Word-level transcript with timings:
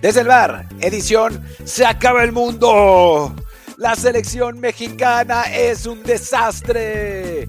Desde 0.00 0.20
el 0.20 0.28
bar, 0.28 0.68
edición 0.80 1.44
Se 1.64 1.84
acaba 1.84 2.22
el 2.22 2.32
mundo. 2.32 3.34
La 3.76 3.96
selección 3.96 4.60
mexicana 4.60 5.42
es 5.42 5.86
un 5.86 6.02
desastre. 6.02 7.48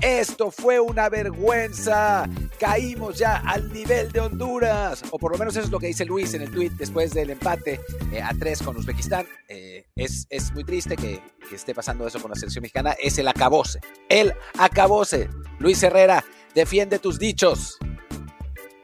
Esto 0.00 0.50
fue 0.50 0.80
una 0.80 1.08
vergüenza. 1.08 2.28
Caímos 2.58 3.18
ya 3.18 3.36
al 3.36 3.72
nivel 3.72 4.12
de 4.12 4.20
Honduras. 4.20 5.02
O 5.10 5.18
por 5.18 5.32
lo 5.32 5.38
menos 5.38 5.56
eso 5.56 5.66
es 5.66 5.70
lo 5.70 5.78
que 5.78 5.86
dice 5.86 6.04
Luis 6.04 6.34
en 6.34 6.42
el 6.42 6.50
tweet 6.50 6.70
después 6.76 7.12
del 7.12 7.30
empate 7.30 7.80
eh, 8.12 8.20
a 8.22 8.32
tres 8.38 8.62
con 8.62 8.76
Uzbekistán. 8.76 9.26
Eh, 9.48 9.86
es, 9.96 10.26
es, 10.30 10.52
muy 10.52 10.64
triste 10.64 10.96
que, 10.96 11.22
que, 11.48 11.56
esté 11.56 11.74
pasando 11.74 12.06
eso 12.06 12.20
con 12.20 12.30
la 12.30 12.34
selección 12.34 12.62
mexicana. 12.62 12.94
Es 12.98 13.18
el 13.18 13.28
acabose. 13.28 13.80
El 14.08 14.34
acabose. 14.58 15.28
Luis 15.58 15.82
Herrera, 15.82 16.24
defiende 16.54 16.98
tus 16.98 17.18
dichos. 17.18 17.78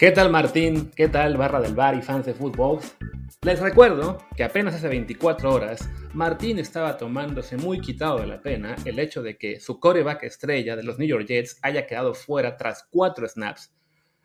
¿Qué 0.01 0.13
tal 0.13 0.31
Martín? 0.31 0.91
¿Qué 0.97 1.09
tal 1.09 1.37
barra 1.37 1.61
del 1.61 1.75
bar 1.75 1.95
y 1.95 2.01
fans 2.01 2.25
de 2.25 2.33
fútbol? 2.33 2.79
Les 3.43 3.61
recuerdo 3.61 4.17
que 4.35 4.45
apenas 4.45 4.75
hace 4.75 4.89
24 4.89 5.53
horas, 5.53 5.91
Martín 6.15 6.59
estaba 6.59 6.97
tomándose 6.97 7.59
muy 7.59 7.83
quitado 7.83 8.19
de 8.19 8.27
la 8.27 8.41
pena 8.41 8.77
el 8.87 8.99
hecho 8.99 9.23
de 9.23 9.37
que 9.37 9.61
su 9.61 9.79
coreback 9.79 10.23
estrella 10.23 10.75
de 10.75 10.85
los 10.85 10.99
New 10.99 11.07
York 11.07 11.27
Jets 11.27 11.59
haya 11.61 11.87
quedado 11.87 12.15
fuera 12.15 12.57
tras 12.57 12.89
cuatro 12.91 13.29
snaps. 13.29 13.75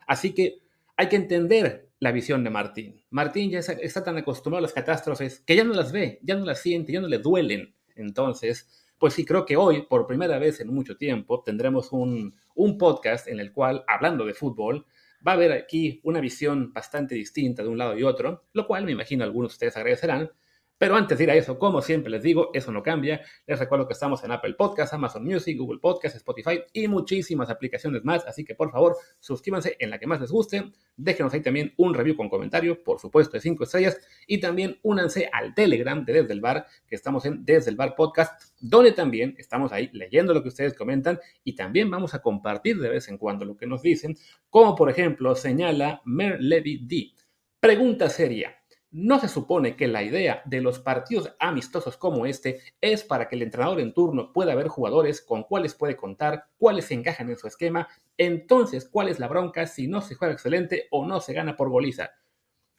Así 0.07 0.33
que 0.33 0.59
hay 0.95 1.09
que 1.09 1.17
entender 1.17 1.89
la 1.99 2.13
visión 2.13 2.45
de 2.45 2.51
Martín. 2.51 3.03
Martín 3.09 3.51
ya 3.51 3.59
está 3.59 4.01
tan 4.01 4.15
acostumbrado 4.15 4.59
a 4.59 4.67
las 4.67 4.73
catástrofes 4.73 5.41
que 5.41 5.57
ya 5.57 5.65
no 5.65 5.73
las 5.73 5.91
ve, 5.91 6.19
ya 6.21 6.35
no 6.35 6.45
las 6.45 6.61
siente, 6.61 6.93
ya 6.93 7.01
no 7.01 7.09
le 7.09 7.17
duelen. 7.17 7.75
Entonces, 7.97 8.87
pues 8.97 9.13
sí, 9.13 9.25
creo 9.25 9.45
que 9.45 9.57
hoy, 9.57 9.81
por 9.81 10.07
primera 10.07 10.39
vez 10.39 10.61
en 10.61 10.73
mucho 10.73 10.95
tiempo, 10.95 11.43
tendremos 11.43 11.91
un, 11.91 12.33
un 12.55 12.77
podcast 12.77 13.27
en 13.27 13.41
el 13.41 13.51
cual, 13.51 13.83
hablando 13.87 14.25
de 14.25 14.33
fútbol, 14.33 14.85
va 15.25 15.31
a 15.31 15.35
haber 15.35 15.51
aquí 15.51 15.99
una 16.03 16.19
visión 16.19 16.71
bastante 16.73 17.15
distinta 17.15 17.63
de 17.63 17.69
un 17.69 17.77
lado 17.77 17.97
y 17.97 18.03
otro, 18.03 18.45
lo 18.53 18.67
cual 18.67 18.85
me 18.85 18.91
imagino 18.91 19.23
algunos 19.23 19.51
de 19.51 19.53
ustedes 19.53 19.77
agradecerán, 19.77 20.31
pero 20.77 20.95
antes 20.95 21.17
de 21.17 21.23
ir 21.23 21.31
a 21.31 21.35
eso, 21.35 21.57
como 21.57 21.81
siempre 21.81 22.11
les 22.11 22.23
digo, 22.23 22.51
eso 22.53 22.71
no 22.71 22.83
cambia. 22.83 23.21
Les 23.47 23.57
recuerdo 23.57 23.87
que 23.87 23.93
estamos 23.93 24.23
en 24.23 24.31
Apple 24.31 24.55
Podcasts, 24.55 24.93
Amazon 24.93 25.23
Music, 25.23 25.57
Google 25.57 25.79
Podcasts, 25.79 26.17
Spotify 26.17 26.61
y 26.73 26.87
muchísimas 26.87 27.49
aplicaciones 27.49 28.03
más. 28.03 28.25
Así 28.25 28.43
que 28.43 28.55
por 28.55 28.71
favor, 28.71 28.97
suscríbanse 29.19 29.77
en 29.79 29.89
la 29.89 29.99
que 29.99 30.07
más 30.07 30.19
les 30.19 30.31
guste. 30.31 30.71
Déjenos 30.97 31.33
ahí 31.33 31.41
también 31.41 31.73
un 31.77 31.93
review 31.93 32.15
con 32.15 32.29
comentario, 32.29 32.83
por 32.83 32.99
supuesto, 32.99 33.37
de 33.37 33.41
5 33.41 33.63
estrellas. 33.63 33.97
Y 34.27 34.39
también 34.39 34.77
únanse 34.83 35.29
al 35.31 35.53
Telegram 35.53 36.03
de 36.03 36.13
Desde 36.13 36.39
Bar, 36.39 36.65
que 36.87 36.95
estamos 36.95 37.25
en 37.25 37.45
Desde 37.45 37.73
Bar 37.73 37.95
Podcast, 37.95 38.55
donde 38.59 38.91
también 38.91 39.35
estamos 39.37 39.71
ahí 39.71 39.89
leyendo 39.93 40.33
lo 40.33 40.41
que 40.41 40.49
ustedes 40.49 40.73
comentan 40.73 41.19
y 41.43 41.55
también 41.55 41.89
vamos 41.89 42.13
a 42.13 42.21
compartir 42.21 42.79
de 42.79 42.89
vez 42.89 43.07
en 43.07 43.17
cuando 43.17 43.45
lo 43.45 43.55
que 43.55 43.67
nos 43.67 43.81
dicen, 43.81 44.17
como 44.49 44.75
por 44.75 44.89
ejemplo 44.89 45.35
señala 45.35 46.01
Mer 46.05 46.41
Levy 46.41 46.85
D. 46.85 47.11
Pregunta 47.59 48.09
seria. 48.09 48.55
¿No 48.97 49.19
se 49.19 49.27
supone 49.27 49.75
que 49.75 49.89
la 49.89 50.03
idea 50.03 50.41
de 50.45 50.61
los 50.61 50.79
partidos 50.79 51.35
amistosos 51.37 51.97
como 51.97 52.25
este 52.25 52.61
es 52.79 53.03
para 53.03 53.27
que 53.27 53.35
el 53.35 53.41
entrenador 53.41 53.81
en 53.81 53.93
turno 53.93 54.31
pueda 54.31 54.55
ver 54.55 54.69
jugadores 54.69 55.19
con 55.19 55.43
cuáles 55.43 55.75
puede 55.75 55.97
contar, 55.97 56.47
cuáles 56.57 56.85
se 56.85 56.93
encajan 56.93 57.29
en 57.29 57.35
su 57.37 57.45
esquema? 57.45 57.89
Entonces, 58.17 58.87
¿cuál 58.89 59.09
es 59.09 59.19
la 59.19 59.27
bronca 59.27 59.67
si 59.67 59.87
no 59.87 60.01
se 60.01 60.15
juega 60.15 60.33
excelente 60.33 60.87
o 60.91 61.05
no 61.05 61.19
se 61.19 61.33
gana 61.33 61.57
por 61.57 61.69
goliza? 61.69 62.11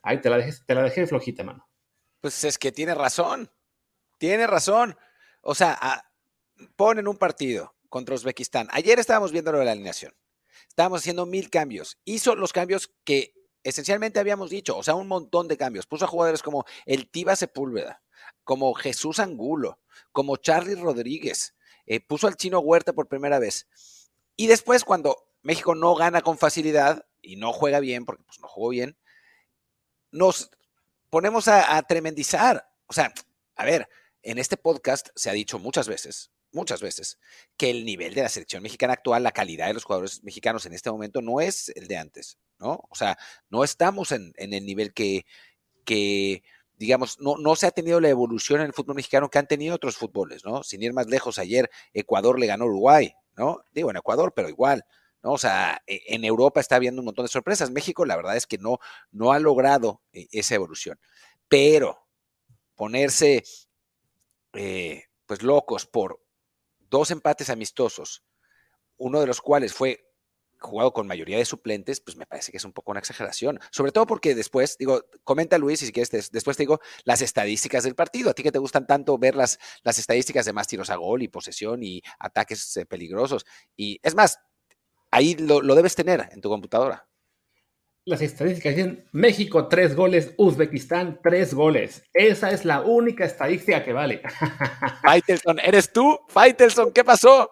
Ahí 0.00 0.18
te 0.22 0.30
la 0.30 0.38
dejé, 0.38 1.06
flojita, 1.06 1.44
mano. 1.44 1.68
Pues 2.22 2.44
es 2.44 2.56
que 2.56 2.72
tiene 2.72 2.94
razón. 2.94 3.50
Tiene 4.16 4.46
razón. 4.46 4.96
O 5.42 5.54
sea, 5.54 6.10
ponen 6.76 7.08
un 7.08 7.18
partido 7.18 7.74
contra 7.90 8.14
Uzbekistán. 8.14 8.68
Ayer 8.70 8.98
estábamos 8.98 9.32
viendo 9.32 9.52
la 9.52 9.70
alineación. 9.70 10.14
Estábamos 10.66 11.00
haciendo 11.00 11.26
mil 11.26 11.50
cambios. 11.50 11.98
Hizo 12.06 12.34
los 12.36 12.54
cambios 12.54 12.90
que 13.04 13.34
esencialmente 13.68 14.20
habíamos 14.20 14.48
dicho, 14.48 14.76
o 14.76 14.82
sea, 14.82 14.94
un 14.94 15.08
montón 15.08 15.48
de 15.48 15.56
cambios. 15.56 15.86
Puso 15.86 16.04
a 16.04 16.08
jugadores 16.08 16.42
como 16.42 16.64
el 16.84 17.10
Tiba 17.10 17.34
Sepúlveda, 17.34 18.00
como 18.44 18.72
Jesús 18.74 19.18
Angulo, 19.18 19.80
como 20.12 20.36
Charlie 20.36 20.76
Rodríguez, 20.76 21.54
eh, 21.86 22.00
puso 22.00 22.28
al 22.28 22.36
chino 22.36 22.60
Huerta 22.60 22.92
por 22.92 23.08
primera 23.08 23.40
vez. 23.40 23.66
Y 24.36 24.46
después, 24.46 24.84
cuando 24.84 25.28
México 25.42 25.74
no 25.74 25.96
gana 25.96 26.22
con 26.22 26.38
facilidad 26.38 27.06
y 27.20 27.36
no 27.36 27.52
juega 27.52 27.80
bien, 27.80 28.04
porque 28.04 28.22
pues, 28.22 28.38
no 28.40 28.46
jugó 28.46 28.68
bien, 28.68 28.96
nos 30.12 30.50
ponemos 31.10 31.48
a, 31.48 31.76
a 31.76 31.82
tremendizar. 31.82 32.68
O 32.86 32.92
sea, 32.92 33.12
a 33.56 33.64
ver, 33.64 33.88
en 34.22 34.38
este 34.38 34.56
podcast 34.56 35.08
se 35.16 35.28
ha 35.28 35.32
dicho 35.32 35.58
muchas 35.58 35.88
veces, 35.88 36.30
muchas 36.56 36.80
veces, 36.80 37.18
que 37.56 37.70
el 37.70 37.84
nivel 37.84 38.14
de 38.14 38.22
la 38.22 38.28
selección 38.28 38.62
mexicana 38.62 38.94
actual, 38.94 39.22
la 39.22 39.30
calidad 39.30 39.68
de 39.68 39.74
los 39.74 39.84
jugadores 39.84 40.24
mexicanos 40.24 40.66
en 40.66 40.72
este 40.72 40.90
momento 40.90 41.22
no 41.22 41.40
es 41.40 41.68
el 41.76 41.86
de 41.86 41.98
antes. 41.98 42.38
¿no? 42.58 42.80
O 42.90 42.94
sea, 42.94 43.18
no 43.50 43.64
estamos 43.64 44.12
en, 44.12 44.32
el 44.36 44.64
nivel 44.64 44.92
que, 44.92 45.26
que 45.84 46.42
digamos, 46.76 47.20
no, 47.20 47.36
no, 47.36 47.56
se 47.56 47.66
ha 47.66 47.70
tenido 47.70 48.00
la 48.00 48.08
evolución 48.08 48.60
en 48.60 48.66
el 48.66 48.72
fútbol 48.72 48.96
mexicano 48.96 49.28
que 49.30 49.38
han 49.38 49.46
tenido 49.46 49.74
otros 49.74 49.96
fútboles, 49.96 50.44
¿no? 50.44 50.62
Sin 50.62 50.82
ir 50.82 50.92
más 50.92 51.06
lejos, 51.06 51.38
ayer 51.38 51.70
Ecuador 51.92 52.38
le 52.38 52.46
ganó 52.46 52.64
a 52.64 52.68
Uruguay, 52.68 53.14
¿no? 53.36 53.62
Digo, 53.72 53.90
en 53.90 53.96
Ecuador, 53.96 54.32
pero 54.34 54.48
igual, 54.48 54.84
¿no? 55.22 55.32
O 55.32 55.38
sea, 55.38 55.82
e, 55.86 56.02
en 56.08 56.24
Europa 56.24 56.60
está 56.60 56.76
habiendo 56.76 57.00
un 57.00 57.06
montón 57.06 57.24
de 57.24 57.30
sorpresas. 57.30 57.70
México, 57.70 58.04
la 58.04 58.16
verdad 58.16 58.36
es 58.36 58.46
que 58.46 58.58
no, 58.58 58.78
no 59.10 59.32
ha 59.32 59.38
logrado 59.38 60.02
eh, 60.12 60.26
esa 60.32 60.54
evolución. 60.54 60.98
Pero 61.48 62.06
ponerse, 62.74 63.44
eh, 64.54 65.04
pues, 65.26 65.42
locos 65.42 65.86
por 65.86 66.20
dos 66.90 67.10
empates 67.10 67.50
amistosos, 67.50 68.24
uno 68.96 69.20
de 69.20 69.26
los 69.26 69.40
cuales 69.40 69.74
fue 69.74 70.06
jugado 70.58 70.92
con 70.92 71.06
mayoría 71.06 71.38
de 71.38 71.44
suplentes, 71.44 72.00
pues 72.00 72.16
me 72.16 72.26
parece 72.26 72.50
que 72.50 72.58
es 72.58 72.64
un 72.64 72.72
poco 72.72 72.90
una 72.90 73.00
exageración. 73.00 73.60
Sobre 73.70 73.92
todo 73.92 74.06
porque 74.06 74.34
después, 74.34 74.76
digo, 74.78 75.02
comenta 75.24 75.58
Luis 75.58 75.82
y 75.82 75.86
si 75.86 75.92
quieres, 75.92 76.30
después 76.30 76.56
te 76.56 76.62
digo 76.62 76.80
las 77.04 77.22
estadísticas 77.22 77.84
del 77.84 77.94
partido. 77.94 78.30
A 78.30 78.34
ti 78.34 78.42
que 78.42 78.52
te 78.52 78.58
gustan 78.58 78.86
tanto 78.86 79.18
ver 79.18 79.36
las, 79.36 79.58
las 79.82 79.98
estadísticas 79.98 80.46
de 80.46 80.52
más 80.52 80.66
tiros 80.66 80.90
a 80.90 80.96
gol 80.96 81.22
y 81.22 81.28
posesión 81.28 81.82
y 81.82 82.02
ataques 82.18 82.76
eh, 82.76 82.86
peligrosos. 82.86 83.44
Y 83.76 84.00
es 84.02 84.14
más, 84.14 84.38
ahí 85.10 85.34
lo, 85.34 85.60
debes 85.74 85.94
tener 85.94 86.28
en 86.32 86.40
tu 86.40 86.48
computadora. 86.48 87.08
Las 88.08 88.22
estadísticas 88.22 88.76
dicen 88.76 89.04
México 89.10 89.66
tres 89.66 89.96
goles, 89.96 90.32
Uzbekistán 90.36 91.18
tres 91.24 91.52
goles. 91.52 92.04
Esa 92.14 92.52
es 92.52 92.64
la 92.64 92.82
única 92.82 93.24
estadística 93.24 93.82
que 93.82 93.92
vale. 93.92 94.22
Faitelson, 95.02 95.58
¿eres 95.58 95.92
tú? 95.92 96.16
Faitelson, 96.28 96.92
¿qué 96.92 97.02
pasó? 97.02 97.50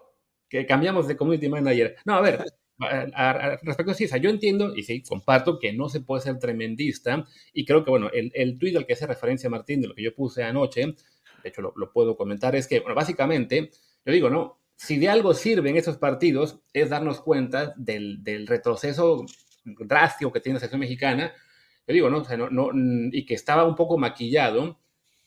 Que 0.49 0.65
cambiamos 0.65 1.09
de 1.09 1.17
community 1.17 1.49
manager. 1.49 1.97
No, 2.05 2.15
a 2.15 2.21
ver, 2.21 2.45
respecto 3.63 3.91
a 3.91 3.95
Cisa, 3.95 4.17
yo 4.19 4.31
entiendo 4.31 4.77
y 4.77 4.85
sí, 4.85 5.03
comparto 5.03 5.59
que 5.59 5.73
no 5.73 5.89
se 5.89 6.03
puede 6.03 6.23
ser 6.23 6.39
tremendista 6.39 7.27
y 7.53 7.65
creo 7.65 7.85
que, 7.85 7.91
bueno, 7.91 8.09
el, 8.13 8.31
el 8.33 8.57
tuit 8.57 8.77
al 8.77 8.87
que 8.87 8.93
hace 8.93 9.09
referencia 9.09 9.51
Martín 9.51 9.81
de 9.81 9.89
lo 9.89 9.95
que 9.97 10.05
yo 10.05 10.15
puse 10.15 10.45
anoche, 10.45 10.83
de 10.83 11.49
hecho 11.49 11.63
lo, 11.63 11.93
puedo 11.93 12.17
comentar, 12.17 12.55
es 12.55 12.69
que, 12.69 12.79
bueno, 12.79 12.95
básicamente, 12.95 13.73
yo 14.05 14.13
digo, 14.13 14.31
¿no? 14.31 14.61
Si 14.77 14.99
de 14.99 15.09
algo 15.09 15.35
sirven 15.35 15.77
esos 15.77 15.97
partidos 15.97 16.61
es 16.73 16.91
darnos 16.91 17.21
cuenta 17.21 17.75
del, 17.77 18.23
del 18.23 18.47
retroceso 18.47 19.27
drástico 19.65 20.33
que 20.33 20.41
tiene 20.41 20.55
la 20.55 20.61
selección 20.61 20.81
mexicana, 20.81 21.33
yo 21.87 21.95
digo, 21.95 22.11
¿no? 22.11 22.19
O 22.19 22.25
sea, 22.25 22.37
no, 22.37 22.49
no, 22.51 22.71
y 23.13 23.27
que 23.27 23.35
estaba 23.35 23.65
un 23.65 23.75
poco 23.75 23.99
maquillado 23.99 24.79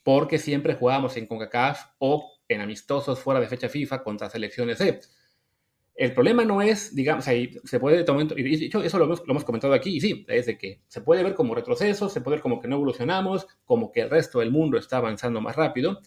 porque 0.03 0.37
siempre 0.39 0.75
jugábamos 0.75 1.17
en 1.17 1.27
CONCACAF 1.27 1.85
o 1.99 2.39
en 2.47 2.61
amistosos 2.61 3.19
fuera 3.19 3.39
de 3.39 3.47
fecha 3.47 3.69
FIFA 3.69 4.03
contra 4.03 4.29
selecciones 4.29 4.77
C. 4.77 4.99
El 5.95 6.13
problema 6.13 6.45
no 6.45 6.61
es, 6.61 6.95
digamos, 6.95 7.27
ahí 7.27 7.59
se 7.63 7.79
puede, 7.79 8.05
y 8.37 8.43
dicho, 8.43 8.83
eso 8.83 8.99
lo 8.99 9.05
hemos, 9.05 9.19
lo 9.25 9.31
hemos, 9.31 9.43
comentado 9.43 9.73
aquí, 9.73 9.97
y 9.97 9.99
sí, 9.99 10.25
es 10.27 10.45
de 10.45 10.57
que 10.57 10.81
se 10.87 11.01
puede 11.01 11.23
ver 11.23 11.33
como 11.33 11.55
retroceso, 11.55 12.07
se 12.07 12.21
puede 12.21 12.35
ver 12.35 12.43
como 12.43 12.61
que 12.61 12.67
no 12.67 12.75
evolucionamos, 12.75 13.47
como 13.65 13.91
que 13.91 14.01
el 14.01 14.09
resto 14.11 14.39
del 14.39 14.51
mundo 14.51 14.77
está 14.77 14.97
avanzando 14.97 15.41
más 15.41 15.55
rápido, 15.55 15.99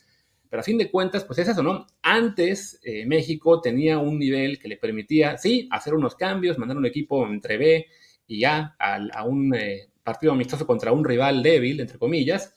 pero 0.48 0.60
a 0.60 0.64
fin 0.64 0.78
de 0.78 0.90
cuentas, 0.90 1.24
pues 1.24 1.40
es 1.40 1.48
eso, 1.48 1.62
¿no? 1.62 1.86
Antes 2.02 2.80
eh, 2.84 3.04
México 3.04 3.60
tenía 3.60 3.98
un 3.98 4.18
nivel 4.18 4.60
que 4.60 4.68
le 4.68 4.76
permitía, 4.76 5.36
sí, 5.38 5.68
hacer 5.72 5.94
unos 5.94 6.14
cambios, 6.14 6.56
mandar 6.56 6.76
un 6.76 6.86
equipo 6.86 7.26
entre 7.26 7.58
B 7.58 7.86
y 8.30 8.44
A 8.44 8.76
a, 8.78 9.24
un 9.24 9.54
eh, 9.54 9.90
partido 10.02 10.32
amistoso 10.32 10.66
contra 10.66 10.92
un 10.92 11.04
rival 11.04 11.42
débil, 11.42 11.80
entre 11.80 11.98
comillas, 11.98 12.54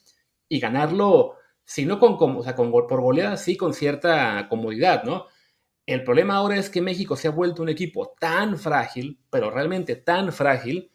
y 0.48 0.60
ganarlo, 0.60 1.36
si 1.64 1.86
no 1.86 2.00
con, 2.00 2.16
o 2.38 2.44
sea, 2.44 2.56
con, 2.56 2.72
por 2.72 3.02
goleada, 3.02 3.38
sí 3.38 3.58
con 3.58 3.74
cierta 3.74 4.48
comodidad, 4.50 5.04
¿no? 5.04 5.25
El 5.86 6.04
problema 6.04 6.36
ahora 6.36 6.58
es 6.58 6.70
que 6.70 6.81
México 6.81 7.16
se 7.16 7.28
ha 7.28 7.31
vuelto 7.31 7.64
un 7.64 7.70
equipo 7.70 8.14
tan 8.20 8.58
frágil, 8.58 9.20
pero 9.30 9.50
realmente 9.50 9.96
tan 9.96 10.31
frágil, 10.31 10.92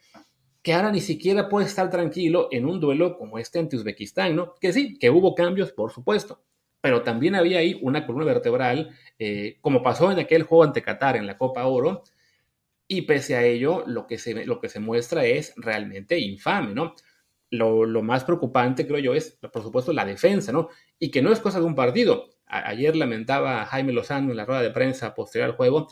que 0.62 0.72
ahora 0.72 0.92
ni 0.92 1.00
siquiera 1.00 1.48
puede 1.48 1.66
estar 1.66 1.90
tranquilo 1.90 2.48
en 2.52 2.64
un 2.64 2.80
duelo 2.80 3.18
como 3.18 3.38
este 3.38 3.58
ante 3.58 3.76
Uzbekistán, 3.76 4.36
¿no? 4.36 4.54
Que 4.60 4.72
sí, 4.72 4.96
que 4.98 5.10
hubo 5.10 5.34
cambios, 5.34 5.72
por 5.72 5.90
supuesto, 5.90 6.42
pero 6.80 7.02
también 7.02 7.34
había 7.34 7.58
ahí 7.58 7.78
una 7.82 8.06
columna 8.06 8.26
vertebral, 8.26 8.90
eh, 9.18 9.58
como 9.60 9.82
pasó 9.82 10.12
en 10.12 10.20
aquel 10.20 10.44
juego 10.44 10.64
ante 10.64 10.82
Qatar 10.82 11.16
en 11.16 11.26
la 11.26 11.36
Copa 11.36 11.66
Oro, 11.66 12.04
y 12.88 13.02
pese 13.02 13.36
a 13.36 13.44
ello, 13.44 13.84
lo 13.86 14.06
que 14.06 14.18
se, 14.18 14.46
lo 14.46 14.60
que 14.60 14.68
se 14.68 14.80
muestra 14.80 15.24
es 15.24 15.52
realmente 15.56 16.18
infame, 16.18 16.74
¿no? 16.74 16.94
Lo, 17.50 17.84
lo, 17.86 18.02
más 18.02 18.24
preocupante, 18.24 18.86
creo 18.86 18.98
yo, 18.98 19.14
es, 19.14 19.38
por 19.52 19.62
supuesto, 19.62 19.92
la 19.92 20.04
defensa, 20.04 20.52
¿no? 20.52 20.68
Y 20.98 21.10
que 21.10 21.22
no 21.22 21.32
es 21.32 21.40
cosa 21.40 21.60
de 21.60 21.66
un 21.66 21.74
partido 21.74 22.28
ayer 22.48 22.96
lamentaba 22.96 23.64
Jaime 23.66 23.92
Lozano 23.92 24.30
en 24.30 24.36
la 24.36 24.44
rueda 24.44 24.62
de 24.62 24.70
prensa 24.70 25.14
posterior 25.14 25.50
al 25.50 25.56
juego 25.56 25.88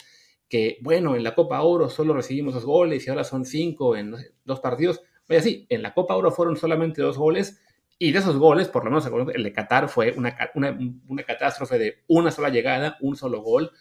que, 0.48 0.78
bueno, 0.80 1.16
en 1.16 1.24
la 1.24 1.34
Copa 1.34 1.60
Oro 1.62 1.88
solo 1.88 2.14
recibimos 2.14 2.54
dos 2.54 2.64
goles 2.64 3.06
y 3.06 3.10
ahora 3.10 3.24
son 3.24 3.44
cinco 3.44 3.96
en 3.96 4.14
dos 4.44 4.60
partidos. 4.60 5.02
Oye, 5.28 5.42
sí, 5.42 5.66
en 5.68 5.82
la 5.82 5.92
Copa 5.92 6.14
Oro 6.14 6.30
fueron 6.30 6.56
solamente 6.56 7.02
dos 7.02 7.18
goles, 7.18 7.60
y 7.98 8.12
de 8.12 8.18
esos 8.18 8.36
goles, 8.36 8.68
por 8.68 8.84
lo 8.84 8.90
menos 8.90 9.10
el 9.34 9.42
de 9.42 9.52
Qatar 9.52 9.88
fue 9.88 10.12
una, 10.12 10.36
una, 10.54 10.78
una 11.08 11.22
catástrofe 11.24 11.78
de 11.78 12.04
una 12.06 12.30
sola 12.30 12.50
llegada, 12.50 12.98
un 13.00 13.16
solo 13.16 13.40
gol. 13.40 13.72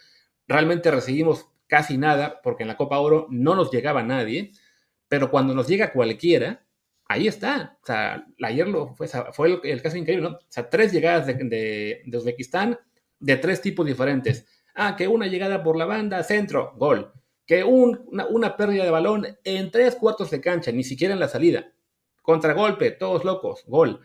Realmente 0.47 0.89
recibimos 0.89 1.51
casi 1.67 1.97
nada, 1.97 2.41
porque 2.43 2.63
en 2.63 2.69
la 2.69 2.77
Copa 2.77 2.99
Oro 2.99 3.27
no 3.29 3.55
nos 3.55 3.71
llegaba 3.71 4.03
nadie, 4.03 4.51
pero 5.07 5.31
cuando 5.31 5.53
nos 5.53 5.67
llega 5.67 5.91
cualquiera, 5.91 6.65
ahí 7.07 7.27
está. 7.27 7.77
O 7.81 7.85
sea, 7.85 8.25
ayer 8.41 8.67
lo 8.67 8.95
fue, 8.95 9.07
fue 9.07 9.59
el, 9.63 9.81
caso 9.81 9.97
increíble, 9.97 10.29
¿no? 10.29 10.35
O 10.35 10.45
sea, 10.49 10.69
tres 10.69 10.91
llegadas 10.91 11.27
de, 11.27 12.03
de, 12.05 12.17
Uzbekistán 12.17 12.77
de 13.19 13.37
tres 13.37 13.61
tipos 13.61 13.85
diferentes. 13.85 14.45
Ah, 14.75 14.95
que 14.97 15.07
una 15.07 15.27
llegada 15.27 15.63
por 15.63 15.77
la 15.77 15.85
banda, 15.85 16.23
centro, 16.23 16.73
gol. 16.77 17.13
Que 17.45 17.63
una, 17.63 18.25
una, 18.27 18.57
pérdida 18.57 18.83
de 18.83 18.89
balón 18.89 19.27
en 19.43 19.71
tres 19.71 19.95
cuartos 19.95 20.31
de 20.31 20.41
cancha, 20.41 20.71
ni 20.71 20.83
siquiera 20.83 21.13
en 21.13 21.19
la 21.19 21.27
salida. 21.27 21.71
Contragolpe, 22.21 22.91
todos 22.91 23.23
locos, 23.23 23.63
gol. 23.67 24.01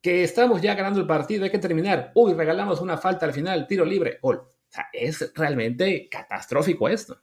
Que 0.00 0.24
estamos 0.24 0.60
ya 0.60 0.74
ganando 0.74 1.00
el 1.00 1.06
partido, 1.06 1.44
hay 1.44 1.50
que 1.50 1.58
terminar. 1.58 2.10
Uy, 2.14 2.34
regalamos 2.34 2.80
una 2.80 2.98
falta 2.98 3.24
al 3.24 3.32
final, 3.32 3.66
tiro 3.68 3.84
libre, 3.84 4.18
gol. 4.20 4.42
O 4.72 4.74
sea, 4.74 4.88
es 4.94 5.34
realmente 5.34 6.08
catastrófico 6.08 6.88
esto. 6.88 7.20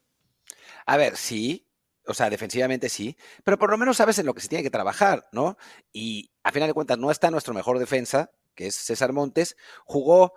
A 0.86 0.98
ver, 0.98 1.18
sí, 1.18 1.68
o 2.06 2.14
sea, 2.14 2.30
defensivamente 2.30 2.90
sí, 2.90 3.18
pero 3.44 3.58
por 3.58 3.72
lo 3.72 3.78
menos 3.80 3.98
sabes 3.98 4.20
en 4.20 4.28
lo 4.28 4.36
que 4.36 4.42
se 4.42 4.50
tiene 4.50 4.64
que 4.64 4.70
trabajar, 4.70 5.28
¿no? 5.32 5.58
Y 5.92 6.32
a 6.44 6.52
final 6.52 6.68
de 6.70 6.76
cuentas 6.76 7.00
no 7.00 7.10
está 7.10 7.32
nuestro 7.32 7.56
mejor 7.56 7.80
defensa, 7.80 8.30
que 8.54 8.68
es 8.68 8.76
César 8.76 9.14
Montes, 9.14 9.58
jugó 9.84 10.34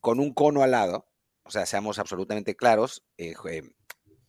con 0.00 0.18
un 0.18 0.34
cono 0.34 0.64
al 0.64 0.72
lado, 0.72 1.08
o 1.44 1.50
sea, 1.50 1.64
seamos 1.64 2.00
absolutamente 2.00 2.56
claros, 2.56 3.04
eh, 3.18 3.34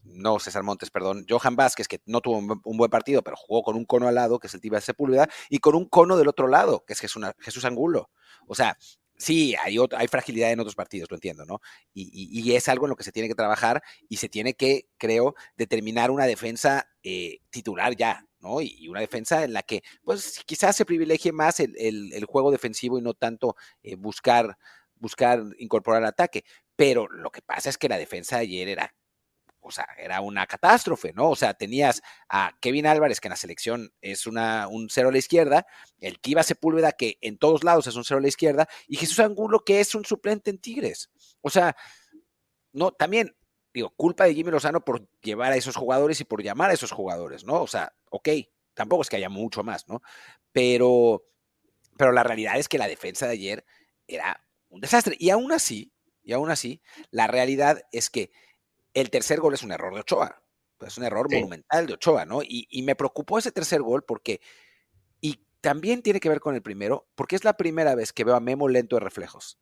no 0.04 0.38
César 0.38 0.62
Montes, 0.62 0.92
perdón, 0.92 1.26
Johan 1.28 1.56
Vázquez, 1.56 1.88
que 1.88 2.02
no 2.06 2.22
tuvo 2.22 2.38
un, 2.38 2.78
buen 2.78 2.92
partido, 2.92 3.24
pero 3.24 3.38
jugó 3.38 3.64
con 3.64 3.76
un 3.76 3.86
cono 3.86 4.08
al 4.08 4.16
lado, 4.16 4.38
que 4.38 4.46
es 4.46 4.54
el 4.54 4.62
Tibia 4.62 4.82
Sepúlveda, 4.82 5.28
y 5.50 5.58
con 5.58 5.74
un 5.74 5.90
cono 5.90 6.16
del 6.16 6.28
otro 6.28 6.48
lado, 6.48 6.84
que 6.86 6.94
es 6.94 7.00
Jesús, 7.00 7.26
Jesús 7.40 7.66
Angulo. 7.66 8.12
O 8.48 8.54
sea, 8.54 8.78
Sí, 9.18 9.56
hay, 9.64 9.78
hay 9.96 10.08
fragilidad 10.08 10.52
en 10.52 10.60
otros 10.60 10.76
partidos, 10.76 11.10
lo 11.10 11.16
entiendo, 11.16 11.46
¿no? 11.46 11.62
Y, 11.94 12.54
es 12.56 12.68
algo 12.68 12.86
en 12.86 12.90
lo 12.90 12.96
que 12.96 13.04
se 13.04 13.12
tiene 13.12 13.30
que 13.30 13.36
trabajar 13.36 13.82
y 14.10 14.18
se 14.18 14.28
tiene 14.30 14.54
que, 14.56 14.88
creo, 14.98 15.36
determinar 15.56 16.12
una 16.12 16.26
defensa 16.26 16.90
eh, 17.04 17.40
titular 17.50 17.96
ya, 17.96 18.26
¿no? 18.40 18.62
Y, 18.62 18.88
una 18.90 19.00
defensa 19.00 19.44
en 19.44 19.54
la 19.54 19.62
que, 19.64 19.84
pues, 20.04 20.42
quizás 20.46 20.76
se 20.76 20.86
privilegie 20.86 21.32
más 21.32 21.60
el, 21.60 22.26
juego 22.28 22.52
defensivo 22.52 22.98
y 22.98 23.02
no 23.02 23.14
tanto 23.14 23.56
eh, 23.84 23.96
buscar, 23.96 24.58
buscar 24.96 25.44
incorporar 25.60 26.04
ataque. 26.04 26.44
Pero 26.76 27.08
lo 27.08 27.32
que 27.32 27.42
pasa 27.42 27.70
es 27.70 27.78
que 27.78 27.90
la 27.90 27.98
defensa 27.98 28.38
de 28.38 28.44
ayer 28.44 28.68
era 28.68 28.94
o 29.64 29.72
sea, 29.72 29.88
era 29.98 30.22
una 30.22 30.46
catástrofe, 30.46 31.14
¿no? 31.14 31.30
O 31.30 31.36
sea, 31.36 31.54
tenías 31.54 32.02
a 32.30 32.52
Kevin 32.60 32.86
Álvarez, 32.88 33.20
que 33.20 33.28
en 33.28 33.32
la 33.32 33.38
selección 33.38 33.94
es 34.02 34.28
un 34.28 34.88
cero 34.90 35.10
a 35.10 35.12
la 35.12 35.18
izquierda, 35.18 35.66
el 36.00 36.20
Kiva 36.20 36.44
Sepúlveda, 36.44 36.92
que 36.92 37.18
en 37.22 37.38
todos 37.38 37.64
lados 37.64 37.88
es 37.88 37.96
un 37.96 38.04
cero 38.04 38.20
a 38.20 38.22
la 38.22 38.28
izquierda, 38.28 38.68
y 38.88 38.98
Jesús 38.98 39.20
Angulo, 39.20 39.64
que 39.66 39.80
es 39.80 39.96
un 39.96 40.06
suplente 40.06 40.50
en 40.50 40.60
Tigres. 40.60 41.10
O 41.42 41.50
sea, 41.50 41.76
no, 42.72 42.92
también, 42.92 43.36
digo, 43.74 43.92
culpa 43.96 44.26
de 44.26 44.36
Jimmy 44.36 44.52
Lozano 44.52 44.84
por 44.84 45.08
llevar 45.22 45.52
a 45.52 45.56
esos 45.56 45.76
jugadores 45.76 46.20
y 46.22 46.26
por 46.26 46.44
llamar 46.44 46.72
a 46.72 46.74
esos 46.74 46.92
jugadores, 46.92 47.44
¿no? 47.44 47.62
O 47.62 47.68
sea, 47.68 47.94
ok, 48.10 48.30
tampoco 48.74 49.04
es 49.04 49.10
que 49.10 49.18
haya 49.18 49.30
mucho 49.30 49.64
más, 49.64 49.88
¿no? 49.88 50.02
Pero, 50.52 51.24
pero 51.98 52.12
la 52.12 52.24
realidad 52.24 52.58
es 52.58 52.68
que 52.68 52.78
la 52.78 52.88
defensa 52.88 53.28
de 53.28 53.34
ayer 53.34 53.66
era 54.08 54.44
un 54.70 54.82
desastre. 54.82 55.16
Y 55.20 55.30
aún 55.30 55.52
así, 55.52 55.94
y 56.24 56.34
aún 56.34 56.50
así, 56.50 56.82
la 57.12 57.28
realidad 57.28 57.82
es 57.92 58.10
que 58.10 58.32
el 58.94 59.10
tercer 59.10 59.40
gol 59.40 59.54
es 59.54 59.64
un 59.64 59.72
error 59.72 59.94
de 59.94 60.02
Ochoa. 60.02 60.44
Es 60.86 60.98
un 60.98 61.04
error 61.06 61.32
monumental 61.32 61.88
de 61.88 61.94
Ochoa, 61.94 62.26
¿no? 62.26 62.42
Y, 62.44 62.82
me 62.84 62.96
preocupó 62.96 63.40
ese 63.40 63.52
tercer 63.52 63.82
gol 63.82 64.04
porque, 64.04 64.42
y 65.22 65.46
también 65.62 66.02
tiene 66.02 66.20
que 66.20 66.30
ver 66.30 66.40
con 66.40 66.56
el 66.56 66.62
primero, 66.62 67.08
porque 67.16 67.36
es 67.36 67.44
la 67.44 67.56
primera 67.56 67.96
vez 67.96 68.12
que 68.12 68.24
veo 68.24 68.36
a 68.36 68.40
Memo 68.40 68.68
lento 68.68 68.96
de 68.96 69.02
reflejos. 69.02 69.60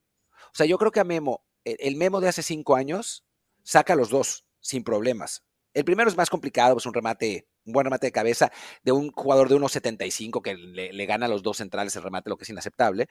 O 0.47 0.55
sea, 0.55 0.65
yo 0.65 0.77
creo 0.77 0.91
que 0.91 0.99
a 0.99 1.03
Memo, 1.03 1.45
el, 1.63 1.95
Memo 1.95 2.21
de 2.21 2.29
hace 2.29 2.41
cinco 2.41 2.75
años, 2.75 3.23
saca 3.63 3.95
los 3.95 4.09
dos 4.09 4.45
sin 4.59 4.83
problemas. 4.83 5.43
El 5.73 5.85
primero 5.85 6.09
es 6.09 6.17
más 6.17 6.29
complicado, 6.29 6.77
es 6.77 6.85
un 6.85 6.93
remate, 6.93 7.47
un 7.65 7.73
buen 7.73 7.85
remate 7.85 8.07
de 8.07 8.11
cabeza 8.11 8.51
de 8.83 8.91
un 8.91 9.11
jugador 9.11 9.47
de 9.47 9.55
1.75 9.55 10.41
que 10.41 10.55
le, 10.55 11.05
gana 11.05 11.27
a 11.27 11.29
los 11.29 11.43
dos 11.43 11.57
centrales 11.57 11.95
el 11.95 12.03
remate, 12.03 12.29
lo 12.29 12.37
que 12.37 12.43
es 12.43 12.49
inaceptable. 12.49 13.07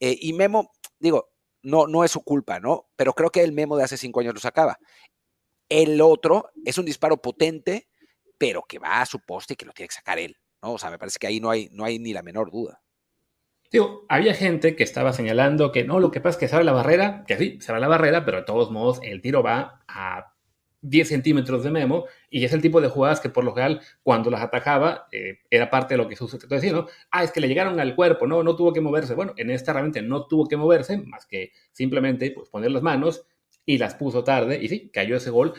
Eh, 0.00 0.18
y 0.20 0.32
Memo, 0.34 0.72
digo, 0.98 1.30
no, 1.62 1.86
no 1.86 2.04
es 2.04 2.10
su 2.10 2.22
culpa, 2.22 2.60
¿no? 2.60 2.90
Pero 2.96 3.14
creo 3.14 3.30
que 3.30 3.42
el 3.42 3.52
Memo 3.52 3.76
de 3.76 3.84
hace 3.84 3.96
cinco 3.96 4.20
años 4.20 4.34
lo 4.34 4.40
sacaba. 4.40 4.78
El 5.74 6.00
otro 6.00 6.52
es 6.64 6.78
un 6.78 6.84
disparo 6.84 7.16
potente, 7.16 7.88
pero 8.38 8.62
que 8.62 8.78
va 8.78 9.00
a 9.00 9.06
su 9.06 9.18
poste 9.18 9.54
y 9.54 9.56
que 9.56 9.66
lo 9.66 9.72
tiene 9.72 9.88
que 9.88 9.94
sacar 9.96 10.20
él. 10.20 10.36
¿no? 10.62 10.74
O 10.74 10.78
sea, 10.78 10.88
me 10.88 10.98
parece 10.98 11.18
que 11.18 11.26
ahí 11.26 11.40
no 11.40 11.50
hay, 11.50 11.98
ni 11.98 12.12
la 12.12 12.22
menor 12.22 12.52
duda. 12.52 12.80
Digo, 13.72 14.06
había 14.08 14.34
gente 14.34 14.76
que 14.76 14.84
estaba 14.84 15.12
señalando 15.12 15.72
que 15.72 15.82
no, 15.82 15.98
lo 15.98 16.12
que 16.12 16.20
pasa 16.20 16.36
es 16.36 16.38
que 16.38 16.46
se 16.46 16.54
abre 16.54 16.64
la 16.64 16.74
barrera, 16.74 17.24
que 17.26 17.36
sí, 17.36 17.58
se 17.60 17.72
abre 17.72 17.80
la 17.80 17.88
barrera, 17.88 18.24
pero 18.24 18.36
de 18.36 18.44
todos 18.44 18.70
modos 18.70 19.00
el 19.02 19.20
tiro 19.20 19.42
va 19.42 19.82
a 19.88 20.36
10 20.82 21.08
centímetros 21.08 21.64
de 21.64 21.72
Memo 21.72 22.04
y 22.30 22.44
es 22.44 22.52
el 22.52 22.62
tipo 22.62 22.80
de 22.80 22.86
jugadas 22.86 23.18
que 23.18 23.30
por 23.30 23.42
lo 23.42 23.52
general 23.52 23.80
cuando 24.04 24.30
las 24.30 24.42
atajaba 24.42 25.08
eh, 25.10 25.40
era 25.50 25.70
parte 25.70 25.94
de 25.94 25.98
lo 25.98 26.06
que 26.06 26.14
sucedió. 26.14 26.44
Entonces, 26.44 26.72
¿no? 26.72 26.86
Ah, 27.10 27.24
es 27.24 27.32
que 27.32 27.40
le 27.40 27.48
llegaron 27.48 27.80
al 27.80 27.96
cuerpo, 27.96 28.28
no, 28.28 28.44
no 28.44 28.54
tuvo 28.54 28.72
que 28.72 28.80
moverse. 28.80 29.14
Bueno, 29.16 29.34
en 29.36 29.50
esta 29.50 29.72
realmente 29.72 30.02
no 30.02 30.28
tuvo 30.28 30.46
que 30.46 30.56
moverse, 30.56 30.98
más 30.98 31.26
que 31.26 31.50
simplemente 31.72 32.30
pues, 32.30 32.48
poner 32.48 32.70
las 32.70 32.82
manos 32.82 33.26
y 33.66 33.78
las 33.78 33.94
puso 33.94 34.24
tarde, 34.24 34.58
y 34.62 34.68
sí, 34.68 34.90
cayó 34.92 35.16
ese 35.16 35.30
gol. 35.30 35.54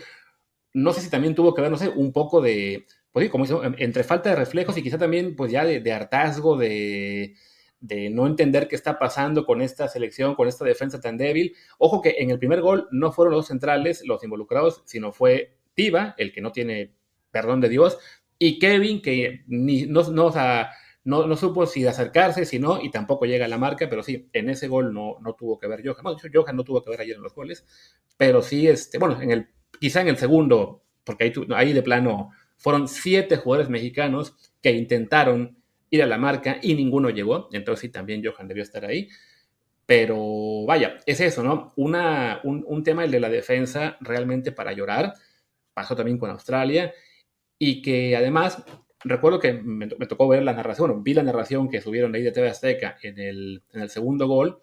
No 0.73 0.93
sé 0.93 1.01
si 1.01 1.09
también 1.09 1.35
tuvo 1.35 1.53
que 1.53 1.61
ver, 1.61 1.71
no 1.71 1.77
sé, 1.77 1.89
un 1.89 2.11
poco 2.11 2.41
de, 2.41 2.85
pues 3.11 3.25
sí, 3.25 3.29
como 3.29 3.45
hizo, 3.45 3.63
entre 3.63 4.03
falta 4.03 4.29
de 4.29 4.35
reflejos 4.35 4.77
y 4.77 4.83
quizá 4.83 4.97
también, 4.97 5.35
pues 5.35 5.51
ya 5.51 5.65
de, 5.65 5.93
hartazgo, 5.93 6.57
de, 6.57 7.35
de 7.79 8.09
no 8.09 8.27
entender 8.27 8.67
qué 8.67 8.75
está 8.75 8.99
pasando 8.99 9.45
con 9.45 9.61
esta 9.61 9.87
selección, 9.87 10.35
con 10.35 10.47
esta 10.47 10.65
defensa 10.65 10.99
tan 10.99 11.17
débil. 11.17 11.55
Ojo 11.77 12.01
que 12.01 12.15
en 12.19 12.29
el 12.31 12.39
primer 12.39 12.61
gol 12.61 12.87
no 12.91 13.11
fueron 13.11 13.33
los 13.33 13.47
centrales 13.47 14.03
los 14.05 14.23
involucrados, 14.23 14.83
sino 14.85 15.11
fue 15.11 15.57
Tiva, 15.75 16.15
el 16.17 16.31
que 16.33 16.41
no 16.41 16.51
tiene 16.51 16.93
perdón 17.31 17.61
de 17.61 17.69
Dios, 17.69 17.97
y 18.37 18.59
Kevin, 18.59 19.01
que 19.01 19.43
ni, 19.47 19.85
no, 19.85 20.03
no, 20.09 20.25
o 20.27 20.31
no, 21.05 21.27
no 21.27 21.37
supo 21.37 21.65
si 21.67 21.85
acercarse, 21.85 22.45
si 22.45 22.59
no, 22.59 22.81
y 22.81 22.89
tampoco 22.89 23.25
llega 23.25 23.45
a 23.45 23.47
la 23.47 23.59
marca, 23.59 23.87
pero 23.87 24.03
sí, 24.03 24.27
en 24.33 24.49
ese 24.49 24.67
gol 24.67 24.93
no, 24.93 25.17
no 25.21 25.33
tuvo 25.33 25.59
que 25.59 25.67
ver 25.67 25.81
Johan. 25.85 26.03
Bueno, 26.03 26.19
Johan 26.33 26.55
no 26.55 26.63
tuvo 26.63 26.83
que 26.83 26.89
ver 26.89 27.01
ayer 27.01 27.15
en 27.15 27.21
los 27.21 27.35
goles, 27.35 27.65
pero 28.17 28.41
sí, 28.41 28.67
este, 28.67 28.97
bueno, 28.97 29.21
en 29.21 29.31
el, 29.31 29.47
quizá 29.79 30.01
en 30.01 30.07
el 30.07 30.17
segundo, 30.17 30.83
porque 31.03 31.25
ahí, 31.25 31.33
ahí 31.55 31.73
de 31.73 31.83
plano 31.83 32.31
fueron 32.57 32.87
siete 32.87 33.37
jugadores 33.37 33.69
mexicanos 33.69 34.35
que 34.61 34.71
intentaron 34.71 35.57
ir 35.91 36.01
a 36.01 36.07
la 36.07 36.17
marca 36.17 36.57
y 36.61 36.73
ninguno 36.73 37.11
llegó, 37.11 37.49
entonces 37.51 37.81
sí, 37.81 37.89
también 37.89 38.23
Johan 38.25 38.47
debió 38.47 38.63
estar 38.63 38.83
ahí. 38.83 39.07
Pero 39.85 40.65
vaya, 40.65 40.97
es 41.05 41.21
eso, 41.21 41.43
¿no? 41.43 41.71
Una, 41.75 42.39
un, 42.43 42.63
un 42.67 42.83
tema 42.83 43.03
el 43.03 43.11
de 43.11 43.19
la 43.19 43.29
defensa 43.29 43.97
realmente 44.01 44.51
para 44.51 44.73
llorar. 44.73 45.13
Pasó 45.75 45.95
también 45.95 46.17
con 46.17 46.31
Australia 46.31 46.91
y 47.59 47.83
que 47.83 48.15
además 48.15 48.63
recuerdo 49.05 49.39
que 49.39 49.53
me, 49.53 49.87
tocó 49.87 50.27
ver 50.27 50.43
la 50.43 50.53
narración, 50.53 51.03
vi 51.03 51.13
la 51.13 51.23
narración 51.23 51.69
que 51.69 51.81
subieron 51.81 52.13
ahí 52.15 52.23
de 52.23 52.31
TV 52.31 52.49
Azteca 52.49 52.97
en 53.01 53.19
el, 53.19 53.63
en 53.71 53.81
el 53.81 53.89
segundo 53.89 54.27
gol 54.27 54.59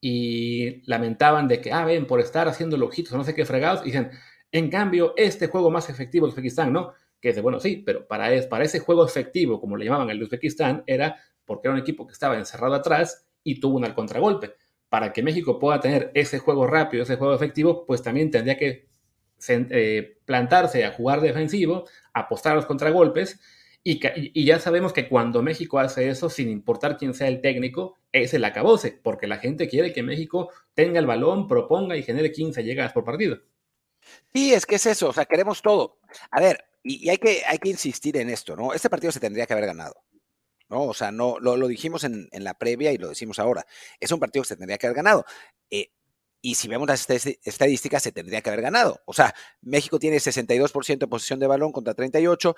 y 0.00 0.82
lamentaban 0.88 1.46
de 1.46 1.60
que, 1.60 1.72
ah, 1.72 1.84
ven, 1.84 2.06
por 2.06 2.20
estar 2.20 2.48
haciendo 2.48 2.76
lojitos 2.76 3.12
no 3.12 3.24
sé 3.24 3.34
qué 3.34 3.44
fregados, 3.44 3.84
dicen, 3.84 4.10
en 4.52 4.70
cambio, 4.70 5.14
este 5.16 5.48
juego 5.48 5.70
más 5.70 5.90
efectivo 5.90 6.26
de 6.26 6.32
Uzbekistán, 6.32 6.72
¿no? 6.72 6.92
Que 7.20 7.30
es 7.30 7.36
de, 7.36 7.42
bueno, 7.42 7.60
sí, 7.60 7.82
pero 7.84 8.06
para, 8.06 8.32
es, 8.32 8.46
para 8.46 8.64
ese 8.64 8.80
juego 8.80 9.04
efectivo, 9.04 9.60
como 9.60 9.76
le 9.76 9.84
llamaban 9.84 10.10
el 10.10 10.18
de 10.18 10.24
Uzbekistán, 10.24 10.82
era 10.86 11.16
porque 11.44 11.68
era 11.68 11.74
un 11.74 11.80
equipo 11.80 12.06
que 12.06 12.12
estaba 12.12 12.36
encerrado 12.36 12.74
atrás 12.74 13.26
y 13.42 13.60
tuvo 13.60 13.78
un 13.78 13.84
contragolpe. 13.92 14.54
Para 14.88 15.12
que 15.12 15.22
México 15.22 15.58
pueda 15.58 15.80
tener 15.80 16.10
ese 16.14 16.38
juego 16.38 16.66
rápido, 16.66 17.02
ese 17.02 17.16
juego 17.16 17.34
efectivo, 17.34 17.84
pues 17.86 18.02
también 18.02 18.30
tendría 18.30 18.56
que 18.56 18.88
eh, 19.48 20.18
plantarse 20.24 20.84
a 20.84 20.92
jugar 20.92 21.20
defensivo, 21.20 21.86
apostar 22.12 22.52
a 22.52 22.56
los 22.56 22.66
contragolpes, 22.66 23.40
y, 23.88 24.44
ya 24.44 24.58
sabemos 24.58 24.92
que 24.92 25.08
cuando 25.08 25.42
México 25.42 25.78
hace 25.78 26.08
eso, 26.08 26.28
sin 26.28 26.48
importar 26.48 26.96
quién 26.96 27.14
sea 27.14 27.28
el 27.28 27.40
técnico, 27.40 27.94
es 28.10 28.34
el 28.34 28.44
acabose, 28.44 28.98
porque 29.00 29.28
la 29.28 29.38
gente 29.38 29.68
quiere 29.68 29.92
que 29.92 30.02
México 30.02 30.50
tenga 30.74 30.98
el 30.98 31.06
balón, 31.06 31.46
proponga 31.46 31.96
y 31.96 32.02
genere 32.02 32.32
15 32.32 32.64
llegadas 32.64 32.92
por 32.92 33.04
partido. 33.04 33.38
Sí, 34.34 34.52
es 34.52 34.66
que 34.66 34.74
es 34.74 34.86
eso, 34.86 35.10
o 35.10 35.12
sea, 35.12 35.24
queremos 35.26 35.62
todo. 35.62 36.00
A 36.32 36.40
ver, 36.40 36.64
y, 36.82 37.08
hay, 37.08 37.18
que, 37.18 37.42
hay 37.46 37.58
que 37.58 37.68
insistir 37.68 38.16
en 38.16 38.28
esto, 38.28 38.56
¿no? 38.56 38.74
Este 38.74 38.90
partido 38.90 39.12
se 39.12 39.20
tendría 39.20 39.46
que 39.46 39.52
haber 39.52 39.66
ganado. 39.66 40.02
¿no? 40.68 40.82
O 40.82 40.94
sea, 40.94 41.12
no, 41.12 41.38
lo, 41.38 41.68
dijimos 41.68 42.02
en, 42.02 42.28
la 42.32 42.54
previa 42.54 42.90
y 42.90 42.98
lo 42.98 43.08
decimos 43.08 43.38
ahora. 43.38 43.66
Es 44.00 44.10
un 44.10 44.18
partido 44.18 44.42
que 44.42 44.48
se 44.48 44.56
tendría 44.56 44.78
que 44.78 44.88
haber 44.88 44.96
ganado. 44.96 45.24
Eh, 45.70 45.92
y 46.46 46.54
si 46.54 46.68
vemos 46.68 46.86
las 46.86 47.10
estadísticas, 47.10 48.04
se 48.04 48.12
tendría 48.12 48.40
que 48.40 48.50
haber 48.50 48.62
ganado. 48.62 49.00
O 49.04 49.12
sea, 49.12 49.34
México 49.62 49.98
tiene 49.98 50.18
62% 50.18 50.98
de 50.98 51.08
posición 51.08 51.40
de 51.40 51.48
balón 51.48 51.72
contra 51.72 51.92
38, 51.92 52.54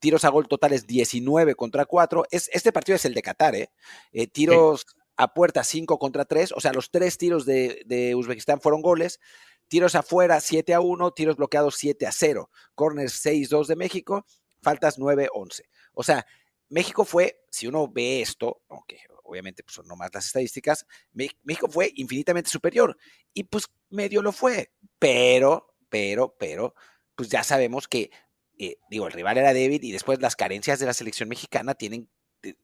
tiros 0.00 0.24
a 0.24 0.28
gol 0.30 0.48
totales 0.48 0.88
19 0.88 1.54
contra 1.54 1.84
4. 1.84 2.24
Es, 2.32 2.50
este 2.52 2.72
partido 2.72 2.96
es 2.96 3.04
el 3.04 3.14
de 3.14 3.22
Qatar, 3.22 3.54
¿eh? 3.54 3.70
eh 4.10 4.26
tiros 4.26 4.86
a 5.16 5.32
puerta 5.34 5.62
5 5.62 6.00
contra 6.00 6.24
3, 6.24 6.50
o 6.50 6.60
sea, 6.60 6.72
los 6.72 6.90
tres 6.90 7.16
tiros 7.16 7.46
de, 7.46 8.12
Uzbekistán 8.16 8.60
fueron 8.60 8.82
goles. 8.82 9.20
Tiros 9.68 9.94
afuera 9.94 10.40
7 10.40 10.74
a 10.74 10.80
1, 10.80 11.12
tiros 11.12 11.36
bloqueados 11.36 11.76
7 11.76 12.08
a 12.08 12.10
0. 12.10 12.50
Corners 12.74 13.24
6-2 13.24 13.68
de 13.68 13.76
México, 13.76 14.26
faltas 14.62 14.98
9-11. 14.98 15.62
O 15.92 16.02
sea, 16.02 16.26
México 16.68 17.04
fue, 17.04 17.44
si 17.50 17.66
uno 17.66 17.88
ve 17.88 18.20
esto, 18.20 18.62
aunque 18.68 19.00
obviamente 19.24 19.62
pues, 19.62 19.74
son 19.74 19.86
nomás 19.86 20.10
las 20.12 20.26
estadísticas, 20.26 20.86
México 21.12 21.68
fue 21.68 21.92
infinitamente 21.96 22.50
superior 22.50 22.96
y 23.34 23.44
pues 23.44 23.66
medio 23.90 24.22
lo 24.22 24.32
fue, 24.32 24.72
pero, 24.98 25.74
pero, 25.88 26.34
pero, 26.38 26.74
pues 27.14 27.28
ya 27.28 27.42
sabemos 27.42 27.88
que, 27.88 28.10
eh, 28.58 28.78
digo, 28.90 29.06
el 29.06 29.12
rival 29.12 29.38
era 29.38 29.52
débil 29.52 29.84
y 29.84 29.92
después 29.92 30.20
las 30.20 30.36
carencias 30.36 30.78
de 30.78 30.86
la 30.86 30.94
selección 30.94 31.28
mexicana 31.28 31.74
tienen, 31.74 32.08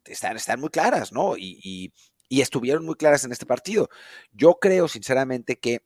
están, 0.05 0.37
están 0.37 0.61
muy 0.61 0.71
claras, 0.71 1.13
¿no? 1.13 1.37
Y, 1.37 1.59
y, 1.63 1.93
estuvieron 2.41 2.85
muy 2.85 2.97
claras 2.97 3.25
en 3.25 3.31
este 3.31 3.47
partido. 3.47 3.89
Yo 4.33 4.59
creo 4.61 4.89
sinceramente 4.89 5.61
que 5.61 5.83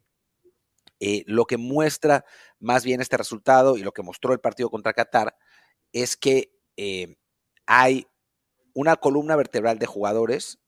eh, 0.99 1.23
lo 1.27 1.45
que 1.45 1.59
muestra 1.59 2.25
más 2.59 2.85
bien 2.85 3.03
este 3.03 3.19
resultado 3.19 3.77
y 3.77 3.83
lo 3.83 3.93
que 3.93 4.03
mostró 4.03 4.33
el 4.33 4.41
partido 4.41 4.71
contra 4.71 4.95
Qatar 4.95 5.37
es 5.93 6.17
que 6.17 6.51
eh, 6.79 7.19
hay 7.71 8.09
una 8.73 8.97
columna 8.97 9.37
vertebral 9.37 9.79
de 9.79 9.85
jugadores, 9.85 10.59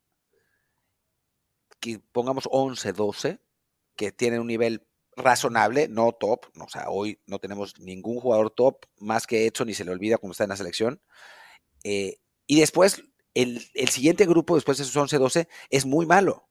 que 1.80 1.98
pongamos 2.12 2.46
11, 2.50 2.92
12, 2.92 3.40
que 3.96 4.12
tienen 4.12 4.40
un 4.40 4.48
nivel 4.48 4.86
razonable, 5.16 5.88
no 5.88 6.12
top, 6.12 6.44
o 6.60 6.68
sea, 6.68 6.90
hoy 6.90 7.18
no 7.24 7.38
tenemos 7.38 7.78
ningún 7.80 8.20
jugador 8.20 8.50
top, 8.50 8.84
más 8.98 9.26
que 9.26 9.46
hecho 9.46 9.64
ni 9.64 9.72
se 9.72 9.86
le 9.86 9.92
olvida 9.92 10.18
cuando 10.18 10.32
está 10.32 10.44
en 10.44 10.50
la 10.50 10.58
selección. 10.58 11.00
Eh, 11.84 12.18
y 12.46 12.60
después, 12.60 13.02
el, 13.32 13.60
siguiente 13.88 14.26
grupo, 14.26 14.56
después 14.56 14.76
de 14.76 14.84
esos 14.84 14.94
11, 14.94 15.16
12, 15.16 15.48
es 15.70 15.86
muy 15.86 16.04
malo. 16.04 16.50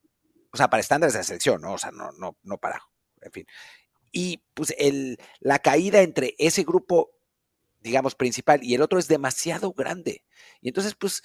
O 0.52 0.58
sea, 0.58 0.68
para 0.72 0.82
estándares 0.82 1.14
de 1.14 1.20
la 1.20 1.26
selección, 1.26 1.62
¿no? 1.62 1.74
O 1.74 1.78
sea, 1.78 1.92
no, 1.92 2.12
no, 2.14 2.40
no 2.42 2.58
para. 2.58 2.82
En 3.22 3.32
fin. 3.32 3.46
Y 4.12 4.44
pues 4.56 4.74
el, 4.80 5.20
la 5.42 5.60
caída 5.60 6.02
entre 6.02 6.34
ese 6.40 6.64
grupo 6.64 7.19
digamos, 7.82 8.16
principal, 8.16 8.60
y 8.64 8.76
el 8.76 8.82
otro 8.82 9.00
es 9.00 9.08
demasiado 9.08 9.74
grande. 9.74 10.24
Y 10.62 10.70
entonces, 10.70 10.96
pues, 10.96 11.24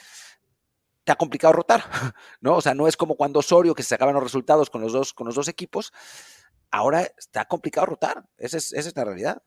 ha 1.07 1.17
complicado 1.17 1.53
rotar, 1.53 1.83
¿no? 2.41 2.57
O 2.57 2.61
sea, 2.61 2.75
no 2.75 2.89
es 2.89 2.97
como 2.97 3.17
cuando 3.17 3.41
Osorio, 3.41 3.75
que 3.75 3.83
se 3.83 3.91
sacaban 3.91 4.15
los 4.15 4.23
resultados 4.23 4.71
con 4.71 4.81
los 4.81 4.93
dos, 4.93 5.13
con 5.13 5.27
los 5.27 5.35
dos 5.35 5.49
equipos, 5.49 5.93
ahora 6.71 7.03
está 7.19 7.45
complicado 7.45 7.87
rotar. 7.87 8.25
Esa 8.39 8.57
es, 8.57 8.73
esa 8.73 8.89
es 8.89 8.97
la 8.97 9.05
realidad. 9.05 9.43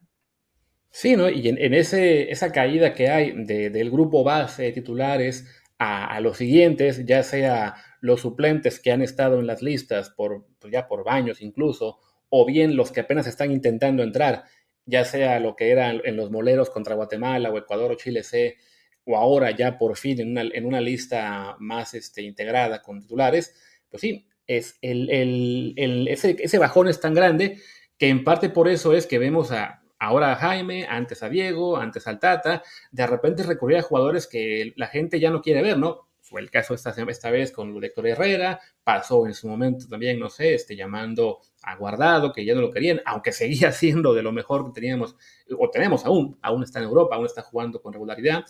Sí, 0.90 1.16
¿no? 1.16 1.30
Y 1.30 1.48
en, 1.48 1.74
esa 1.74 2.52
caída 2.52 2.94
que 2.94 3.10
hay 3.10 3.44
del 3.46 3.92
grupo 3.92 4.24
base 4.24 4.64
de 4.64 4.72
titulares 4.72 5.46
a, 5.78 6.20
los 6.22 6.38
siguientes, 6.38 7.06
ya 7.06 7.24
sea 7.24 7.76
los 8.02 8.22
suplentes 8.22 8.80
que 8.80 8.92
han 8.92 9.02
estado 9.02 9.40
en 9.40 9.48
las 9.48 9.62
listas 9.62 10.10
por 10.10 10.48
pues 10.60 10.72
ya 10.74 10.88
por 10.88 11.04
baños 11.04 11.42
incluso, 11.42 12.00
o 12.30 12.46
bien 12.46 12.76
los 12.76 12.92
que 12.92 13.02
apenas 13.02 13.28
están 13.28 13.52
intentando 13.52 14.02
entrar, 14.04 14.46
ya 14.88 15.06
sea 15.06 15.40
lo 15.40 15.56
que 15.56 15.70
era 15.70 15.92
en 15.92 16.16
los 16.16 16.32
moleros 16.32 16.72
contra 16.72 16.96
Guatemala 16.96 17.52
o 17.52 17.58
Ecuador 17.58 17.92
o 17.92 17.96
Chile 17.96 18.24
C, 18.24 18.58
o 19.06 19.16
ahora 19.16 19.52
ya 19.52 19.78
por 19.78 19.96
fin 19.98 20.20
en 20.20 20.32
una, 20.32 20.42
en 20.42 20.66
una 20.66 20.82
lista 20.82 21.56
más 21.60 21.94
este, 21.94 22.24
integrada 22.24 22.82
con 22.82 23.02
titulares, 23.02 23.54
pues 23.90 24.02
sí, 24.02 24.28
es 24.48 24.80
el, 24.82 25.10
el, 25.10 26.08
ese, 26.08 26.38
ese, 26.40 26.58
bajón 26.58 26.88
es 26.88 27.00
tan 27.00 27.14
grande 27.14 27.60
que 27.98 28.08
en 28.10 28.24
parte 28.24 28.50
por 28.50 28.70
eso 28.70 28.94
es 28.94 29.06
que 29.06 29.20
vemos 29.20 29.52
a, 29.52 29.84
ahora 30.00 30.32
a 30.32 30.36
Jaime, 30.36 30.86
antes 30.90 31.22
a 31.22 31.30
Diego, 31.30 31.78
antes 31.78 32.08
al 32.08 32.20
Tata, 32.20 32.64
de 32.92 33.08
repente 33.08 33.44
recurrir 33.44 33.78
a 33.78 33.82
jugadores 33.82 34.26
que 34.26 34.74
la 34.78 34.88
gente 34.88 35.20
ya 35.20 35.30
no 35.30 35.42
quiere 35.42 35.62
ver, 35.62 35.78
¿no? 35.78 36.07
Fue 36.30 36.42
el 36.42 36.52
caso 36.52 36.74
esta, 36.74 36.92
vez 37.32 37.54
con 37.54 37.82
Héctor 37.82 38.06
Herrera, 38.06 38.60
pasó 38.84 39.26
en 39.28 39.34
su 39.34 39.48
momento 39.48 39.88
también, 39.88 40.20
no 40.20 40.30
sé, 40.30 40.56
este, 40.56 40.76
llamando 40.76 41.40
a 41.64 41.78
Guardado, 41.78 42.34
que 42.34 42.44
ya 42.44 42.54
no 42.54 42.60
lo 42.60 42.70
querían, 42.70 43.02
aunque 43.06 43.32
seguía 43.32 43.72
siendo 43.72 44.14
de 44.14 44.22
lo 44.22 44.34
mejor 44.34 44.66
que 44.66 44.74
teníamos, 44.74 45.16
o 45.58 45.70
tenemos 45.70 46.06
aún, 46.06 46.38
aún 46.42 46.64
está 46.64 46.80
en 46.80 46.86
Europa, 46.86 47.16
aún 47.16 47.26
está 47.26 47.44
jugando 47.44 47.82
con 47.82 47.94
regularidad. 47.94 48.44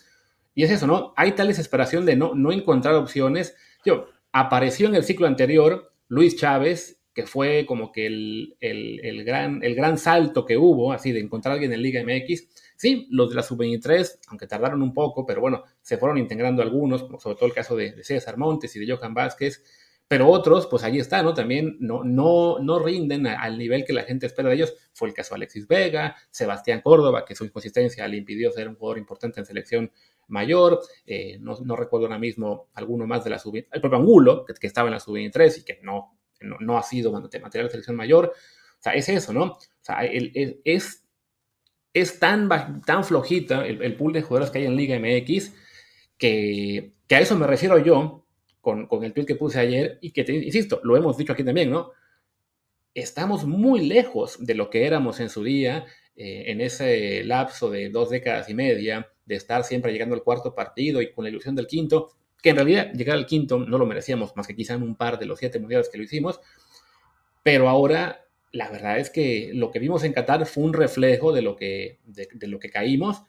Y 0.56 0.64
es 0.64 0.72
eso, 0.72 0.88
¿no? 0.88 1.14
Hay 1.16 1.34
tal 1.34 1.50
desesperación 1.50 2.04
de 2.04 2.16
no, 2.16 2.34
no 2.34 2.52
encontrar 2.52 2.96
opciones. 2.96 3.56
Yo, 3.86 4.08
apareció 4.32 4.88
en 4.88 4.96
el 4.96 5.04
ciclo 5.04 5.28
anterior 5.28 5.94
Luis 6.08 6.36
Chávez, 6.36 7.04
que 7.14 7.28
fue 7.28 7.68
como 7.68 7.92
que 7.92 8.08
el, 8.08 8.58
el, 8.60 9.00
el, 9.04 9.24
gran, 9.24 9.64
el 9.64 9.76
gran 9.76 10.00
salto 10.00 10.46
que 10.46 10.58
hubo, 10.58 10.94
así 10.94 11.12
de 11.12 11.20
encontrar 11.20 11.52
a 11.52 11.54
alguien 11.54 11.74
en 11.74 11.84
Liga 11.84 12.02
MX 12.04 12.48
Sí, 12.78 13.08
los 13.10 13.30
de 13.30 13.36
la 13.36 13.42
sub-23, 13.42 14.20
aunque 14.28 14.46
tardaron 14.46 14.84
un 14.84 14.94
poco, 14.94 15.26
pero 15.26 15.42
bueno, 15.42 15.64
se 15.82 15.98
fueron 15.98 16.20
integrando 16.20 16.62
algunos, 16.62 17.02
sobre 17.20 17.36
todo 17.36 17.48
el 17.48 17.54
caso 17.54 17.76
de, 17.76 18.04
César 18.04 18.38
Montes 18.38 18.76
y 18.76 18.80
de 18.80 18.96
Johan 18.96 19.16
Vázquez, 19.16 19.64
pero 20.08 20.30
otros, 20.30 20.68
pues 20.68 20.84
ahí 20.84 21.00
está, 21.00 21.24
¿no? 21.24 21.34
También 21.34 21.76
no, 21.80 22.04
no, 22.04 22.60
no 22.60 22.78
rinden 22.80 23.26
al 23.26 23.58
nivel 23.58 23.84
que 23.84 23.94
la 23.94 24.04
gente 24.04 24.28
espera 24.28 24.50
de 24.50 24.56
ellos. 24.56 24.76
Fue 24.94 25.08
el 25.10 25.14
caso 25.14 25.34
de 25.34 25.38
Alexis 25.38 25.68
Vega, 25.68 26.16
Sebastián 26.30 26.82
Córdoba, 26.82 27.26
que 27.26 27.36
su 27.36 27.44
inconsistencia 27.44 28.08
le 28.08 28.18
impidió 28.18 28.52
ser 28.52 28.70
un 28.70 28.76
jugador 28.76 29.00
importante 29.00 29.40
en 29.40 29.46
selección 29.48 29.92
mayor. 30.28 30.80
Eh, 31.06 31.40
no, 31.42 31.76
recuerdo 31.76 32.06
ahora 32.06 32.20
mismo 32.20 32.70
alguno 32.76 33.08
más 33.08 33.24
de 33.24 33.32
la 33.32 33.40
sub 33.40 33.56
el 33.56 33.82
propio 33.82 33.98
Angulo, 33.98 34.46
que, 34.46 34.68
estaba 34.68 34.88
en 34.88 34.94
la 34.94 35.00
sub-23 35.00 35.60
y 35.60 35.64
que 35.64 35.80
no, 35.82 36.16
no, 36.42 36.78
ha 36.78 36.84
sido 36.84 37.12
material 37.12 37.66
de 37.66 37.72
selección 37.72 37.96
mayor. 37.96 38.32
O 38.80 38.82
sea, 38.82 38.94
es 38.94 39.10
eso, 39.10 39.34
¿no? 39.34 39.44
O 39.44 39.60
sea, 39.82 40.02
es 40.06 41.07
es 42.00 42.20
tan, 42.20 42.50
tan 42.86 43.04
flojita 43.04 43.66
el, 43.66 43.96
pool 43.96 44.14
de 44.14 44.22
jugadores 44.22 44.52
que 44.52 44.60
hay 44.60 44.66
en 44.66 44.76
Liga 44.76 44.98
MX 45.00 45.54
que, 46.18 46.94
a 47.10 47.20
eso 47.20 47.38
me 47.38 47.48
refiero 47.48 47.78
yo 47.80 48.26
con, 48.62 48.88
el 49.04 49.14
tweet 49.14 49.26
que 49.26 49.36
puse 49.36 49.60
ayer 49.60 49.98
y 50.02 50.12
que, 50.12 50.24
te, 50.24 50.34
insisto, 50.34 50.82
lo 50.84 50.98
hemos 50.98 51.18
dicho 51.18 51.34
aquí 51.34 51.44
también, 51.44 51.70
¿no? 51.70 51.92
Estamos 52.94 53.46
muy 53.46 53.86
lejos 53.86 54.44
de 54.46 54.56
lo 54.56 54.70
que 54.70 54.86
éramos 54.86 55.20
en 55.20 55.30
su 55.30 55.44
día, 55.44 55.86
eh, 56.16 56.46
en 56.48 56.62
ese 56.62 57.24
lapso 57.24 57.70
de 57.70 57.90
dos 57.90 58.10
décadas 58.10 58.50
y 58.50 58.56
media, 58.56 59.08
de 59.26 59.36
estar 59.36 59.64
siempre 59.64 59.92
llegando 59.92 60.16
al 60.16 60.24
cuarto 60.24 60.56
partido 60.56 61.02
y 61.02 61.12
con 61.12 61.24
la 61.24 61.30
ilusión 61.30 61.56
del 61.56 61.68
quinto, 61.68 62.10
que 62.42 62.50
en 62.50 62.56
realidad 62.56 62.92
llegar 62.94 63.18
al 63.18 63.26
quinto 63.26 63.60
no 63.60 63.78
lo 63.78 63.86
merecíamos, 63.86 64.36
más 64.36 64.48
que 64.48 64.56
quizá 64.56 64.74
en 64.74 64.84
un 64.84 64.96
par 64.96 65.20
de 65.20 65.28
los 65.28 65.40
siete 65.40 65.60
mundiales 65.60 65.90
que 65.90 65.98
lo 65.98 66.04
hicimos, 66.04 66.40
pero 67.44 67.70
ahora 67.70 68.27
la 68.52 68.70
verdad 68.70 69.00
es 69.00 69.10
que 69.10 69.52
lo 69.54 69.72
que 69.72 69.80
vimos 69.80 70.04
en 70.04 70.14
Qatar 70.14 70.46
fue 70.46 70.64
un 70.64 70.74
reflejo 70.74 71.34
de 71.34 71.42
lo 71.42 71.56
que, 71.56 72.00
de, 72.06 72.48
lo 72.48 72.60
que 72.60 72.70
caímos, 72.70 73.24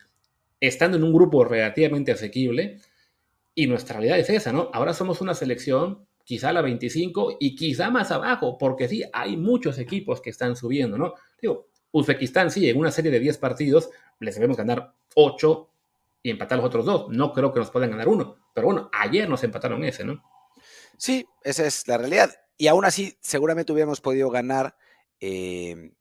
estando 0.61 0.97
en 0.97 1.05
un 1.05 1.13
grupo 1.13 1.45
relativamente 1.45 2.13
asequible, 2.13 2.81
y 3.55 3.67
nuestra 3.67 3.97
realidad 3.97 4.19
es 4.21 4.31
esa, 4.31 4.53
¿no? 4.53 4.71
Ahora 4.73 4.95
somos 4.95 5.21
una 5.21 5.35
selección, 5.35 6.07
quizá 6.25 6.53
la 6.53 6.63
25 6.63 7.39
y 7.41 7.57
quizá 7.57 7.91
más 7.91 8.13
abajo, 8.13 8.57
porque 8.57 8.87
sí, 8.87 9.03
hay 9.13 9.37
muchos 9.37 9.79
equipos 9.79 10.21
que 10.21 10.31
están 10.31 10.55
subiendo, 10.55 10.97
¿no? 10.97 11.15
Digo, 11.41 11.69
Uzbekistán 11.91 12.51
sí, 12.51 12.69
en 12.69 12.79
una 12.79 12.93
serie 12.93 13.11
de 13.11 13.19
10 13.19 13.39
partidos 13.39 13.91
les 14.21 14.35
debemos 14.35 14.57
ganar 14.57 14.93
8 15.15 15.71
y 16.23 16.31
empatar 16.31 16.59
los 16.59 16.67
otros 16.67 16.85
dos. 16.85 17.09
No 17.09 17.33
creo 17.33 17.53
que 17.53 17.61
nos 17.61 17.71
puedan 17.71 17.91
ganar 17.91 18.09
uno, 18.09 18.37
pero 18.55 18.69
bueno, 18.69 18.91
ayer 18.93 19.29
nos 19.29 19.43
empataron 19.43 19.83
ese, 19.85 20.05
¿no? 20.05 20.23
Sí, 20.97 21.27
esa 21.43 21.67
es 21.67 21.87
la 21.89 21.99
realidad. 21.99 22.31
Y 22.57 22.67
aún 22.67 22.85
así, 22.85 23.17
seguramente 23.21 23.73
hubiéramos 23.73 24.01
podido 24.01 24.31
ganar 24.31 24.77
Em, 25.21 25.93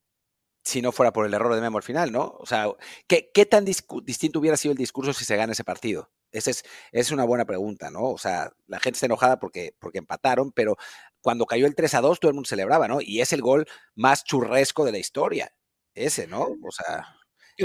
si 0.63 0.81
no 0.81 0.91
fuera 0.91 1.13
por 1.13 1.25
el 1.25 1.33
error 1.33 1.55
de 1.55 1.61
Memo 1.61 1.77
al 1.77 1.83
final, 1.83 2.11
¿no? 2.11 2.35
O 2.39 2.45
sea, 2.45 2.67
¿qué, 3.07 3.45
tan 3.45 3.63
distinto 3.65 4.39
hubiera 4.39 4.57
sido 4.57 4.73
el 4.73 4.77
discurso 4.77 5.13
si 5.13 5.23
se 5.23 5.37
gana 5.37 5.53
ese 5.53 5.63
partido? 5.63 6.11
Esa 6.31 6.51
es, 6.51 6.65
es 6.91 7.11
una 7.11 7.23
buena 7.23 7.45
pregunta, 7.45 7.89
¿no? 7.89 8.03
O 8.11 8.17
sea, 8.17 8.51
la 8.67 8.79
gente 8.79 8.97
está 8.97 9.05
enojada 9.05 9.39
porque, 9.39 9.75
porque 9.79 9.99
empataron, 9.99 10.51
pero 10.51 10.75
cuando 11.21 11.45
cayó 11.45 11.67
el 11.67 11.75
3 11.75 11.93
a 11.95 12.01
2 12.01 12.19
todo 12.19 12.29
el 12.29 12.35
mundo 12.35 12.49
celebraba, 12.49 12.87
¿no? 12.89 12.99
Y 13.01 13.21
es 13.21 13.31
el 13.31 13.41
gol 13.41 13.65
más 13.95 14.25
churresco 14.25 14.83
de 14.83 14.91
la 14.91 14.97
historia, 14.97 15.53
ese, 15.93 16.27
¿no? 16.27 16.41
O 16.41 16.71
sea... 16.71 17.15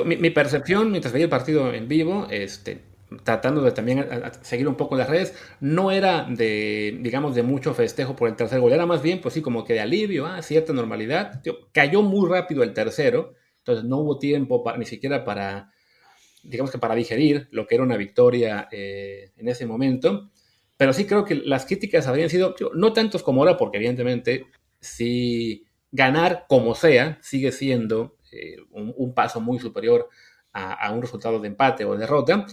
Mi, 0.05 0.17
mi 0.17 0.31
percepción 0.31 0.91
mientras 0.91 1.13
veía 1.13 1.25
el 1.25 1.31
partido 1.31 1.75
en 1.75 1.89
vivo, 1.89 2.29
este, 2.31 2.92
tratando 3.25 3.62
de 3.62 3.73
también 3.73 4.07
seguir 4.42 4.69
un 4.69 4.76
poco 4.76 4.97
las 4.97 5.09
redes, 5.09 5.35
no 5.61 5.90
era 5.90 6.26
de, 6.28 6.99
digamos, 7.00 7.35
de 7.35 7.42
mucho 7.42 7.75
festejo 7.75 8.16
por 8.16 8.28
el 8.28 8.37
tercer 8.37 8.61
gol, 8.61 8.73
era 8.73 8.87
más 8.87 9.02
bien, 9.02 9.21
pues 9.21 9.35
sí, 9.35 9.42
como 9.42 9.64
que 9.64 9.75
de 9.75 9.81
alivio, 9.81 10.26
ah, 10.26 10.42
cierta 10.42 10.73
normalidad. 10.73 11.42
cayó 11.73 12.02
muy 12.02 12.28
rápido 12.28 12.62
el 12.62 12.73
tercero, 12.73 13.35
entonces 13.59 13.85
no 13.85 13.99
hubo 13.99 14.19
tiempo 14.19 14.64
ni 14.76 14.85
siquiera 14.85 15.25
para, 15.25 15.73
digamos 16.42 16.71
que 16.71 16.78
para 16.78 16.95
digerir 16.95 17.49
lo 17.52 17.66
que 17.66 17.76
era 17.76 17.85
una 17.85 17.97
victoria 17.97 18.69
eh, 18.71 19.33
en 19.37 19.49
ese 19.49 19.66
momento. 19.66 20.31
Pero 20.76 20.92
sí 20.92 21.07
creo 21.07 21.25
que 21.25 21.37
las 21.37 21.64
críticas 21.66 22.09
habrían 22.09 22.28
sido, 22.28 22.54
no 22.75 22.92
tantos 22.92 23.23
como 23.23 23.42
ahora, 23.42 23.57
porque 23.57 23.76
evidentemente 23.76 24.47
si 24.81 25.64
ganar 25.92 26.47
como 26.49 26.75
sea 26.75 27.19
sigue 27.23 27.52
siendo 27.52 28.16
eh, 28.33 28.57
un, 28.71 29.14
paso 29.14 29.40
muy 29.40 29.59
superior 29.59 30.09
a, 30.52 30.73
a 30.73 30.90
un 30.92 31.02
resultado 31.02 31.38
de 31.38 31.49
empate 31.49 31.85
o 31.85 31.97
derrota, 31.97 32.47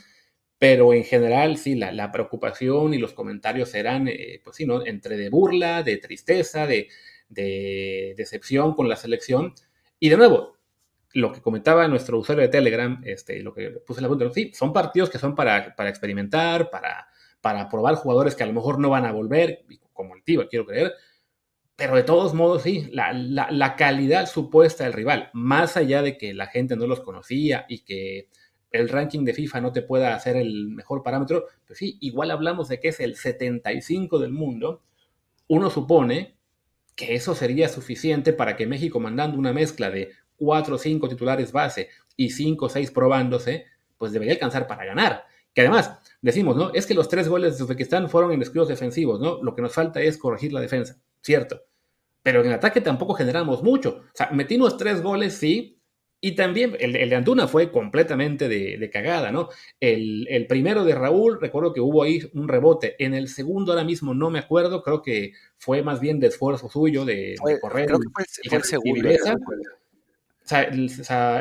pero 0.60 0.94
en 0.94 1.06
general, 1.06 1.58
sí, 1.58 1.76
la, 1.76 2.12
preocupación 2.12 2.94
y 2.94 2.98
los 2.98 3.14
comentarios 3.14 3.74
eran, 3.74 4.10
eh, 4.10 4.42
pues 4.44 4.58
sí, 4.58 4.66
¿no? 4.66 4.86
Entre 4.86 5.16
de 5.18 5.30
burla, 5.30 5.84
de 5.84 5.98
tristeza, 5.98 6.68
de, 6.68 6.90
decepción 7.30 8.74
con 8.74 8.90
la 8.90 8.98
selección. 8.98 9.54
Y 10.00 10.10
de 10.10 10.18
nuevo, 10.18 10.58
lo 11.14 11.32
que 11.32 11.42
comentaba 11.42 11.88
nuestro 11.88 12.20
usuario 12.20 12.44
de 12.44 12.50
Telegram, 12.50 13.02
este, 13.06 13.42
lo 13.42 13.54
que 13.54 13.70
puse 13.88 14.00
en 14.00 14.04
la 14.04 14.10
punta, 14.10 14.30
sí, 14.34 14.52
son 14.54 14.74
partidos 14.74 15.10
que 15.10 15.18
son 15.18 15.34
para, 15.34 15.76
para 15.76 15.90
experimentar, 15.90 16.70
para, 16.70 17.08
para 17.40 17.70
probar 17.70 17.96
jugadores 17.96 18.36
que 18.36 18.44
a 18.44 18.48
lo 18.48 18.54
mejor 18.54 18.80
no 18.80 18.90
van 18.90 19.06
a 19.06 19.14
volver, 19.14 19.66
como 19.94 20.16
el 20.16 20.24
Tiva, 20.24 20.48
quiero 20.50 20.66
creer, 20.66 20.94
pero 21.80 21.96
de 21.96 22.04
todos 22.04 22.34
modos, 22.34 22.64
sí, 22.64 22.90
la, 22.92 23.14
la, 23.14 23.76
calidad 23.78 24.28
supuesta 24.28 24.84
del 24.84 24.92
rival, 24.92 25.30
más 25.32 25.78
allá 25.78 26.02
de 26.02 26.18
que 26.18 26.34
la 26.34 26.48
gente 26.48 26.76
no 26.76 26.86
los 26.88 27.00
conocía 27.00 27.66
y 27.70 27.86
que 27.86 28.28
el 28.72 28.90
ranking 28.90 29.26
de 29.26 29.34
FIFA 29.34 29.62
no 29.62 29.72
te 29.72 29.82
pueda 29.82 30.14
hacer 30.14 30.36
el 30.38 30.70
mejor 30.70 31.04
parámetro, 31.04 31.46
pues 31.66 31.80
sí, 31.80 31.98
igual 32.02 32.32
hablamos 32.32 32.68
de 32.68 32.80
que 32.80 32.90
es 32.90 33.00
el 33.00 33.16
75 33.16 34.20
del 34.20 34.32
mundo, 34.32 34.82
uno 35.48 35.70
supone 35.70 36.36
que 36.96 37.16
eso 37.16 37.34
sería 37.34 37.70
suficiente 37.70 38.34
para 38.34 38.56
que 38.56 38.68
México 38.68 39.00
mandando 39.00 39.38
una 39.38 39.54
mezcla 39.54 39.90
de 39.90 40.12
4 40.38 40.76
o 40.76 40.78
5 40.78 41.10
titulares 41.10 41.52
base 41.52 41.90
y 42.16 42.32
5 42.32 42.66
o 42.66 42.70
6 42.70 42.92
probándose, 42.92 43.66
pues 43.98 44.12
debería 44.12 44.34
alcanzar 44.34 44.68
para 44.68 44.86
ganar. 44.86 45.24
Que 45.54 45.62
además, 45.62 45.98
decimos, 46.22 46.56
¿no? 46.56 46.72
Es 46.74 46.86
que 46.86 46.94
los 46.94 47.10
tres 47.10 47.28
goles 47.28 47.58
de 47.58 47.64
Uzbekistán 47.64 48.10
fueron 48.10 48.32
en 48.32 48.40
descuidos 48.40 48.68
defensivos, 48.68 49.20
¿no? 49.20 49.42
Lo 49.42 49.56
que 49.56 49.62
nos 49.62 49.74
falta 49.74 50.02
es 50.02 50.18
corregir 50.18 50.54
la 50.54 50.62
defensa, 50.62 50.98
cierto. 51.22 51.64
Pero 52.22 52.42
en 52.42 52.48
el 52.48 52.54
ataque 52.54 52.82
tampoco 52.82 53.14
generamos 53.14 53.64
mucho. 53.64 54.04
O 54.06 54.12
sea, 54.14 54.30
metimos 54.32 54.78
tres 54.78 55.02
goles, 55.02 55.34
sí, 55.36 55.79
y 56.22 56.34
también 56.34 56.76
el, 56.80 56.94
de 57.10 57.16
Antuna 57.16 57.48
fue 57.48 57.72
completamente 57.72 58.50
de, 58.50 58.90
cagada, 58.92 59.32
¿no? 59.32 59.50
El, 59.80 60.46
primero 60.50 60.84
de 60.84 60.94
Raúl, 60.94 61.40
recuerdo 61.40 61.74
que 61.74 61.80
hubo 61.80 62.04
ahí 62.04 62.22
un 62.34 62.50
rebote. 62.50 62.96
En 63.00 63.14
el 63.14 63.30
segundo, 63.30 63.72
ahora 63.72 63.86
mismo 63.86 64.14
no 64.14 64.30
me 64.30 64.40
acuerdo, 64.40 64.84
creo 64.84 65.02
que 65.02 65.32
fue 65.58 65.82
más 65.82 66.02
bien 66.02 66.20
de 66.20 66.28
esfuerzo 66.28 66.70
suyo, 66.70 67.06
de, 67.06 67.36
correr. 67.62 67.86
Creo 67.86 68.00
que 68.00 68.10
fue, 68.14 68.58
el, 68.58 68.64
segundo. 68.64 69.10
O 70.44 70.48
sea, 70.48 70.64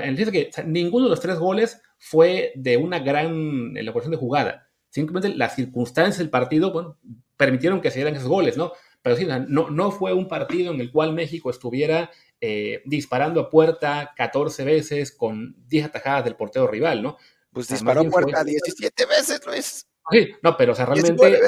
el, 0.00 0.30
que 0.30 0.50
ninguno 0.64 1.06
de 1.06 1.10
los 1.10 1.20
tres 1.20 1.38
goles 1.38 1.82
fue 1.98 2.52
de 2.54 2.76
una 2.76 3.00
gran 3.00 3.76
elaboración 3.76 4.12
de 4.12 4.18
jugada. 4.18 4.68
Simplemente 4.90 5.36
las 5.36 5.56
circunstancias 5.56 6.18
del 6.18 6.30
partido 6.30 6.72
bueno, 6.72 6.98
permitieron 7.36 7.80
que 7.80 7.90
se 7.90 7.98
dieran 7.98 8.14
esos 8.14 8.28
goles, 8.28 8.56
¿no? 8.56 8.72
Pero 9.02 9.16
sí, 9.16 9.26
no, 9.48 9.70
no 9.70 9.90
fue 9.90 10.12
un 10.12 10.28
partido 10.28 10.72
en 10.72 10.80
el 10.80 10.92
cual 10.92 11.14
México 11.14 11.50
estuviera 11.50 12.10
eh, 12.40 12.82
disparando 12.84 13.40
a 13.40 13.50
puerta 13.50 14.12
14 14.16 14.64
veces 14.64 15.12
con 15.12 15.56
10 15.66 15.86
atajadas 15.86 16.24
del 16.24 16.36
portero 16.36 16.66
rival, 16.66 17.02
¿no? 17.02 17.16
Pues 17.52 17.68
disparó 17.68 18.02
a 18.02 18.04
puerta 18.04 18.44
17 18.44 19.06
veces, 19.06 19.40
Luis. 19.46 19.88
Sí, 20.10 20.30
no, 20.42 20.56
pero 20.56 20.72
o 20.72 20.74
sea, 20.74 20.86
realmente. 20.86 21.40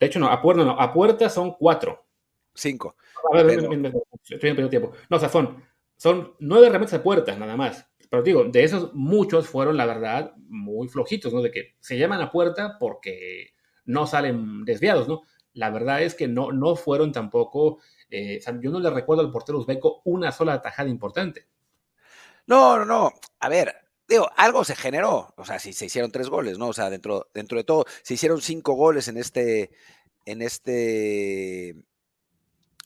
de 0.00 0.06
hecho, 0.06 0.18
no, 0.18 0.28
a 0.28 0.40
puerta, 0.40 0.64
no, 0.64 0.80
a 0.80 0.92
puerta 0.92 1.28
son 1.28 1.54
4. 1.58 2.06
5. 2.54 2.96
A 3.32 3.42
ver, 3.42 3.58
estoy 4.28 4.50
en 4.50 4.70
tiempo. 4.70 4.92
No, 5.10 5.16
o 5.16 5.20
sea, 5.20 5.28
son, 5.28 5.62
son 5.96 6.34
9 6.38 6.70
remates 6.70 6.94
a 6.94 7.02
puerta, 7.02 7.36
nada 7.36 7.56
más. 7.56 7.86
Pero 8.08 8.22
digo, 8.22 8.44
de 8.44 8.64
esos 8.64 8.94
muchos 8.94 9.48
fueron, 9.48 9.76
la 9.76 9.86
verdad, 9.86 10.34
muy 10.36 10.88
flojitos, 10.88 11.32
¿no? 11.32 11.42
De 11.42 11.50
que 11.50 11.74
se 11.80 11.98
llaman 11.98 12.20
a 12.20 12.30
puerta 12.30 12.78
porque 12.78 13.54
no 13.84 14.06
salen 14.06 14.64
desviados, 14.64 15.08
¿no? 15.08 15.22
La 15.52 15.70
verdad 15.70 16.02
es 16.02 16.14
que 16.14 16.28
no, 16.28 16.52
no 16.52 16.76
fueron 16.76 17.12
tampoco 17.12 17.80
eh, 18.14 18.40
yo 18.60 18.70
no 18.70 18.80
le 18.80 18.90
recuerdo 18.90 19.22
al 19.22 19.32
portero 19.32 19.58
uzbeco 19.58 20.02
una 20.04 20.30
sola 20.30 20.62
tajada 20.62 20.88
importante. 20.88 21.48
No, 22.46 22.78
no, 22.78 22.84
no. 22.84 23.12
A 23.40 23.48
ver, 23.48 23.74
digo, 24.06 24.28
algo 24.36 24.64
se 24.64 24.76
generó. 24.76 25.34
O 25.36 25.44
sea, 25.44 25.58
si 25.58 25.72
se 25.72 25.86
hicieron 25.86 26.12
tres 26.12 26.28
goles, 26.28 26.58
¿no? 26.58 26.68
O 26.68 26.72
sea, 26.72 26.90
dentro, 26.90 27.28
dentro 27.34 27.58
de 27.58 27.64
todo, 27.64 27.86
se 28.02 28.14
hicieron 28.14 28.40
cinco 28.40 28.74
goles 28.74 29.08
en 29.08 29.16
este, 29.16 29.70
en 30.24 30.42
este, 30.42 31.70
en 31.70 31.84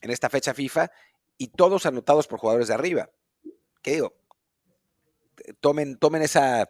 esta 0.01 0.29
fecha 0.29 0.53
FIFA 0.53 0.91
y 1.37 1.49
todos 1.49 1.85
anotados 1.85 2.27
por 2.27 2.39
jugadores 2.39 2.67
de 2.69 2.73
arriba. 2.73 3.09
¿Qué 3.81 3.91
digo? 3.91 4.15
Tomen, 5.61 5.97
tomen 5.97 6.21
esa, 6.21 6.69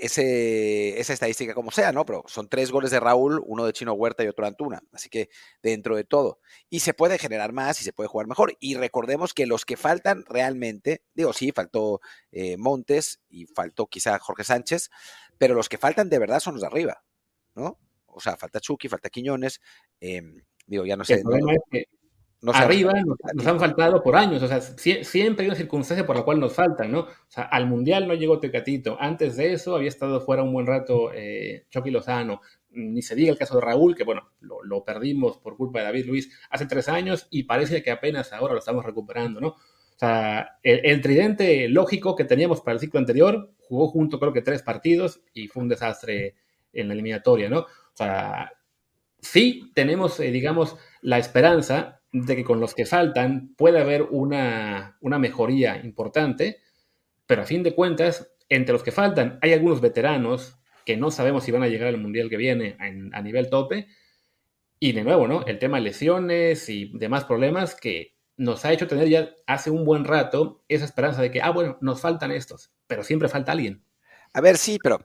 ese, 0.00 0.98
esa 1.00 1.12
estadística 1.12 1.54
como 1.54 1.70
sea, 1.70 1.92
¿no? 1.92 2.04
Pero 2.04 2.24
son 2.26 2.48
tres 2.48 2.70
goles 2.70 2.90
de 2.90 3.00
Raúl, 3.00 3.42
uno 3.44 3.64
de 3.64 3.72
Chino 3.72 3.92
Huerta 3.92 4.24
y 4.24 4.28
otro 4.28 4.44
de 4.44 4.48
Antuna. 4.48 4.82
Así 4.92 5.08
que 5.08 5.28
dentro 5.62 5.96
de 5.96 6.04
todo. 6.04 6.40
Y 6.68 6.80
se 6.80 6.94
puede 6.94 7.18
generar 7.18 7.52
más 7.52 7.80
y 7.80 7.84
se 7.84 7.92
puede 7.92 8.08
jugar 8.08 8.26
mejor. 8.26 8.56
Y 8.60 8.74
recordemos 8.74 9.34
que 9.34 9.46
los 9.46 9.64
que 9.64 9.76
faltan 9.76 10.24
realmente, 10.26 11.02
digo, 11.14 11.32
sí, 11.32 11.52
faltó 11.52 12.00
eh, 12.32 12.56
Montes 12.56 13.20
y 13.28 13.46
faltó 13.46 13.86
quizá 13.86 14.18
Jorge 14.18 14.44
Sánchez, 14.44 14.90
pero 15.38 15.54
los 15.54 15.68
que 15.68 15.78
faltan 15.78 16.08
de 16.08 16.18
verdad 16.18 16.40
son 16.40 16.54
los 16.54 16.62
de 16.62 16.68
arriba, 16.68 17.04
¿no? 17.54 17.78
O 18.06 18.20
sea, 18.20 18.36
falta 18.36 18.60
Chucky, 18.60 18.88
falta 18.88 19.10
Quiñones. 19.10 19.60
Em, 20.00 20.42
digo, 20.66 20.86
ya 20.86 20.96
no 20.96 21.04
sé. 21.04 21.22
Arriba 22.54 22.92
nos, 23.34 23.46
han 23.46 23.58
faltado 23.58 24.02
por 24.02 24.16
años, 24.16 24.42
o 24.42 24.48
sea, 24.48 24.60
siempre 24.60 25.44
hay 25.44 25.48
una 25.48 25.56
circunstancia 25.56 26.06
por 26.06 26.16
la 26.16 26.22
cual 26.22 26.38
nos 26.38 26.54
faltan, 26.54 26.92
¿no? 26.92 27.00
O 27.00 27.08
sea, 27.28 27.44
al 27.44 27.66
Mundial 27.66 28.06
no 28.06 28.14
llegó 28.14 28.38
Tecatito, 28.38 28.96
antes 29.00 29.36
de 29.36 29.52
eso 29.52 29.74
había 29.74 29.88
estado 29.88 30.20
fuera 30.20 30.42
un 30.42 30.52
buen 30.52 30.66
rato 30.66 31.12
eh, 31.14 31.64
Chucky 31.70 31.90
Lozano, 31.90 32.40
ni 32.70 33.02
se 33.02 33.14
diga 33.14 33.32
el 33.32 33.38
caso 33.38 33.56
de 33.56 33.62
Raúl, 33.62 33.96
que 33.96 34.04
bueno, 34.04 34.30
lo, 34.40 34.84
perdimos 34.84 35.38
por 35.38 35.56
culpa 35.56 35.78
de 35.78 35.86
David 35.86 36.06
Luis 36.06 36.30
hace 36.50 36.66
tres 36.66 36.88
años 36.88 37.26
y 37.30 37.44
parece 37.44 37.82
que 37.82 37.90
apenas 37.90 38.32
ahora 38.32 38.52
lo 38.52 38.58
estamos 38.58 38.84
recuperando, 38.84 39.40
¿no? 39.40 39.48
O 39.48 39.98
sea, 39.98 40.58
el, 40.62 40.84
el, 40.84 41.00
tridente 41.00 41.68
lógico 41.70 42.14
que 42.14 42.24
teníamos 42.24 42.60
para 42.60 42.74
el 42.74 42.80
ciclo 42.80 43.00
anterior 43.00 43.50
jugó 43.56 43.88
junto 43.88 44.20
creo 44.20 44.34
que 44.34 44.42
tres 44.42 44.62
partidos 44.62 45.22
y 45.32 45.48
fue 45.48 45.62
un 45.62 45.70
desastre 45.70 46.34
en 46.72 46.88
la 46.88 46.94
eliminatoria, 46.94 47.48
¿no? 47.48 47.60
O 47.60 47.96
sea, 47.96 48.52
sí 49.20 49.72
tenemos, 49.74 50.20
eh, 50.20 50.30
digamos, 50.30 50.76
la 51.00 51.18
esperanza 51.18 52.00
de 52.24 52.36
que 52.36 52.44
con 52.44 52.60
los 52.60 52.74
que 52.74 52.86
faltan 52.86 53.54
puede 53.56 53.80
haber 53.80 54.02
una, 54.02 54.96
mejoría 55.00 55.76
importante, 55.84 56.62
pero 57.26 57.42
a 57.42 57.46
fin 57.46 57.62
de 57.62 57.74
cuentas, 57.74 58.32
entre 58.48 58.72
los 58.72 58.82
que 58.82 58.92
faltan 58.92 59.38
hay 59.42 59.52
algunos 59.52 59.80
veteranos 59.80 60.58
que 60.84 60.96
no 60.96 61.10
sabemos 61.10 61.44
si 61.44 61.50
van 61.50 61.62
a 61.62 61.68
llegar 61.68 61.88
al 61.88 61.98
Mundial 61.98 62.30
que 62.30 62.36
viene 62.36 62.76
a 62.78 63.20
nivel 63.20 63.50
tope. 63.50 63.88
Y 64.78 64.92
de 64.92 65.04
nuevo, 65.04 65.26
¿no? 65.26 65.44
El 65.46 65.58
tema 65.58 65.78
de 65.78 65.84
lesiones 65.84 66.68
y 66.68 66.92
demás 66.94 67.24
problemas 67.24 67.74
que 67.74 68.14
nos 68.36 68.64
ha 68.64 68.72
hecho 68.72 68.86
tener 68.86 69.08
ya 69.08 69.30
hace 69.46 69.70
un 69.70 69.84
buen 69.84 70.04
rato 70.04 70.62
esa 70.68 70.84
esperanza 70.84 71.22
de 71.22 71.30
que, 71.30 71.40
ah, 71.40 71.50
bueno, 71.50 71.78
nos 71.80 72.00
faltan 72.00 72.30
estos, 72.30 72.70
pero 72.86 73.02
siempre 73.02 73.28
falta 73.28 73.52
alguien. 73.52 73.82
A 74.32 74.40
ver, 74.40 74.58
sí, 74.58 74.78
pero 74.82 74.98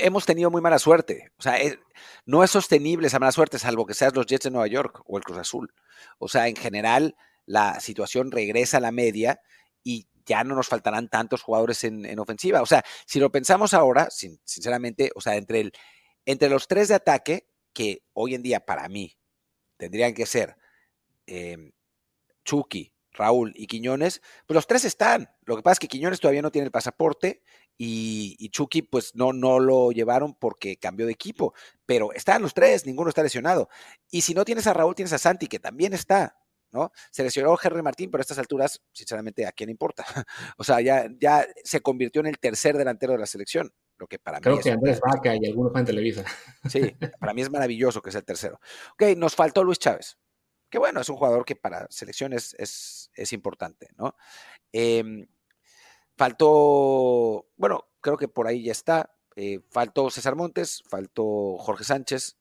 hemos 0.00 0.26
tenido 0.26 0.50
muy 0.50 0.60
mala 0.60 0.78
suerte. 0.78 1.32
O 1.38 1.42
sea, 1.42 1.56
no 2.26 2.42
es 2.42 2.50
sostenible 2.50 3.06
esa 3.06 3.18
mala 3.18 3.32
suerte, 3.32 3.58
salvo 3.58 3.86
que 3.86 3.94
seas 3.94 4.14
los 4.14 4.26
Jets 4.26 4.44
de 4.44 4.50
Nueva 4.50 4.66
York 4.66 5.02
o 5.06 5.18
el 5.18 5.24
Cruz 5.24 5.38
Azul. 5.38 5.72
O 6.18 6.28
sea, 6.28 6.48
en 6.48 6.56
general, 6.56 7.16
la 7.46 7.80
situación 7.80 8.30
regresa 8.30 8.78
a 8.78 8.80
la 8.80 8.92
media 8.92 9.40
y 9.82 10.08
ya 10.26 10.44
no 10.44 10.54
nos 10.54 10.68
faltarán 10.68 11.08
tantos 11.08 11.42
jugadores 11.42 11.82
en, 11.84 12.18
ofensiva. 12.18 12.60
O 12.60 12.66
sea, 12.66 12.84
si 13.06 13.18
lo 13.18 13.32
pensamos 13.32 13.72
ahora, 13.72 14.08
sinceramente, 14.10 15.10
o 15.14 15.20
sea, 15.20 15.36
entre, 15.36 15.60
el, 15.60 15.72
entre 16.26 16.48
los 16.50 16.68
tres 16.68 16.88
de 16.88 16.94
ataque, 16.94 17.48
que 17.72 18.02
hoy 18.12 18.34
en 18.34 18.42
día 18.42 18.60
para 18.60 18.88
mí 18.88 19.16
tendrían 19.76 20.12
que 20.12 20.26
ser 20.26 20.56
em, 21.26 21.72
Chucky, 22.44 22.92
Raúl 23.12 23.52
y 23.56 23.66
Quiñones, 23.66 24.20
pues 24.46 24.54
los 24.54 24.66
tres 24.66 24.84
están. 24.84 25.30
Lo 25.44 25.56
que 25.56 25.62
pasa 25.62 25.72
es 25.72 25.78
que 25.78 25.88
Quiñones 25.88 26.20
todavía 26.20 26.42
no 26.42 26.50
tiene 26.50 26.66
el 26.66 26.72
pasaporte 26.72 27.42
y, 27.80 28.48
Chucky 28.50 28.82
pues 28.82 29.14
no, 29.14 29.32
no 29.32 29.60
lo 29.60 29.92
llevaron 29.92 30.34
porque 30.34 30.76
cambió 30.76 31.06
de 31.06 31.12
equipo, 31.12 31.54
pero 31.86 32.12
están 32.12 32.42
los 32.42 32.52
tres, 32.52 32.84
ninguno 32.84 33.08
está 33.08 33.22
lesionado. 33.22 33.68
Y 34.10 34.22
si 34.22 34.34
no 34.34 34.44
tienes 34.44 34.66
a 34.66 34.74
Raúl, 34.74 34.96
tienes 34.96 35.12
a 35.12 35.18
Santi, 35.18 35.46
que 35.46 35.60
también 35.60 35.94
está, 35.94 36.36
¿no? 36.72 36.90
Se 37.12 37.22
lesionó 37.22 37.56
Henry 37.62 37.82
Martín, 37.82 38.10
pero 38.10 38.20
a 38.20 38.22
estas 38.22 38.38
alturas, 38.38 38.82
sinceramente, 38.92 39.46
¿a 39.46 39.52
quién 39.52 39.70
importa? 39.70 40.04
o 40.58 40.64
sea, 40.64 40.80
ya, 40.80 41.08
ya 41.20 41.46
se 41.62 41.80
convirtió 41.80 42.20
en 42.20 42.26
el 42.26 42.38
tercer 42.40 42.76
delantero 42.76 43.12
de 43.12 43.20
la 43.20 43.26
selección, 43.26 43.72
lo 43.96 44.08
que 44.08 44.18
para 44.18 44.40
Creo 44.40 44.56
mí 44.56 44.62
que 44.62 44.72
Andrés 44.72 45.00
Vaca 45.00 45.36
y 45.36 45.46
algunos 45.46 45.72
en 45.76 45.84
Televisa. 45.84 46.24
sí, 46.68 46.96
para 47.20 47.32
mí 47.32 47.42
es 47.42 47.50
maravilloso 47.50 48.02
que 48.02 48.10
sea 48.10 48.20
el 48.20 48.26
tercero. 48.26 48.58
Ok, 48.94 49.16
nos 49.16 49.36
faltó 49.36 49.62
Luis 49.62 49.78
Chávez, 49.78 50.18
que 50.68 50.78
bueno, 50.78 51.00
es 51.00 51.08
un 51.08 51.16
jugador 51.16 51.44
que 51.44 51.54
para 51.54 51.86
selecciones 51.90 52.56
es, 52.58 53.12
es 53.14 53.32
importante, 53.32 53.90
¿no? 53.96 54.16
Eh, 54.72 55.28
Faltó, 56.18 57.46
bueno, 57.56 57.86
creo 58.00 58.16
que 58.16 58.26
por 58.26 58.48
ahí 58.48 58.64
ya 58.64 58.72
está. 58.72 59.14
Eh, 59.36 59.60
faltó 59.70 60.10
César 60.10 60.34
Montes, 60.34 60.82
faltó 60.88 61.56
Jorge 61.58 61.84
Sánchez. 61.84 62.36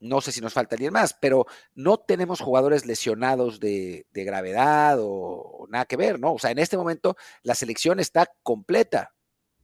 No 0.00 0.20
sé 0.20 0.32
si 0.32 0.40
nos 0.40 0.54
falta 0.54 0.74
alguien 0.74 0.92
más, 0.92 1.14
pero 1.14 1.46
no 1.76 1.98
tenemos 1.98 2.40
jugadores 2.40 2.84
lesionados 2.84 3.60
de, 3.60 4.06
gravedad 4.12 4.98
o, 5.00 5.66
nada 5.68 5.84
que 5.84 5.96
ver, 5.96 6.18
¿no? 6.18 6.34
O 6.34 6.38
sea, 6.40 6.50
en 6.50 6.58
este 6.58 6.76
momento 6.76 7.16
la 7.44 7.54
selección 7.54 8.00
está 8.00 8.28
completa. 8.42 9.14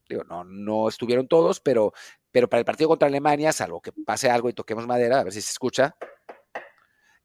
Digo, 0.08 0.22
no, 0.22 0.44
no 0.44 0.88
estuvieron 0.88 1.26
todos, 1.26 1.58
pero, 1.58 1.92
pero 2.30 2.48
para 2.48 2.60
el 2.60 2.64
partido 2.64 2.88
contra 2.88 3.08
Alemania, 3.08 3.52
salvo 3.52 3.80
que 3.80 3.90
pase 3.90 4.30
algo 4.30 4.48
y 4.48 4.54
toquemos 4.54 4.86
madera, 4.86 5.18
a 5.18 5.24
ver 5.24 5.32
si 5.32 5.42
se 5.42 5.50
escucha. 5.50 5.96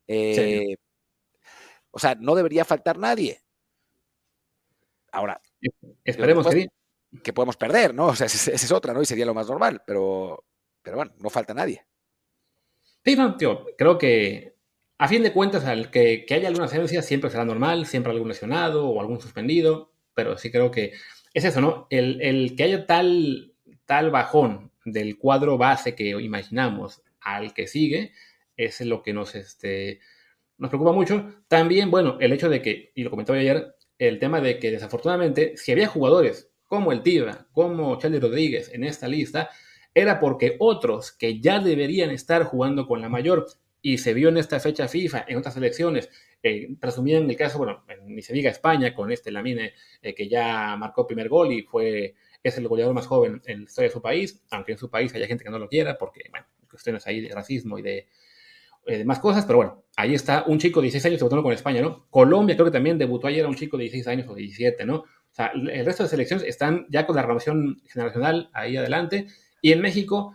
Eh, 0.07 0.77
o 1.91 1.99
sea, 1.99 2.15
no 2.15 2.33
debería 2.33 2.65
faltar 2.65 2.97
nadie. 2.97 3.43
Ahora, 5.11 5.39
esperemos 6.03 6.47
que, 6.47 6.67
que 7.23 7.33
podemos 7.33 7.57
perder, 7.57 7.93
¿no? 7.93 8.07
O 8.07 8.15
sea, 8.15 8.27
esa 8.27 8.51
es 8.51 8.71
otra, 8.71 8.93
¿no? 8.93 9.01
Y 9.01 9.05
sería 9.05 9.25
lo 9.25 9.33
más 9.33 9.47
normal, 9.47 9.81
pero, 9.85 10.45
pero 10.81 10.97
bueno, 10.97 11.13
no 11.19 11.29
falta 11.29 11.53
nadie. 11.53 11.85
Sí, 13.03 13.15
no, 13.15 13.37
tío, 13.37 13.65
creo 13.77 13.97
que 13.97 14.59
a 14.97 15.07
fin 15.07 15.23
de 15.23 15.31
cuentas, 15.31 15.63
al 15.63 15.89
que, 15.91 16.25
haya 16.29 16.49
alguna 16.49 16.65
ausencia 16.65 17.01
siempre 17.01 17.29
será 17.29 17.45
normal, 17.45 17.85
siempre 17.85 18.11
algún 18.11 18.27
lesionado 18.27 18.89
o 18.89 18.99
algún 18.99 19.21
suspendido, 19.21 19.93
pero 20.13 20.37
sí 20.37 20.51
creo 20.51 20.71
que 20.71 20.91
es 21.33 21.45
eso, 21.45 21.61
¿no? 21.61 21.87
El, 21.89 22.55
que 22.57 22.63
haya 22.63 22.85
tal, 22.85 23.53
tal 23.85 24.11
bajón 24.11 24.71
del 24.83 25.17
cuadro 25.17 25.57
base 25.57 25.95
que 25.95 26.09
imaginamos 26.09 27.01
al 27.21 27.53
que 27.53 27.67
sigue 27.67 28.11
es 28.57 28.81
lo 28.81 29.01
que 29.01 29.13
nos, 29.13 29.35
este, 29.35 30.01
nos 30.57 30.69
preocupa 30.69 30.91
mucho. 30.91 31.43
También, 31.47 31.89
bueno, 31.89 32.17
el 32.19 32.33
hecho 32.33 32.49
de 32.49 32.61
que, 32.61 32.91
y 32.93 33.03
lo 33.03 33.09
comentaba 33.09 33.39
ayer, 33.39 33.75
el 33.99 34.17
tema 34.17 34.41
de 34.41 34.57
que 34.57 34.71
desafortunadamente, 34.71 35.55
si 35.57 35.71
había 35.71 35.87
jugadores 35.87 36.49
como 36.65 36.91
el 36.91 37.03
Tiva, 37.03 37.47
como 37.51 37.97
Charlie 37.99 38.19
Rodríguez 38.19 38.71
en 38.73 38.83
esta 38.83 39.07
lista, 39.07 39.49
era 39.93 40.19
porque 40.19 40.55
otros 40.59 41.11
que 41.11 41.39
ya 41.39 41.59
deberían 41.59 42.09
estar 42.11 42.43
jugando 42.43 42.87
con 42.87 43.01
la 43.01 43.09
mayor 43.09 43.47
y 43.81 43.97
se 43.97 44.13
vio 44.13 44.29
en 44.29 44.37
esta 44.37 44.59
fecha 44.59 44.87
FIFA, 44.87 45.25
en 45.27 45.37
otras 45.37 45.57
elecciones, 45.57 46.09
eh, 46.41 46.69
presumían 46.79 47.29
el 47.29 47.35
caso, 47.35 47.57
bueno, 47.57 47.83
ni 48.05 48.21
se 48.21 48.33
diga 48.33 48.49
España 48.49 48.93
con 48.93 49.11
este 49.11 49.31
Lamine 49.31 49.73
eh, 50.01 50.15
que 50.15 50.29
ya 50.29 50.75
marcó 50.77 51.05
primer 51.05 51.27
gol 51.27 51.51
y 51.51 51.63
fue, 51.63 52.15
es 52.41 52.57
el 52.57 52.67
goleador 52.67 52.93
más 52.93 53.07
joven 53.07 53.41
en 53.45 53.59
la 53.59 53.63
historia 53.65 53.89
de 53.89 53.93
su 53.93 54.01
país, 54.01 54.41
aunque 54.51 54.73
en 54.73 54.77
su 54.77 54.89
país 54.89 55.13
haya 55.15 55.27
gente 55.27 55.43
que 55.43 55.49
no 55.49 55.59
lo 55.59 55.67
quiera 55.67 55.97
porque, 55.97 56.21
bueno, 56.29 56.45
cuestiones 56.69 57.05
ahí 57.07 57.19
de 57.21 57.33
racismo 57.33 57.79
y 57.79 57.81
de, 57.81 58.07
eh, 58.85 59.03
más 59.05 59.19
cosas, 59.19 59.45
pero 59.45 59.57
bueno, 59.57 59.83
ahí 59.95 60.13
está 60.13 60.43
un 60.47 60.59
chico 60.59 60.79
de 60.79 60.85
16 60.85 61.05
años 61.05 61.19
debutando 61.19 61.43
con 61.43 61.53
España, 61.53 61.81
¿no? 61.81 62.07
Colombia 62.09 62.55
creo 62.55 62.65
que 62.65 62.71
también 62.71 62.97
debutó 62.97 63.27
ayer 63.27 63.45
a 63.45 63.49
un 63.49 63.55
chico 63.55 63.77
de 63.77 63.83
16 63.83 64.07
años 64.07 64.27
o 64.29 64.35
17, 64.35 64.85
¿no? 64.85 64.95
O 64.97 65.31
sea, 65.31 65.51
el 65.53 65.85
resto 65.85 66.03
de 66.03 66.09
selecciones 66.09 66.45
están 66.45 66.87
ya 66.89 67.05
con 67.05 67.15
la 67.15 67.21
renovación 67.21 67.81
generacional 67.85 68.49
ahí 68.53 68.77
adelante 68.77 69.27
y 69.61 69.71
en 69.71 69.81
México 69.81 70.33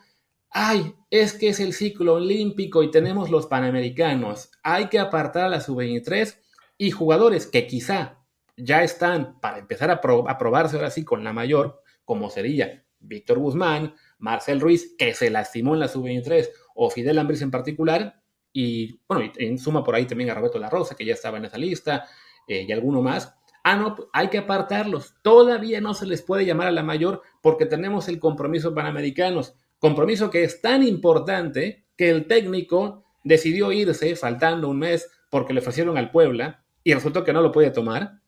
ay, 0.54 0.94
es 1.10 1.34
que 1.34 1.48
es 1.48 1.58
el 1.58 1.72
ciclo 1.72 2.14
olímpico 2.14 2.84
y 2.84 2.90
tenemos 2.90 3.28
los 3.28 3.46
panamericanos, 3.46 4.52
hay 4.62 4.86
que 4.86 5.00
apartar 5.00 5.44
a 5.44 5.48
la 5.48 5.60
sub-23 5.60 6.38
y 6.78 6.92
jugadores 6.92 7.48
que 7.48 7.66
quizá 7.66 8.20
ya 8.56 8.84
están 8.84 9.40
para 9.40 9.58
empezar 9.58 9.90
a, 9.90 10.00
probarse 10.00 10.76
ahora 10.76 10.90
sí 10.90 11.04
con 11.04 11.24
la 11.24 11.32
mayor, 11.32 11.82
como 12.04 12.30
sería 12.30 12.84
Víctor 13.00 13.40
Guzmán, 13.40 13.96
Marcel 14.18 14.60
Ruiz, 14.60 14.94
que 14.96 15.12
se 15.12 15.28
lastimó 15.28 15.74
en 15.74 15.80
la 15.80 15.88
sub-23, 15.88 16.48
o 16.76 16.88
Fidel 16.88 17.18
Ambris 17.18 17.42
en 17.42 17.50
particular, 17.50 18.22
y 18.56 19.00
bueno, 19.08 19.30
en 19.36 19.58
suma 19.58 19.82
por 19.82 19.96
ahí 19.96 20.06
también 20.06 20.30
a 20.30 20.34
Roberto 20.34 20.60
La 20.60 20.70
Rosa, 20.70 20.94
que 20.94 21.04
ya 21.04 21.12
estaba 21.12 21.38
en 21.38 21.46
esa 21.46 21.58
lista, 21.58 22.06
eh, 22.46 22.64
y 22.66 22.72
alguno 22.72 23.02
más. 23.02 23.34
Ah, 23.64 23.76
no, 23.76 23.96
hay 24.12 24.28
que 24.28 24.38
apartarlos. 24.38 25.16
Todavía 25.22 25.80
no 25.80 25.92
se 25.92 26.06
les 26.06 26.22
puede 26.22 26.46
llamar 26.46 26.68
a 26.68 26.72
la 26.72 26.84
mayor 26.84 27.22
porque 27.42 27.66
tenemos 27.66 28.08
el 28.08 28.20
compromiso 28.20 28.72
panamericanos. 28.72 29.54
Compromiso 29.80 30.30
que 30.30 30.44
es 30.44 30.60
tan 30.60 30.82
importante 30.82 31.84
que 31.96 32.10
el 32.10 32.26
técnico 32.26 33.04
decidió 33.24 33.72
irse 33.72 34.14
faltando 34.14 34.68
un 34.68 34.78
mes 34.78 35.10
porque 35.30 35.52
le 35.52 35.60
ofrecieron 35.60 35.98
al 35.98 36.12
Puebla 36.12 36.64
y 36.84 36.94
resultó 36.94 37.24
que 37.24 37.32
no 37.32 37.42
lo 37.42 37.50
puede 37.50 37.70
tomar. 37.70 38.20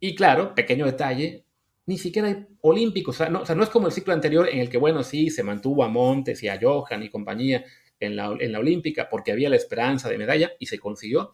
Y 0.00 0.14
claro, 0.14 0.54
pequeño 0.54 0.86
detalle, 0.86 1.44
ni 1.84 1.98
siquiera 1.98 2.28
hay 2.28 2.46
olímpicos. 2.62 3.16
O 3.16 3.18
sea, 3.18 3.28
no, 3.28 3.62
es 3.62 3.68
como 3.68 3.88
el 3.88 3.92
ciclo 3.92 4.14
anterior 4.14 4.48
en 4.48 4.60
el 4.60 4.70
que, 4.70 4.78
bueno, 4.78 5.02
sí, 5.02 5.28
se 5.28 5.42
mantuvo 5.42 5.84
a 5.84 5.88
Montes 5.88 6.42
y 6.42 6.48
a 6.48 6.58
Johan 6.60 7.02
y 7.02 7.10
compañía 7.10 7.64
en 8.06 8.16
la, 8.16 8.34
en 8.38 8.52
la 8.52 8.58
olímpica 8.58 9.08
porque 9.08 9.32
había 9.32 9.48
la 9.48 9.56
esperanza 9.56 10.08
de 10.08 10.18
medalla 10.18 10.52
y 10.58 10.66
se 10.66 10.78
consiguió. 10.78 11.32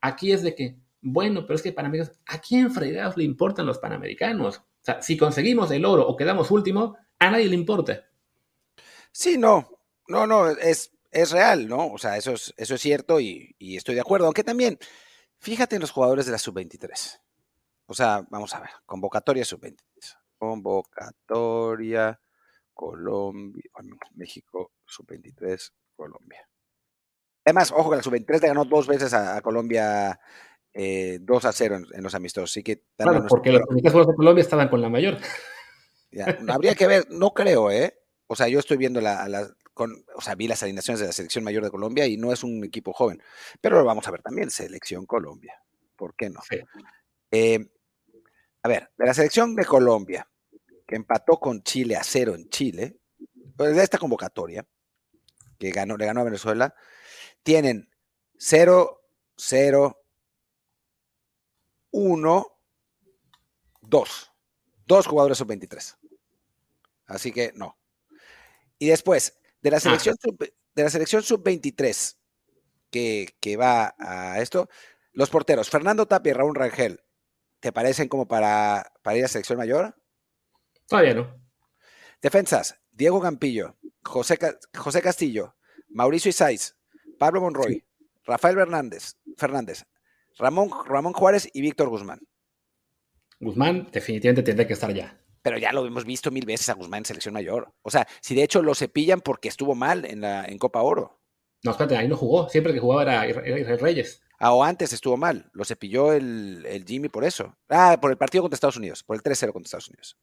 Aquí 0.00 0.32
es 0.32 0.42
de 0.42 0.54
que, 0.54 0.76
bueno, 1.00 1.46
pero 1.46 1.56
es 1.56 1.62
que 1.62 1.72
Panamericanos, 1.72 2.20
¿a 2.26 2.40
quién 2.40 2.70
fregados 2.70 3.16
le 3.16 3.24
importan 3.24 3.66
los 3.66 3.78
Panamericanos? 3.78 4.58
O 4.58 4.62
sea, 4.80 5.02
si 5.02 5.16
conseguimos 5.16 5.70
el 5.70 5.84
oro 5.84 6.06
o 6.06 6.16
quedamos 6.16 6.50
último, 6.50 6.96
a 7.18 7.30
nadie 7.30 7.48
le 7.48 7.54
importa. 7.54 8.04
Sí, 9.12 9.38
no, 9.38 9.78
no, 10.08 10.26
no, 10.26 10.48
es, 10.50 10.92
es 11.10 11.30
real, 11.30 11.68
¿no? 11.68 11.92
O 11.92 11.98
sea, 11.98 12.16
eso 12.16 12.32
es, 12.32 12.52
eso 12.56 12.74
es 12.74 12.80
cierto 12.80 13.20
y, 13.20 13.54
estoy 13.58 13.94
de 13.94 14.00
acuerdo. 14.00 14.26
Aunque 14.26 14.44
también, 14.44 14.78
fíjate 15.38 15.76
en 15.76 15.80
los 15.80 15.90
jugadores 15.90 16.26
de 16.26 16.32
la 16.32 16.38
sub-23. 16.38 17.20
O 17.86 17.94
sea, 17.94 18.26
vamos 18.30 18.54
a 18.54 18.60
ver, 18.60 18.70
convocatoria 18.86 19.44
sub-23. 19.44 19.76
Convocatoria 20.36 22.20
Colombia, 22.74 23.70
México 24.14 24.72
sub-23, 24.84 25.72
Colombia. 25.94 26.48
Además, 27.44 27.72
ojo 27.72 27.90
que 27.90 27.96
la 27.96 28.02
sub-23 28.02 28.40
le 28.40 28.48
ganó 28.48 28.64
dos 28.64 28.86
veces 28.86 29.12
a, 29.12 29.40
Colombia 29.42 30.18
eh, 30.72 31.18
2 31.20 31.44
a 31.44 31.52
0 31.52 31.78
en, 31.92 32.02
los 32.02 32.14
amistosos. 32.14 32.50
Así 32.50 32.62
que 32.62 32.82
claro, 32.96 33.26
porque 33.28 33.52
los 33.52 33.62
jugadores 33.66 34.06
de 34.08 34.14
Colombia 34.14 34.42
estaban 34.42 34.68
con 34.68 34.80
la 34.80 34.88
mayor. 34.88 35.18
habría 36.48 36.74
que 36.74 36.86
ver, 36.86 37.06
no 37.10 37.34
creo, 37.34 37.70
¿eh? 37.70 37.98
o 38.26 38.36
sea, 38.36 38.48
yo 38.48 38.58
estoy 38.58 38.76
viendo 38.76 39.00
la, 39.00 39.48
con, 39.72 40.04
o 40.14 40.20
sea, 40.20 40.34
vi 40.34 40.48
las 40.48 40.62
alineaciones 40.62 41.00
de 41.00 41.06
la 41.06 41.12
selección 41.12 41.44
mayor 41.44 41.64
de 41.64 41.70
Colombia 41.70 42.06
y 42.06 42.16
no 42.16 42.32
es 42.32 42.42
un 42.42 42.64
equipo 42.64 42.92
joven, 42.92 43.22
pero 43.60 43.76
lo 43.76 43.84
vamos 43.84 44.06
a 44.06 44.10
ver 44.10 44.22
también, 44.22 44.50
selección 44.50 45.06
Colombia, 45.06 45.54
¿por 45.96 46.14
qué 46.14 46.30
no? 46.30 46.40
Eh, 47.30 47.58
a 48.62 48.68
ver, 48.68 48.90
de 48.96 49.06
la 49.06 49.14
selección 49.14 49.54
de 49.54 49.64
Colombia, 49.64 50.28
que 50.86 50.96
empató 50.96 51.38
con 51.38 51.62
Chile 51.62 51.96
a 51.96 52.04
cero 52.04 52.34
en 52.34 52.48
Chile, 52.48 52.98
pues 53.56 53.76
de 53.76 53.82
esta 53.82 53.98
convocatoria, 53.98 54.64
que 55.64 55.70
ganó, 55.72 55.96
le 55.96 56.06
ganó 56.06 56.20
a 56.20 56.24
Venezuela, 56.24 56.74
tienen 57.42 57.90
0, 58.38 59.02
0, 59.36 60.04
1, 61.90 62.58
2. 63.82 64.32
Dos 64.86 65.06
jugadores 65.06 65.38
sub-23. 65.38 65.96
Así 67.06 67.32
que 67.32 67.52
no. 67.54 67.78
Y 68.78 68.88
después, 68.88 69.38
de 69.60 69.70
la 69.70 69.80
selección, 69.80 70.16
sub, 70.20 70.38
de 70.38 70.82
la 70.82 70.90
selección 70.90 71.22
sub-23 71.22 72.16
que, 72.90 73.56
va 73.56 73.94
a 73.98 74.40
esto, 74.40 74.68
los 75.12 75.30
porteros, 75.30 75.70
Fernando 75.70 76.06
Tapia 76.06 76.30
y 76.30 76.34
Raúl 76.34 76.54
Rangel, 76.54 77.00
¿te 77.60 77.72
parecen 77.72 78.08
como 78.08 78.28
para, 78.28 78.92
para 79.02 79.16
ir 79.16 79.24
a 79.24 79.28
selección 79.28 79.58
mayor? 79.58 79.96
Todavía 80.86 81.14
no. 81.14 81.44
Defensas, 82.20 82.78
Diego 82.94 83.20
Campillo, 83.20 83.76
José, 84.02 84.38
José 84.76 85.02
Castillo, 85.02 85.54
Mauricio 85.88 86.28
Isais, 86.28 86.76
Pablo 87.18 87.40
Monroy, 87.40 87.84
Rafael 88.24 88.56
Fernández, 88.56 89.16
Fernández, 89.36 89.84
Ramón, 90.38 90.70
Ramón 90.86 91.12
Juárez 91.12 91.48
y 91.52 91.60
Víctor 91.60 91.88
Guzmán. 91.88 92.20
Guzmán 93.40 93.88
definitivamente 93.92 94.42
tendría 94.42 94.66
que 94.66 94.74
estar 94.74 94.92
ya 94.94 95.20
pero 95.44 95.58
ya 95.58 95.72
lo 95.72 95.86
hemos 95.86 96.06
visto 96.06 96.30
mil 96.30 96.46
veces 96.46 96.70
a 96.70 96.72
Guzmán 96.72 97.00
en 97.00 97.04
selección 97.04 97.34
mayor. 97.34 97.74
O 97.82 97.90
sea, 97.90 98.08
si 98.22 98.34
de 98.34 98.42
hecho 98.42 98.62
lo 98.62 98.74
cepillan 98.74 99.20
porque 99.20 99.48
estuvo 99.48 99.74
mal 99.74 100.06
en, 100.06 100.22
la, 100.22 100.46
en 100.46 100.56
Copa 100.56 100.80
Oro. 100.80 101.20
No, 101.62 101.72
espérate, 101.72 101.98
ahí 101.98 102.08
no 102.08 102.16
jugó. 102.16 102.48
Siempre 102.48 102.72
que 102.72 102.80
jugaba 102.80 103.02
era 103.02 103.28
Israel 103.28 103.78
Reyes. 103.78 104.22
Ah, 104.38 104.54
o 104.54 104.64
antes 104.64 104.94
estuvo 104.94 105.18
mal. 105.18 105.50
Lo 105.52 105.66
cepilló 105.66 106.14
el, 106.14 106.64
el, 106.66 106.86
Jimmy 106.86 107.10
por 107.10 107.24
eso. 107.24 107.54
Ah, 107.68 107.98
por 108.00 108.10
el 108.10 108.16
partido 108.16 108.42
contra 108.42 108.54
Estados 108.54 108.78
Unidos, 108.78 109.02
por 109.02 109.16
el 109.16 109.22
3-0 109.22 109.52
contra 109.52 109.66
Estados 109.66 109.88
Unidos. 109.88 110.16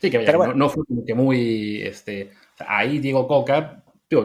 Sí, 0.00 0.10
que 0.10 0.18
bueno. 0.18 0.54
no, 0.54 0.68
fue 0.68 0.84
como 0.84 1.04
que 1.04 1.14
muy. 1.14 1.82
Este, 1.82 2.32
ahí 2.58 2.98
Diego 2.98 3.26
Coca 3.26 3.82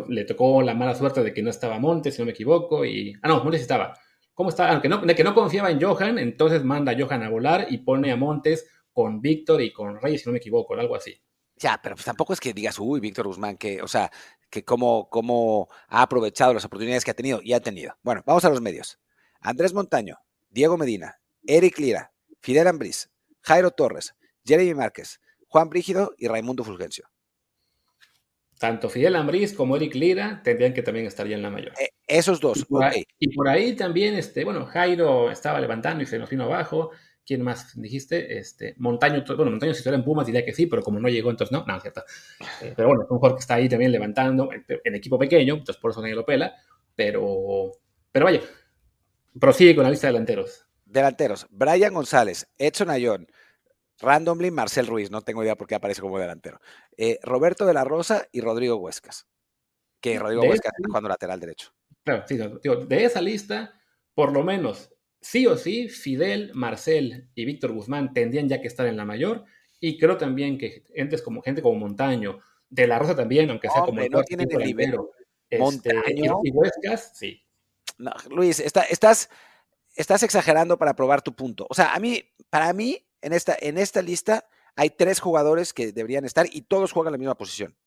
le 0.07 0.25
tocó 0.25 0.61
la 0.61 0.75
mala 0.75 0.95
suerte 0.95 1.23
de 1.23 1.33
que 1.33 1.41
no 1.41 1.49
estaba 1.49 1.79
Montes, 1.79 2.15
si 2.15 2.21
no 2.21 2.25
me 2.25 2.31
equivoco. 2.31 2.85
Y, 2.85 3.13
ah, 3.21 3.27
no, 3.27 3.43
Montes 3.43 3.61
estaba. 3.61 3.93
¿Cómo 4.33 4.49
estaba? 4.49 4.71
Aunque 4.71 4.89
no, 4.89 5.01
que 5.01 5.23
no 5.23 5.33
confiaba 5.33 5.71
en 5.71 5.81
Johan, 5.81 6.17
entonces 6.19 6.63
manda 6.63 6.91
a 6.91 6.95
Johan 6.97 7.23
a 7.23 7.29
volar 7.29 7.67
y 7.69 7.79
pone 7.79 8.11
a 8.11 8.15
Montes 8.15 8.67
con 8.91 9.21
Víctor 9.21 9.61
y 9.61 9.71
con 9.71 9.99
Reyes, 9.99 10.21
si 10.21 10.29
no 10.29 10.33
me 10.33 10.39
equivoco, 10.39 10.73
algo 10.73 10.95
así. 10.95 11.15
Ya, 11.55 11.79
pero 11.81 11.95
pues 11.95 12.05
tampoco 12.05 12.33
es 12.33 12.39
que 12.39 12.53
digas, 12.53 12.79
uy, 12.79 12.99
Víctor 12.99 13.27
Guzmán, 13.27 13.55
que, 13.55 13.81
o 13.81 13.87
sea, 13.87 14.11
que 14.49 14.65
cómo, 14.65 15.09
cómo 15.09 15.69
ha 15.87 16.01
aprovechado 16.01 16.53
las 16.53 16.65
oportunidades 16.65 17.05
que 17.05 17.11
ha 17.11 17.15
tenido 17.15 17.39
y 17.43 17.53
ha 17.53 17.59
tenido. 17.59 17.95
Bueno, 18.01 18.23
vamos 18.25 18.43
a 18.45 18.49
los 18.49 18.61
medios. 18.61 18.99
Andrés 19.39 19.73
Montaño, 19.73 20.17
Diego 20.49 20.77
Medina, 20.77 21.19
Eric 21.45 21.77
Lira, 21.79 22.13
Fidel 22.41 22.67
Ambriz, 22.67 23.11
Jairo 23.41 23.71
Torres, 23.71 24.15
Jeremy 24.43 24.73
Márquez, 24.73 25.21
Juan 25.51 25.69
Brígido 25.69 26.13
y 26.17 26.29
Raimundo 26.29 26.63
Fulgencio. 26.63 27.09
Tanto 28.57 28.89
Fidel 28.89 29.17
Ambriz 29.17 29.53
como 29.53 29.75
Eric 29.75 29.95
Lira 29.95 30.41
tendrían 30.41 30.73
que 30.73 30.81
también 30.81 31.07
estar 31.07 31.27
ya 31.27 31.35
en 31.35 31.41
la 31.41 31.49
mayor. 31.49 31.73
Eh, 31.77 31.89
esos 32.07 32.39
dos. 32.39 32.59
Y 32.59 32.65
por, 32.65 32.83
ahí, 32.85 33.03
y 33.19 33.35
por, 33.35 33.49
ahí, 33.49 33.75
también, 33.75 34.13
este, 34.13 34.45
bueno, 34.45 34.65
Jairo 34.67 35.29
estaba 35.29 35.59
levantando 35.59 36.03
y 36.03 36.05
se 36.05 36.17
nos 36.17 36.29
vino 36.29 36.45
abajo. 36.45 36.91
¿Quién 37.25 37.41
más 37.41 37.79
dijiste? 37.79 38.37
Este, 38.37 38.75
Montaño, 38.77 39.25
bueno, 39.27 39.51
Montaño 39.51 39.73
si 39.73 39.79
estuviera 39.79 39.97
en 39.97 40.05
Pumas 40.05 40.25
diría 40.25 40.45
que 40.45 40.53
sí, 40.53 40.67
pero 40.67 40.81
como 40.81 41.01
no 41.01 41.09
llegó, 41.09 41.29
entonces 41.29 41.51
no, 41.51 41.65
no, 41.65 41.79
cierto. 41.81 42.01
Eh, 42.61 42.73
pero 42.73 42.87
bueno, 42.87 43.03
es 43.03 43.11
un 43.11 43.17
jugador 43.17 43.37
que 43.37 43.41
está 43.41 43.55
ahí 43.55 43.67
también 43.67 43.91
levantando, 43.91 44.49
en 44.53 44.95
equipo 44.95 45.19
pequeño, 45.19 45.55
entonces 45.55 45.81
por 45.81 45.91
eso 45.91 46.01
nadie 46.01 46.15
lo 46.15 46.25
pela, 46.25 46.55
pero, 46.95 47.73
pero 48.09 48.25
vaya, 48.25 48.39
prosigue 49.37 49.75
con 49.75 49.83
la 49.83 49.89
lista 49.89 50.07
de 50.07 50.13
delanteros. 50.13 50.65
Delanteros, 50.85 51.45
Brian 51.49 51.93
González, 51.93 52.47
Edson 52.57 52.89
Ayón, 52.89 53.27
randomly 54.01 54.51
Marcel 54.51 54.87
Ruiz, 54.87 55.11
no 55.11 55.21
tengo 55.21 55.43
idea 55.43 55.55
por 55.55 55.67
qué 55.67 55.75
aparece 55.75 56.01
como 56.01 56.19
delantero, 56.19 56.59
eh, 56.97 57.19
Roberto 57.23 57.65
de 57.65 57.73
la 57.73 57.83
Rosa 57.83 58.27
y 58.31 58.41
Rodrigo 58.41 58.77
Huescas, 58.77 59.27
que 60.01 60.17
Rodrigo 60.19 60.43
Huescas 60.43 60.73
está 60.75 60.87
jugando 60.87 61.09
lateral 61.09 61.39
derecho. 61.39 61.73
Claro, 62.03 62.23
sí, 62.27 62.37
digo, 62.63 62.77
de 62.85 63.05
esa 63.05 63.21
lista, 63.21 63.79
por 64.13 64.33
lo 64.33 64.43
menos 64.43 64.91
sí 65.21 65.45
o 65.45 65.55
sí, 65.55 65.87
Fidel, 65.87 66.51
Marcel 66.53 67.29
y 67.35 67.45
Víctor 67.45 67.71
Guzmán 67.71 68.13
tendrían 68.13 68.49
ya 68.49 68.59
que 68.59 68.67
estar 68.67 68.87
en 68.87 68.97
la 68.97 69.05
mayor. 69.05 69.45
Y 69.79 69.97
creo 69.97 70.17
también 70.17 70.57
que 70.57 70.83
entes 70.93 71.21
como 71.21 71.41
gente 71.41 71.61
como 71.61 71.79
Montaño, 71.79 72.39
De 72.69 72.87
la 72.87 72.99
Rosa 72.99 73.15
también, 73.15 73.49
aunque 73.49 73.69
sea 73.69 73.81
como 73.81 74.01
no 74.01 74.23
tienen 74.23 74.47
el 74.51 74.57
nivel. 74.59 74.97
Este, 75.49 75.57
Montaño. 75.57 76.39
Y, 76.43 76.51
Huescas, 76.51 77.11
sí. 77.15 77.43
Luis, 78.29 78.59
estás, 78.59 79.29
estás 79.95 80.23
exagerando 80.23 80.77
para 80.77 80.95
probar 80.95 81.21
tu 81.21 81.35
punto. 81.35 81.67
O 81.69 81.73
sea, 81.73 81.93
a 81.93 81.99
mí, 81.99 82.23
para 82.49 82.71
mí, 82.73 83.05
en 83.21 83.33
esta, 83.33 83.55
en 83.59 83.77
esta 83.77 84.01
lista 84.01 84.47
hay 84.75 84.89
tres 84.89 85.19
jugadores 85.19 85.73
que 85.73 85.91
deberían 85.91 86.25
estar 86.25 86.47
y 86.51 86.61
todos 86.61 86.91
juegan 86.91 87.11
la 87.11 87.17
misma 87.17 87.35
posición. 87.35 87.77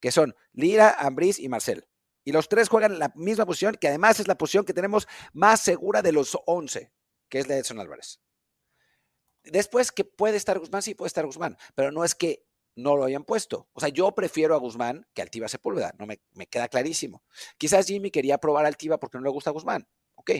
Que 0.00 0.12
son 0.12 0.34
Lira, 0.52 0.96
Ambriz 0.98 1.38
y 1.38 1.48
Marcel. 1.48 1.86
Y 2.24 2.32
los 2.32 2.48
tres 2.48 2.68
juegan 2.68 2.98
la 2.98 3.12
misma 3.14 3.46
posición, 3.46 3.76
que 3.76 3.88
además 3.88 4.20
es 4.20 4.28
la 4.28 4.36
posición 4.36 4.64
que 4.64 4.74
tenemos 4.74 5.08
más 5.32 5.60
segura 5.60 6.02
de 6.02 6.12
los 6.12 6.38
11, 6.46 6.92
que 7.28 7.38
es 7.38 7.48
la 7.48 7.54
de 7.54 7.60
Edson 7.60 7.80
Álvarez. 7.80 8.20
después 9.42 9.90
que 9.90 10.04
puede 10.04 10.36
estar 10.36 10.58
Guzmán, 10.58 10.82
sí 10.82 10.94
puede 10.94 11.08
estar 11.08 11.24
Guzmán, 11.24 11.56
pero 11.74 11.90
no 11.90 12.04
es 12.04 12.14
que 12.14 12.46
no 12.76 12.96
lo 12.96 13.04
hayan 13.04 13.24
puesto. 13.24 13.68
O 13.72 13.80
sea, 13.80 13.88
yo 13.88 14.14
prefiero 14.14 14.54
a 14.54 14.58
Guzmán 14.58 15.06
que 15.14 15.22
Altiva 15.22 15.48
Sepúlveda, 15.48 15.94
no 15.98 16.06
me, 16.06 16.20
me 16.32 16.46
queda 16.46 16.68
clarísimo. 16.68 17.24
Quizás 17.56 17.86
Jimmy 17.86 18.10
quería 18.10 18.38
probar 18.38 18.66
Altiva 18.66 19.00
porque 19.00 19.18
no 19.18 19.24
le 19.24 19.30
gusta 19.30 19.50
a 19.50 19.52
Guzmán. 19.54 19.88
Ok, 20.14 20.32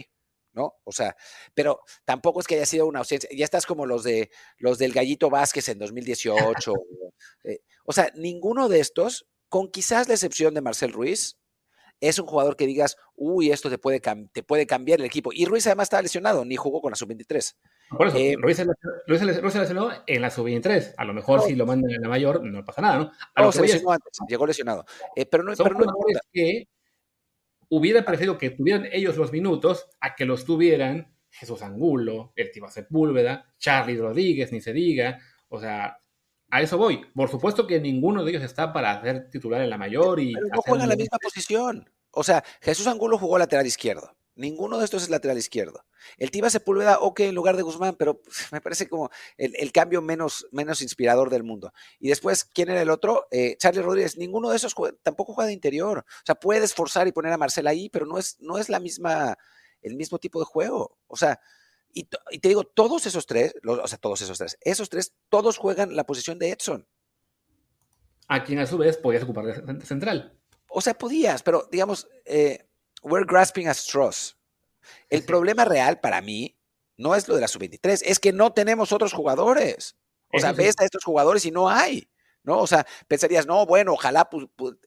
¿no? 0.53 0.75
O 0.83 0.91
sea, 0.91 1.15
pero 1.53 1.81
tampoco 2.05 2.39
es 2.39 2.47
que 2.47 2.55
haya 2.55 2.65
sido 2.65 2.87
una 2.87 2.99
ausencia. 2.99 3.29
Ya 3.35 3.45
estás 3.45 3.65
como 3.65 3.85
los 3.85 4.03
de 4.03 4.29
los 4.57 4.77
del 4.77 4.93
Gallito 4.93 5.29
Vázquez 5.29 5.69
en 5.69 5.79
2018. 5.79 6.73
Eh, 7.43 7.59
o 7.85 7.93
sea, 7.93 8.11
ninguno 8.15 8.67
de 8.67 8.79
estos, 8.79 9.27
con 9.47 9.69
quizás 9.69 10.07
la 10.07 10.15
excepción 10.15 10.55
de 10.55 10.61
Marcel 10.61 10.91
Ruiz, 10.91 11.37
es 12.01 12.17
un 12.17 12.25
jugador 12.25 12.55
que 12.55 12.65
digas, 12.65 12.97
uy, 13.15 13.51
esto 13.51 13.69
te 13.69 13.77
puede, 13.77 13.99
te 13.99 14.43
puede 14.43 14.65
cambiar 14.65 14.99
el 14.99 15.05
equipo. 15.05 15.31
Y 15.31 15.45
Ruiz 15.45 15.67
además 15.67 15.85
estaba 15.85 16.01
lesionado, 16.01 16.43
ni 16.43 16.55
jugó 16.55 16.81
con 16.81 16.91
la 16.91 16.95
sub-23. 16.95 17.55
Por 17.95 18.07
eso, 18.07 18.17
eh, 18.17 18.35
Ruiz, 18.39 18.57
se 18.57 18.65
lesionó 19.59 19.91
en 20.07 20.21
la 20.21 20.31
sub-23. 20.31 20.95
A 20.97 21.05
lo 21.05 21.13
mejor 21.13 21.41
si 21.41 21.55
lo 21.55 21.67
mandan 21.67 21.91
en 21.91 22.01
la 22.01 22.09
mayor, 22.09 22.43
no 22.43 22.65
pasa 22.65 22.81
nada, 22.81 22.97
¿no? 22.97 23.11
A 23.35 23.43
no, 23.43 23.51
se 23.51 23.61
lesionó 23.61 23.91
antes, 23.91 24.17
llegó 24.27 24.47
lesionado. 24.47 24.83
Eh, 25.15 25.27
pero 25.27 25.43
no, 25.43 25.53
pero 25.55 25.75
no 25.75 25.85
que 26.31 26.67
hubiera 27.71 28.03
parecido 28.03 28.37
que 28.37 28.49
tuvieran 28.49 28.87
ellos 28.91 29.17
los 29.17 29.31
minutos 29.31 29.87
a 30.01 30.13
que 30.15 30.25
los 30.25 30.45
tuvieran 30.45 31.15
Jesús 31.29 31.61
Angulo, 31.61 32.33
el 32.35 32.51
Tiba 32.51 32.69
Sepúlveda, 32.69 33.53
Charlie 33.57 33.97
Rodríguez, 33.97 34.51
ni 34.51 34.59
se 34.59 34.73
diga. 34.73 35.19
O 35.47 35.59
sea, 35.59 35.97
a 36.49 36.61
eso 36.61 36.77
voy. 36.77 37.01
Por 37.15 37.29
supuesto 37.29 37.65
que 37.65 37.79
ninguno 37.79 38.23
de 38.23 38.31
ellos 38.31 38.43
está 38.43 38.73
para 38.73 39.01
ser 39.01 39.29
titular 39.29 39.61
en 39.61 39.69
la 39.69 39.77
mayor 39.77 40.19
y. 40.19 40.33
Pero 40.33 40.47
no 40.47 40.61
juega 40.61 40.83
en 40.83 40.89
la 40.89 40.95
misma 40.97 41.17
posición. 41.17 41.89
O 42.11 42.23
sea, 42.23 42.43
Jesús 42.59 42.87
Angulo 42.87 43.17
jugó 43.17 43.37
lateral 43.37 43.65
izquierdo. 43.65 44.17
Ninguno 44.35 44.77
de 44.77 44.85
estos 44.85 45.03
es 45.03 45.09
lateral 45.09 45.37
izquierdo. 45.37 45.83
El 46.17 46.31
Tiba 46.31 46.49
Sepúlveda, 46.49 46.99
ok, 46.99 47.19
en 47.21 47.35
lugar 47.35 47.57
de 47.57 47.63
Guzmán, 47.63 47.95
pero 47.97 48.21
me 48.51 48.61
parece 48.61 48.87
como 48.87 49.09
el, 49.37 49.71
cambio 49.71 50.01
menos, 50.01 50.47
menos, 50.51 50.81
inspirador 50.81 51.29
del 51.29 51.43
mundo. 51.43 51.73
Y 51.99 52.09
después, 52.09 52.45
¿quién 52.45 52.69
era 52.69 52.81
el 52.81 52.89
otro? 52.89 53.27
Eh, 53.31 53.57
Charlie 53.57 53.81
Rodríguez. 53.81 54.17
Ninguno 54.17 54.49
de 54.49 54.55
esos 54.55 54.73
tampoco 55.03 55.33
juega 55.33 55.47
de 55.47 55.53
interior. 55.53 55.99
O 55.99 56.25
sea, 56.25 56.35
puedes 56.35 56.73
forzar 56.73 57.07
y 57.07 57.11
poner 57.11 57.33
a 57.33 57.37
Marcel 57.37 57.67
ahí, 57.67 57.89
pero 57.89 58.05
no 58.05 58.17
es, 58.17 58.37
no 58.39 58.57
es 58.57 58.69
la 58.69 58.79
misma, 58.79 59.37
el 59.81 59.95
mismo 59.95 60.17
tipo 60.17 60.39
de 60.39 60.45
juego. 60.45 60.97
O 61.07 61.17
sea, 61.17 61.39
y, 61.93 62.05
te 62.05 62.47
digo, 62.47 62.63
todos 62.63 63.05
esos 63.05 63.25
tres, 63.25 63.53
o 63.65 63.87
sea, 63.87 63.97
todos 63.97 64.21
esos 64.21 64.37
tres, 64.37 64.57
esos 64.61 64.89
tres, 64.89 65.13
todos 65.29 65.57
juegan 65.57 65.95
la 65.95 66.05
posición 66.05 66.39
de 66.39 66.51
Edson. 66.51 66.87
A 68.27 68.43
quien 68.43 68.59
a 68.59 68.65
su 68.65 68.77
vez 68.77 68.97
podías 68.97 69.23
ocupar 69.23 69.45
de 69.45 69.85
central. 69.85 70.37
O 70.69 70.79
sea, 70.79 70.97
podías, 70.97 71.43
pero 71.43 71.67
digamos, 71.69 72.07
eh, 72.23 72.69
we're 73.01 73.25
grasping 73.25 73.67
at 73.67 73.75
straws. 73.75 74.37
El 75.09 75.23
problema 75.23 75.65
real 75.65 75.99
para 75.99 76.21
mí 76.21 76.57
no 76.97 77.15
es 77.15 77.27
lo 77.27 77.35
de 77.35 77.41
la 77.41 77.47
sub-23, 77.47 78.01
es 78.05 78.19
que 78.19 78.31
no 78.31 78.53
tenemos 78.53 78.91
otros 78.91 79.13
jugadores. 79.13 79.95
O 80.33 80.39
sea, 80.39 80.53
ves 80.53 80.75
a 80.79 80.85
estos 80.85 81.03
jugadores 81.03 81.45
y 81.45 81.51
no 81.51 81.69
hay, 81.69 82.09
¿no? 82.43 82.59
O 82.59 82.67
sea, 82.67 82.85
pensarías, 83.07 83.45
no, 83.47 83.65
bueno, 83.65 83.93
ojalá 83.93 84.29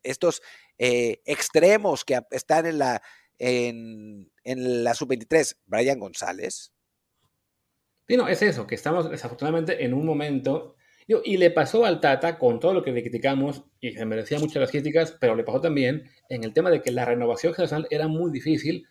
estos 0.03 0.41
eh, 0.79 1.21
extremos 1.27 2.05
que 2.05 2.19
están 2.31 2.67
en 2.67 2.79
la, 2.79 3.03
en, 3.39 4.31
la 4.45 4.95
sub-23, 4.95 5.57
Brian 5.67 5.99
González. 5.99 6.73
Sí, 8.09 8.17
no, 8.17 8.29
es 8.29 8.43
eso, 8.43 8.67
que 8.67 8.75
estamos 8.75 9.11
desafortunadamente 9.11 9.85
en 9.85 9.95
un 9.95 10.07
momento 10.07 10.77
y 11.07 11.37
le 11.37 11.51
pasó 11.51 11.85
al 11.85 12.01
Tata 12.01 12.39
con 12.39 12.61
todo 12.61 12.73
lo 12.73 12.83
que 12.83 12.93
le 12.93 13.03
criticamos, 13.03 13.65
y 13.81 13.93
se 13.93 14.05
merecía 14.07 14.39
muchas 14.39 14.71
críticas, 14.71 15.17
pero 15.21 15.35
le 15.35 15.45
pasó 15.45 15.61
también 15.61 16.05
en 16.29 16.45
el 16.45 16.53
tema 16.53 16.71
de 16.71 16.81
que 16.81 16.91
la 16.91 17.05
renovación 17.05 17.55
general 17.55 17.87
era 17.91 18.09
muy 18.09 18.31
difícil, 18.31 18.87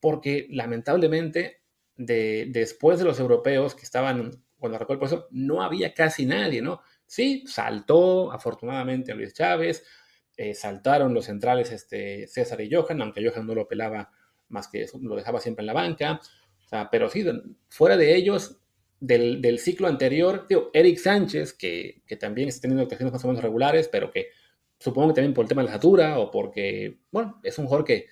porque 0.00 0.46
lamentablemente 0.50 1.62
de, 1.96 2.48
después 2.50 2.98
de 2.98 3.04
los 3.04 3.18
europeos 3.18 3.74
que 3.74 3.82
estaban 3.82 4.42
cuando 4.58 4.76
arrancó 4.76 4.94
el 4.94 4.98
proceso, 4.98 5.28
no 5.30 5.62
había 5.62 5.92
casi 5.92 6.26
nadie, 6.26 6.62
¿no? 6.62 6.80
Sí, 7.06 7.44
saltó 7.46 8.32
afortunadamente 8.32 9.14
Luis 9.14 9.34
Chávez, 9.34 9.84
eh, 10.36 10.54
saltaron 10.54 11.12
los 11.12 11.26
centrales 11.26 11.70
este, 11.70 12.26
César 12.26 12.60
y 12.60 12.72
Johan, 12.72 13.02
aunque 13.02 13.22
Johan 13.26 13.46
no 13.46 13.54
lo 13.54 13.68
pelaba 13.68 14.10
más 14.48 14.68
que 14.68 14.82
eso, 14.82 14.98
lo 15.02 15.16
dejaba 15.16 15.40
siempre 15.40 15.62
en 15.62 15.66
la 15.66 15.74
banca, 15.74 16.20
o 16.64 16.68
sea, 16.68 16.88
pero 16.90 17.08
sí, 17.10 17.24
fuera 17.68 17.96
de 17.96 18.14
ellos, 18.16 18.58
del, 19.00 19.58
ciclo 19.58 19.88
anterior, 19.88 20.46
tío, 20.46 20.70
Eric 20.72 20.98
Sánchez, 20.98 21.52
que, 21.52 22.02
también 22.18 22.48
está 22.48 22.62
teniendo 22.62 22.82
actuaciones 22.82 23.12
más 23.12 23.24
o 23.24 23.28
menos 23.28 23.42
regulares, 23.42 23.88
pero 23.88 24.10
que 24.10 24.28
supongo 24.78 25.08
que 25.08 25.14
también 25.14 25.34
por 25.34 25.44
el 25.44 25.48
tema 25.48 25.62
de 25.62 25.68
la 25.68 25.74
altura 25.74 26.18
o 26.18 26.30
porque, 26.30 27.00
bueno, 27.10 27.40
es 27.42 27.58
un 27.58 27.66
jugador 27.66 27.84
que, 27.84 28.06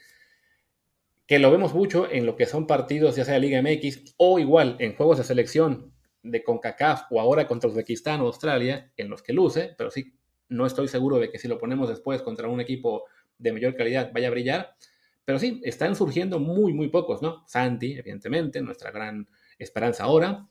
que 1.27 1.39
lo 1.39 1.51
vemos 1.51 1.75
mucho 1.75 2.11
en 2.11 2.27
lo 2.27 2.37
que 2.37 2.47
son 2.47 2.67
partidos, 2.67 3.17
ya 3.17 3.25
sea 3.25 3.39
Liga 3.39 3.63
MX 3.63 4.15
o 4.17 4.39
igual 4.39 4.77
en 4.81 4.95
juegos 4.95 5.19
de 5.19 5.25
selección 5.25 5.93
de 6.23 6.43
CONCACAF 6.45 7.11
o 7.11 7.21
ahora 7.21 7.47
contra 7.47 7.71
Uzbekistán 7.71 8.21
o 8.21 8.27
Australia, 8.27 8.93
en 8.97 9.09
los 9.09 9.23
que 9.23 9.33
luce, 9.33 9.75
pero 9.77 9.91
sí, 9.91 10.15
no 10.49 10.67
estoy 10.67 10.89
seguro 10.89 11.19
de 11.19 11.31
que 11.31 11.39
si 11.39 11.49
lo 11.49 11.59
ponemos 11.59 11.89
después 11.89 12.23
contra 12.23 12.49
un 12.49 12.61
equipo 12.61 13.05
de 13.39 13.53
mayor 13.53 13.75
calidad 13.75 14.13
vaya 14.13 14.29
a 14.29 14.31
brillar. 14.31 14.77
Pero 15.25 15.39
sí, 15.39 15.61
están 15.65 15.95
surgiendo 15.95 16.41
muy, 16.41 16.73
muy 16.73 16.89
pocos, 16.89 17.23
¿no? 17.23 17.45
Santi, 17.47 17.95
evidentemente, 17.95 18.61
nuestra 18.61 18.91
gran 18.91 19.29
esperanza 19.59 20.05
ahora 20.05 20.49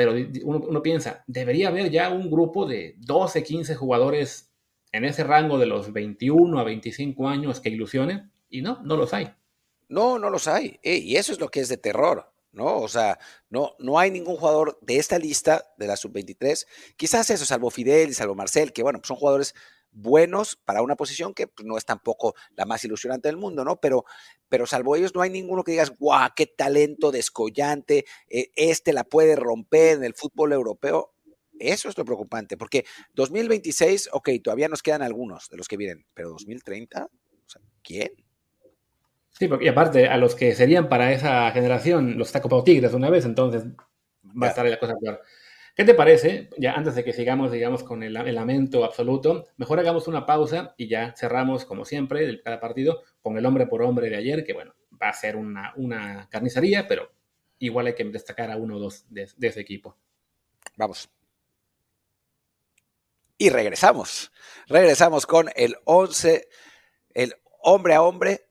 pero 0.00 0.14
uno, 0.44 0.82
piensa, 0.82 1.22
debería 1.26 1.68
haber 1.68 1.90
ya 1.90 2.08
un 2.08 2.30
grupo 2.30 2.64
de 2.64 2.94
12, 3.00 3.42
15 3.42 3.74
jugadores 3.74 4.50
en 4.92 5.04
ese 5.04 5.24
rango 5.24 5.58
de 5.58 5.66
los 5.66 5.92
21 5.92 6.58
a 6.58 6.64
25 6.64 7.28
años 7.28 7.60
que 7.60 7.68
ilusionen, 7.68 8.32
y 8.48 8.62
no, 8.62 8.80
no 8.82 8.96
los 8.96 9.12
hay. 9.12 9.34
No, 9.90 10.18
no 10.18 10.30
los 10.30 10.48
hay. 10.48 10.80
Y 10.82 11.16
eso 11.16 11.32
es 11.32 11.38
lo 11.38 11.50
que 11.50 11.60
es 11.60 11.68
de 11.68 11.76
terror, 11.76 12.32
¿no? 12.50 12.78
O 12.78 12.88
sea, 12.88 13.18
no, 13.50 13.74
no 13.78 13.98
hay 13.98 14.10
ningún 14.10 14.36
jugador 14.36 14.78
de 14.80 14.96
esta 14.96 15.18
lista 15.18 15.70
de 15.76 15.86
la 15.86 15.98
sub-23, 15.98 16.66
quizás 16.96 17.28
eso, 17.28 17.44
salvo 17.44 17.68
Fidel 17.68 18.08
y 18.08 18.14
salvo 18.14 18.34
Marcel, 18.34 18.72
que 18.72 18.82
bueno, 18.82 19.02
son 19.04 19.18
jugadores 19.18 19.54
buenos 19.92 20.56
para 20.56 20.82
una 20.82 20.96
posición 20.96 21.34
que 21.34 21.46
pues, 21.46 21.66
no 21.66 21.76
es 21.76 21.84
tampoco 21.84 22.34
la 22.56 22.64
más 22.64 22.84
ilusionante 22.84 23.28
del 23.28 23.36
mundo, 23.36 23.64
¿no? 23.64 23.80
Pero, 23.80 24.04
pero 24.48 24.66
salvo 24.66 24.96
ellos 24.96 25.14
no 25.14 25.22
hay 25.22 25.30
ninguno 25.30 25.64
que 25.64 25.72
digas, 25.72 25.96
guau, 25.98 26.30
qué 26.34 26.46
talento 26.46 27.10
descollante, 27.10 28.04
eh, 28.28 28.50
este 28.54 28.92
la 28.92 29.04
puede 29.04 29.36
romper 29.36 29.98
en 29.98 30.04
el 30.04 30.14
fútbol 30.14 30.52
europeo. 30.52 31.14
Eso 31.58 31.90
es 31.90 31.98
lo 31.98 32.06
preocupante, 32.06 32.56
porque 32.56 32.86
2026, 33.14 34.10
ok, 34.12 34.30
todavía 34.42 34.68
nos 34.68 34.82
quedan 34.82 35.02
algunos 35.02 35.48
de 35.50 35.58
los 35.58 35.68
que 35.68 35.76
vienen, 35.76 36.06
pero 36.14 36.30
2030, 36.30 37.04
o 37.04 37.48
sea, 37.48 37.60
¿quién? 37.82 38.10
Sí, 39.28 39.46
porque 39.46 39.68
aparte, 39.68 40.08
a 40.08 40.16
los 40.16 40.34
que 40.34 40.54
serían 40.54 40.88
para 40.88 41.12
esa 41.12 41.50
generación 41.52 42.16
los 42.18 42.28
está 42.28 42.40
copado 42.40 42.64
Tigres 42.64 42.94
una 42.94 43.10
vez, 43.10 43.24
entonces 43.26 43.64
va 44.24 44.46
a 44.46 44.50
estar 44.50 44.66
la 44.66 44.78
cosa 44.78 44.94
peor. 44.98 45.20
¿Qué 45.80 45.86
te 45.86 45.94
parece? 45.94 46.50
Ya 46.58 46.74
antes 46.74 46.94
de 46.94 47.02
que 47.02 47.14
sigamos, 47.14 47.50
digamos, 47.50 47.82
con 47.82 48.02
el, 48.02 48.12
lamento 48.12 48.84
absoluto, 48.84 49.46
mejor 49.56 49.80
hagamos 49.80 50.08
una 50.08 50.26
pausa 50.26 50.74
y 50.76 50.88
ya 50.88 51.14
cerramos, 51.16 51.64
como 51.64 51.86
siempre, 51.86 52.26
de 52.26 52.42
cada 52.42 52.60
partido 52.60 53.02
con 53.22 53.38
el 53.38 53.46
hombre 53.46 53.66
por 53.66 53.80
hombre 53.80 54.10
de 54.10 54.16
ayer, 54.16 54.44
que 54.44 54.52
bueno, 54.52 54.74
va 55.02 55.08
a 55.08 55.14
ser 55.14 55.36
una, 55.36 55.72
una 55.76 56.28
carnicería, 56.30 56.86
pero 56.86 57.10
igual 57.60 57.86
hay 57.86 57.94
que 57.94 58.04
destacar 58.04 58.50
a 58.50 58.58
uno 58.58 58.76
o 58.76 58.78
dos 58.78 59.06
de, 59.08 59.26
ese 59.40 59.60
equipo. 59.60 59.96
Vamos. 60.76 61.08
Y 63.38 63.48
regresamos. 63.48 64.32
Regresamos 64.66 65.24
con 65.24 65.48
el 65.56 65.76
11, 65.84 66.46
el 67.14 67.36
hombre 67.62 67.94
a 67.94 68.02
hombre. 68.02 68.50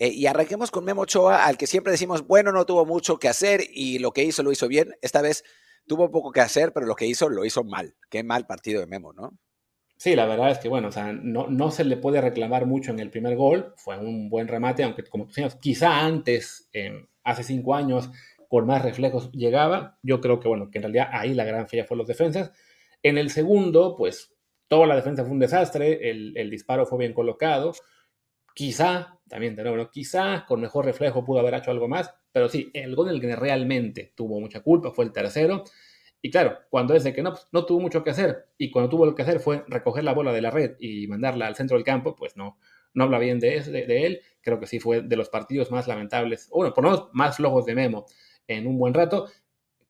Eh, 0.00 0.08
y 0.08 0.26
arranquemos 0.26 0.72
con 0.72 0.84
Memo 0.84 1.02
Ochoa, 1.02 1.44
al 1.44 1.56
que 1.56 1.68
siempre 1.68 1.92
decimos, 1.92 2.26
bueno, 2.26 2.50
no 2.50 2.66
tuvo 2.66 2.84
mucho 2.84 3.20
que 3.20 3.28
hacer 3.28 3.60
y 3.62 4.00
lo 4.00 4.10
que 4.10 4.24
hizo 4.24 4.42
lo 4.42 4.50
hizo 4.50 4.66
bien. 4.66 4.96
Esta 5.02 5.22
vez 5.22 5.44
tuvo 5.86 6.10
poco 6.10 6.32
que 6.32 6.40
hacer, 6.40 6.72
pero 6.72 6.86
lo 6.86 6.94
que 6.94 7.06
hizo 7.06 7.28
lo 7.28 7.44
hizo 7.44 7.64
mal. 7.64 7.94
Qué 8.10 8.22
mal 8.22 8.46
partido 8.46 8.80
de 8.80 8.86
Memo, 8.86 9.12
¿no? 9.12 9.38
Sí, 9.96 10.16
la 10.16 10.26
verdad 10.26 10.50
es 10.50 10.58
que, 10.58 10.68
bueno, 10.68 10.88
o 10.88 10.92
sea, 10.92 11.12
no, 11.12 11.46
no 11.46 11.70
se 11.70 11.84
le 11.84 11.96
puede 11.96 12.20
reclamar 12.20 12.66
mucho 12.66 12.90
en 12.90 12.98
el 12.98 13.10
primer 13.10 13.36
gol. 13.36 13.72
Fue 13.76 13.96
un 13.98 14.28
buen 14.28 14.48
remate, 14.48 14.82
aunque, 14.82 15.04
como 15.04 15.24
tú 15.24 15.28
decías, 15.30 15.56
quizá 15.56 16.00
antes, 16.00 16.68
hace 17.22 17.42
cinco 17.42 17.74
años, 17.74 18.10
con 18.48 18.66
más 18.66 18.82
reflejos 18.82 19.30
llegaba. 19.32 19.98
Yo 20.02 20.20
creo 20.20 20.40
que, 20.40 20.48
bueno, 20.48 20.70
que 20.70 20.78
en 20.78 20.82
realidad 20.82 21.08
ahí 21.12 21.32
la 21.34 21.44
gran 21.44 21.68
falla 21.68 21.84
fue 21.84 21.96
los 21.96 22.06
defensas. 22.06 22.52
En 23.02 23.18
el 23.18 23.30
segundo, 23.30 23.96
pues, 23.96 24.34
toda 24.68 24.86
la 24.86 24.96
defensa 24.96 25.22
fue 25.22 25.32
un 25.32 25.38
desastre. 25.38 26.10
El, 26.10 26.36
el 26.36 26.50
disparo 26.50 26.86
fue 26.86 26.98
bien 26.98 27.14
colocado. 27.14 27.72
Quizá, 28.54 29.18
también 29.28 29.56
de 29.56 29.64
nuevo, 29.64 29.90
quizá 29.90 30.46
con 30.46 30.60
mejor 30.60 30.84
reflejo 30.84 31.24
pudo 31.24 31.40
haber 31.40 31.54
hecho 31.54 31.72
algo 31.72 31.88
más, 31.88 32.14
pero 32.30 32.48
sí, 32.48 32.70
el 32.72 32.94
gol 32.94 33.10
en 33.10 33.20
que 33.20 33.34
realmente 33.34 34.12
tuvo 34.14 34.40
mucha 34.40 34.60
culpa 34.60 34.92
fue 34.92 35.04
el 35.04 35.12
tercero. 35.12 35.64
Y 36.22 36.30
claro, 36.30 36.58
cuando 36.70 36.94
es 36.94 37.02
que 37.04 37.22
no, 37.22 37.32
pues, 37.32 37.48
no 37.52 37.66
tuvo 37.66 37.80
mucho 37.80 38.04
que 38.04 38.10
hacer 38.10 38.46
y 38.56 38.70
cuando 38.70 38.88
tuvo 38.88 39.06
lo 39.06 39.14
que 39.14 39.22
hacer 39.22 39.40
fue 39.40 39.64
recoger 39.66 40.04
la 40.04 40.14
bola 40.14 40.32
de 40.32 40.40
la 40.40 40.50
red 40.50 40.76
y 40.78 41.06
mandarla 41.08 41.48
al 41.48 41.56
centro 41.56 41.76
del 41.76 41.84
campo, 41.84 42.14
pues 42.14 42.36
no, 42.36 42.58
no 42.94 43.04
habla 43.04 43.18
bien 43.18 43.40
de, 43.40 43.58
él. 44.06 44.20
Creo 44.40 44.60
que 44.60 44.66
sí 44.66 44.78
fue 44.78 45.02
de 45.02 45.16
los 45.16 45.28
partidos 45.28 45.70
más 45.72 45.88
lamentables, 45.88 46.48
o 46.52 46.58
bueno, 46.58 46.72
por 46.72 46.84
lo 46.84 46.90
menos 46.90 47.08
más 47.12 47.36
flojos 47.36 47.66
de 47.66 47.74
Memo 47.74 48.06
en 48.46 48.66
un 48.68 48.78
buen 48.78 48.94
rato. 48.94 49.28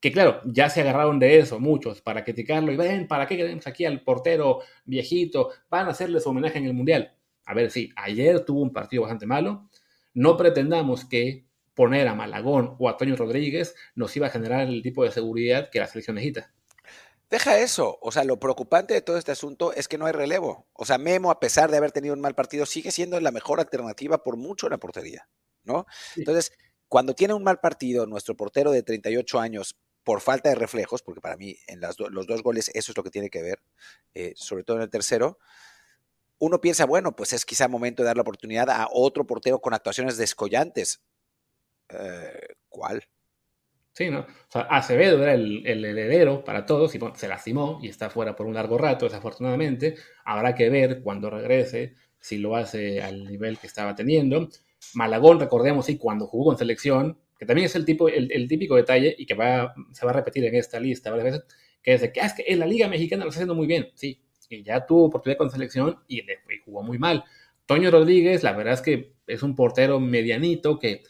Que 0.01 0.11
claro, 0.13 0.41
ya 0.47 0.71
se 0.71 0.81
agarraron 0.81 1.19
de 1.19 1.39
eso 1.39 1.61
muchos 1.61 2.01
para 2.03 2.25
criticarlo 2.25 2.73
y 2.73 2.77
ven, 2.77 3.09
¿para 3.09 3.27
qué 3.27 3.37
queremos 3.37 3.67
aquí 3.67 3.85
al 3.85 4.03
portero 4.03 4.61
viejito? 4.85 5.51
Van 5.71 5.87
a 5.87 5.91
hacerle 5.91 6.21
su 6.21 6.31
homenaje 6.31 6.59
en 6.59 6.67
el 6.67 6.75
Mundial 6.75 7.15
a 7.45 7.55
ver, 7.55 7.71
sí, 7.71 7.91
ayer 7.97 8.45
tuvo 8.45 8.63
un 8.63 8.73
partido 8.73 9.03
bastante 9.03 9.27
malo. 9.27 9.69
No 10.13 10.37
pretendamos 10.37 11.05
que 11.05 11.47
poner 11.75 12.09
a 12.09 12.15
Malagón 12.15 12.77
o 12.79 12.89
a 12.89 12.97
Toño 12.97 13.17
Rodríguez 13.17 13.75
nos 13.95 14.17
iba 14.17 14.29
a 14.29 14.31
generar 14.31 14.69
el 14.69 14.83
tipo 14.83 15.05
de 15.05 15.11
seguridad 15.11 15.71
que 15.71 15.81
la 15.81 15.87
selección 15.87 16.17
necesita. 16.17 16.53
Deja 17.31 17.59
eso, 17.59 17.99
o 18.01 18.13
sea, 18.13 18.23
lo 18.23 18.39
preocupante 18.39 18.95
de 18.95 19.01
todo 19.01 19.17
este 19.17 19.33
asunto 19.33 19.73
es 19.73 19.89
que 19.89 19.99
no 19.99 20.07
hay 20.07 20.13
relevo. 20.13 20.69
O 20.73 20.85
sea, 20.85 20.99
Memo, 20.99 21.31
a 21.31 21.41
pesar 21.41 21.71
de 21.71 21.79
haber 21.79 21.91
tenido 21.91 22.15
un 22.15 22.21
mal 22.21 22.35
partido, 22.35 22.65
sigue 22.65 22.93
siendo 22.93 23.19
la 23.21 23.33
mejor 23.33 23.59
alternativa 23.59 24.23
por 24.23 24.37
mucho 24.37 24.67
en 24.67 24.73
la 24.73 24.79
portería, 24.79 25.27
¿no? 25.65 25.87
Entonces, 26.17 26.53
cuando 26.87 27.15
tiene 27.15 27.35
un 27.35 27.43
mal 27.43 27.59
partido, 27.59 28.07
nuestro 28.07 28.37
portero 28.37 28.71
de 28.71 28.83
38 28.83 29.41
años, 29.41 29.75
por 30.05 30.21
falta 30.21 30.51
de 30.51 30.55
reflejos, 30.55 31.03
porque 31.03 31.21
para 31.21 31.37
mí 31.37 31.57
en 31.67 31.81
los 31.81 32.27
dos 32.27 32.43
goles 32.43 32.71
eso 32.75 32.93
es 32.93 32.97
lo 32.97 33.03
que 33.03 33.11
tiene 33.11 33.31
que 33.31 33.43
ver, 33.43 33.59
eh, 34.13 34.35
sobre 34.37 34.63
todo 34.63 34.77
en 34.77 34.83
el 34.83 34.91
tercero, 34.91 35.39
uno 36.45 36.61
piensa, 36.61 36.85
bueno, 36.87 37.17
pues 37.17 37.33
es 37.33 37.45
quizá 37.45 37.69
momento 37.69 38.03
de 38.03 38.09
dar 38.09 38.17
la 38.17 38.23
oportunidad 38.23 38.69
a 38.71 38.89
otro 38.91 39.27
portero 39.27 39.61
con 39.61 39.75
actuaciones 39.75 40.17
descollantes. 40.17 41.03
Eh, 41.89 42.55
¿Cuál? 42.69 43.03
Sí, 43.93 44.11
¿no? 44.11 44.27
Acevedo 44.53 45.23
era 45.23 45.35
el, 45.35 45.85
heredero 45.85 46.45
para 46.45 46.67
todos 46.67 46.95
y 46.95 47.01
se 47.15 47.29
lastimó 47.29 47.79
y 47.81 47.89
está 47.89 48.11
fuera 48.11 48.35
por 48.35 48.47
un 48.47 48.55
largo 48.55 48.77
rato, 48.77 49.07
desafortunadamente. 49.07 49.95
Habrá 50.25 50.55
que 50.55 50.69
ver 50.69 51.01
cuando 51.03 51.31
regrese 51.31 51.95
si 52.19 52.39
lo 52.39 52.57
hace 52.57 53.01
al 53.03 53.25
nivel 53.25 53.59
que 53.59 53.69
estaba 53.69 53.95
teniendo. 53.95 54.49
Malagón, 54.95 55.39
recordemos, 55.39 55.87
sí, 55.87 55.97
cuando 55.97 56.27
jugó 56.27 56.47
con 56.47 56.59
selección, 56.59 57.19
que 57.39 57.47
también 57.47 57.67
es 57.67 57.77
el, 57.77 57.85
tipo, 57.85 58.09
el, 58.09 58.49
típico 58.49 58.77
detalle 58.77 59.15
y 59.17 59.27
que 59.27 59.35
va, 59.35 59.75
se 59.93 60.05
va 60.05 60.13
a 60.13 60.15
repetir 60.15 60.45
en 60.45 60.57
esta 60.57 60.81
lista 60.81 61.11
varias 61.11 61.33
veces, 61.33 61.45
que 61.83 61.95
es 61.95 62.01
de 62.01 62.13
que, 62.13 62.21
ah, 62.21 62.27
es 62.27 62.35
que 62.35 62.45
en 62.49 62.59
la 62.59 62.67
Liga 62.67 62.89
Mexicana 62.89 63.25
lo 63.25 63.31
está 63.31 63.39
haciendo 63.39 63.55
muy 63.55 63.67
bien. 63.69 63.89
Sí, 63.95 64.24
y 64.51 64.63
ya 64.63 64.87
tuvo 64.87 65.07
oportunidad 65.07 65.39
con 65.39 65.51
selección 65.51 65.99
y, 66.09 66.23
le, 66.23 66.39
jugó 66.65 66.83
muy 66.83 66.99
mal. 66.99 67.25
Toño 67.67 67.91
Rodríguez, 67.91 68.43
la 68.43 68.53
verdad 68.53 68.75
es 68.75 68.83
que 68.83 69.15
es 69.27 69.43
un 69.43 69.55
portero 69.55 70.01
medianito 70.01 70.79
que 70.79 71.03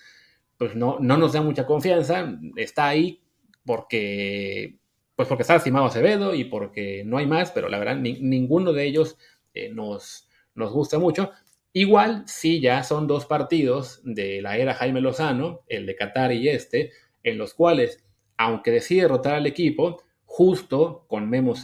pues 0.57 0.77
no, 0.77 0.99
no 1.01 1.17
nos 1.17 1.33
da 1.33 1.43
mucha 1.43 1.67
confianza, 1.67 2.39
está 2.57 2.89
ahí 2.89 3.21
porque 3.65 4.79
pues 5.17 5.29
porque 5.29 5.43
está 5.43 5.55
lastimado 5.55 5.87
Acevedo 5.87 6.35
y 6.35 6.45
porque 6.45 7.03
no 7.05 7.19
hay 7.19 7.27
más, 7.27 7.51
pero 7.53 7.69
la 7.69 7.79
verdad 7.79 7.97
ninguno 7.97 8.73
de 8.73 8.85
ellos 8.85 9.17
eh, 9.55 9.71
nos, 9.71 10.29
nos 10.55 10.73
gusta 10.73 10.99
mucho. 10.99 11.31
Igual, 11.73 12.25
sí, 12.27 12.61
ya 12.61 12.85
son 12.85 13.07
dos 13.07 13.27
partidos 13.27 14.01
de 14.05 14.41
la 14.43 14.57
era 14.59 14.75
Jaime 14.75 15.01
Lozano, 15.01 15.63
el 15.69 15.87
de 15.87 15.97
Qatar 15.97 16.33
y 16.33 16.49
este, 16.49 16.93
en 17.25 17.39
los 17.39 17.55
cuales, 17.55 18.05
aunque 18.37 18.71
decide 18.71 19.03
derrotar 19.03 19.35
al 19.35 19.47
equipo, 19.47 20.03
justo 20.25 21.05
con 21.09 21.29
Memo 21.29 21.55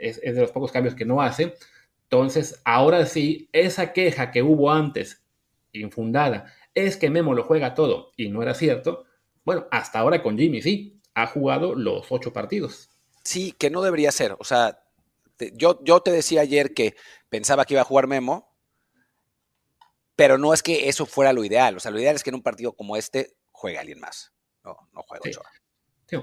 es, 0.00 0.20
es, 0.22 0.34
de 0.34 0.40
los 0.40 0.50
pocos 0.50 0.72
cambios 0.72 0.94
que 0.94 1.04
no 1.04 1.22
hace. 1.22 1.54
Entonces, 2.04 2.60
ahora 2.64 3.06
sí, 3.06 3.48
esa 3.52 3.92
queja 3.92 4.30
que 4.30 4.42
hubo 4.42 4.70
antes, 4.70 5.24
infundada, 5.72 6.52
es 6.74 6.96
que 6.96 7.10
Memo 7.10 7.34
lo 7.34 7.44
juega 7.44 7.74
todo 7.74 8.12
y 8.16 8.28
no 8.28 8.42
era 8.42 8.54
cierto. 8.54 9.04
Bueno, 9.44 9.66
hasta 9.70 9.98
ahora 9.98 10.22
con 10.22 10.38
Jimmy 10.38 10.62
sí, 10.62 11.00
ha 11.14 11.26
jugado 11.26 11.74
los 11.74 12.06
ocho 12.10 12.32
partidos. 12.32 12.90
Sí, 13.24 13.52
que 13.52 13.70
no 13.70 13.82
debería 13.82 14.12
ser. 14.12 14.36
O 14.38 14.44
sea, 14.44 14.82
yo, 15.54 15.80
yo 15.82 16.00
te 16.00 16.12
decía 16.12 16.42
ayer 16.42 16.74
que 16.74 16.94
pensaba 17.28 17.64
que 17.64 17.74
iba 17.74 17.80
a 17.80 17.84
jugar 17.84 18.06
Memo 18.06 18.56
pero 20.16 20.38
no 20.38 20.54
es 20.54 20.62
que 20.62 20.88
eso 20.88 21.04
fuera 21.06 21.32
lo 21.34 21.44
ideal. 21.44 21.76
O 21.76 21.80
sea, 21.80 21.90
lo 21.90 22.00
ideal 22.00 22.16
es 22.16 22.24
que 22.24 22.30
en 22.30 22.36
un 22.36 22.42
partido 22.42 22.72
como 22.72 22.96
este 22.96 23.36
juegue 23.52 23.78
alguien 23.78 24.00
más. 24.00 24.32
No, 24.64 24.76
no 24.92 25.02
juegue 25.02 25.32
sí. 25.32 26.16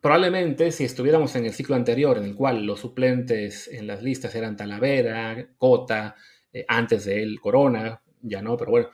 Probablemente 0.00 0.72
si 0.72 0.84
estuviéramos 0.84 1.36
en 1.36 1.44
el 1.44 1.52
ciclo 1.52 1.76
anterior, 1.76 2.16
en 2.16 2.24
el 2.24 2.34
cual 2.34 2.64
los 2.64 2.80
suplentes 2.80 3.68
en 3.68 3.86
las 3.86 4.02
listas 4.02 4.34
eran 4.34 4.56
Talavera, 4.56 5.48
Cota, 5.58 6.16
eh, 6.52 6.64
antes 6.66 7.04
de 7.04 7.22
él 7.22 7.38
Corona, 7.40 8.00
ya 8.22 8.40
no, 8.40 8.56
pero 8.56 8.70
bueno, 8.70 8.88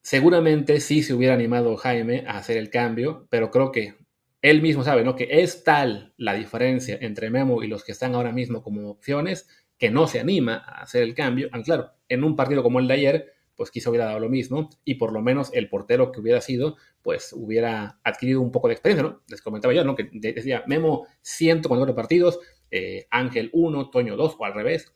seguramente 0.00 0.80
sí 0.80 1.02
se 1.02 1.14
hubiera 1.14 1.34
animado 1.34 1.76
Jaime 1.76 2.24
a 2.26 2.38
hacer 2.38 2.56
el 2.56 2.70
cambio, 2.70 3.26
pero 3.30 3.50
creo 3.50 3.70
que 3.70 3.96
él 4.42 4.62
mismo 4.62 4.82
sabe, 4.82 5.04
¿no? 5.04 5.14
Que 5.14 5.28
es 5.42 5.62
tal 5.64 6.14
la 6.16 6.32
diferencia 6.34 6.96
entre 7.00 7.28
Memo 7.30 7.62
y 7.62 7.68
los 7.68 7.84
que 7.84 7.92
están 7.92 8.14
ahora 8.14 8.32
mismo 8.32 8.62
como 8.62 8.88
opciones 8.90 9.46
que 9.78 9.90
no 9.90 10.06
se 10.06 10.20
anima 10.20 10.56
a 10.56 10.82
hacer 10.82 11.02
el 11.02 11.14
cambio. 11.14 11.48
Ah, 11.52 11.60
claro, 11.62 11.90
en 12.08 12.24
un 12.24 12.36
partido 12.36 12.62
como 12.62 12.80
el 12.80 12.88
de 12.88 12.94
ayer, 12.94 13.32
pues 13.60 13.70
quizá 13.70 13.90
hubiera 13.90 14.06
dado 14.06 14.20
lo 14.20 14.30
mismo 14.30 14.70
y 14.86 14.94
por 14.94 15.12
lo 15.12 15.20
menos 15.20 15.50
el 15.52 15.68
portero 15.68 16.12
que 16.12 16.20
hubiera 16.20 16.40
sido, 16.40 16.78
pues 17.02 17.34
hubiera 17.34 18.00
adquirido 18.04 18.40
un 18.40 18.50
poco 18.50 18.68
de 18.68 18.72
experiencia, 18.72 19.06
¿no? 19.06 19.20
Les 19.28 19.42
comentaba 19.42 19.74
yo, 19.74 19.84
¿no? 19.84 19.94
Que 19.94 20.08
decía 20.14 20.64
Memo 20.66 21.06
104 21.20 21.94
partidos, 21.94 22.40
eh, 22.70 23.06
Ángel 23.10 23.50
1, 23.52 23.90
Toño 23.90 24.16
2 24.16 24.36
o 24.38 24.44
al 24.46 24.54
revés. 24.54 24.94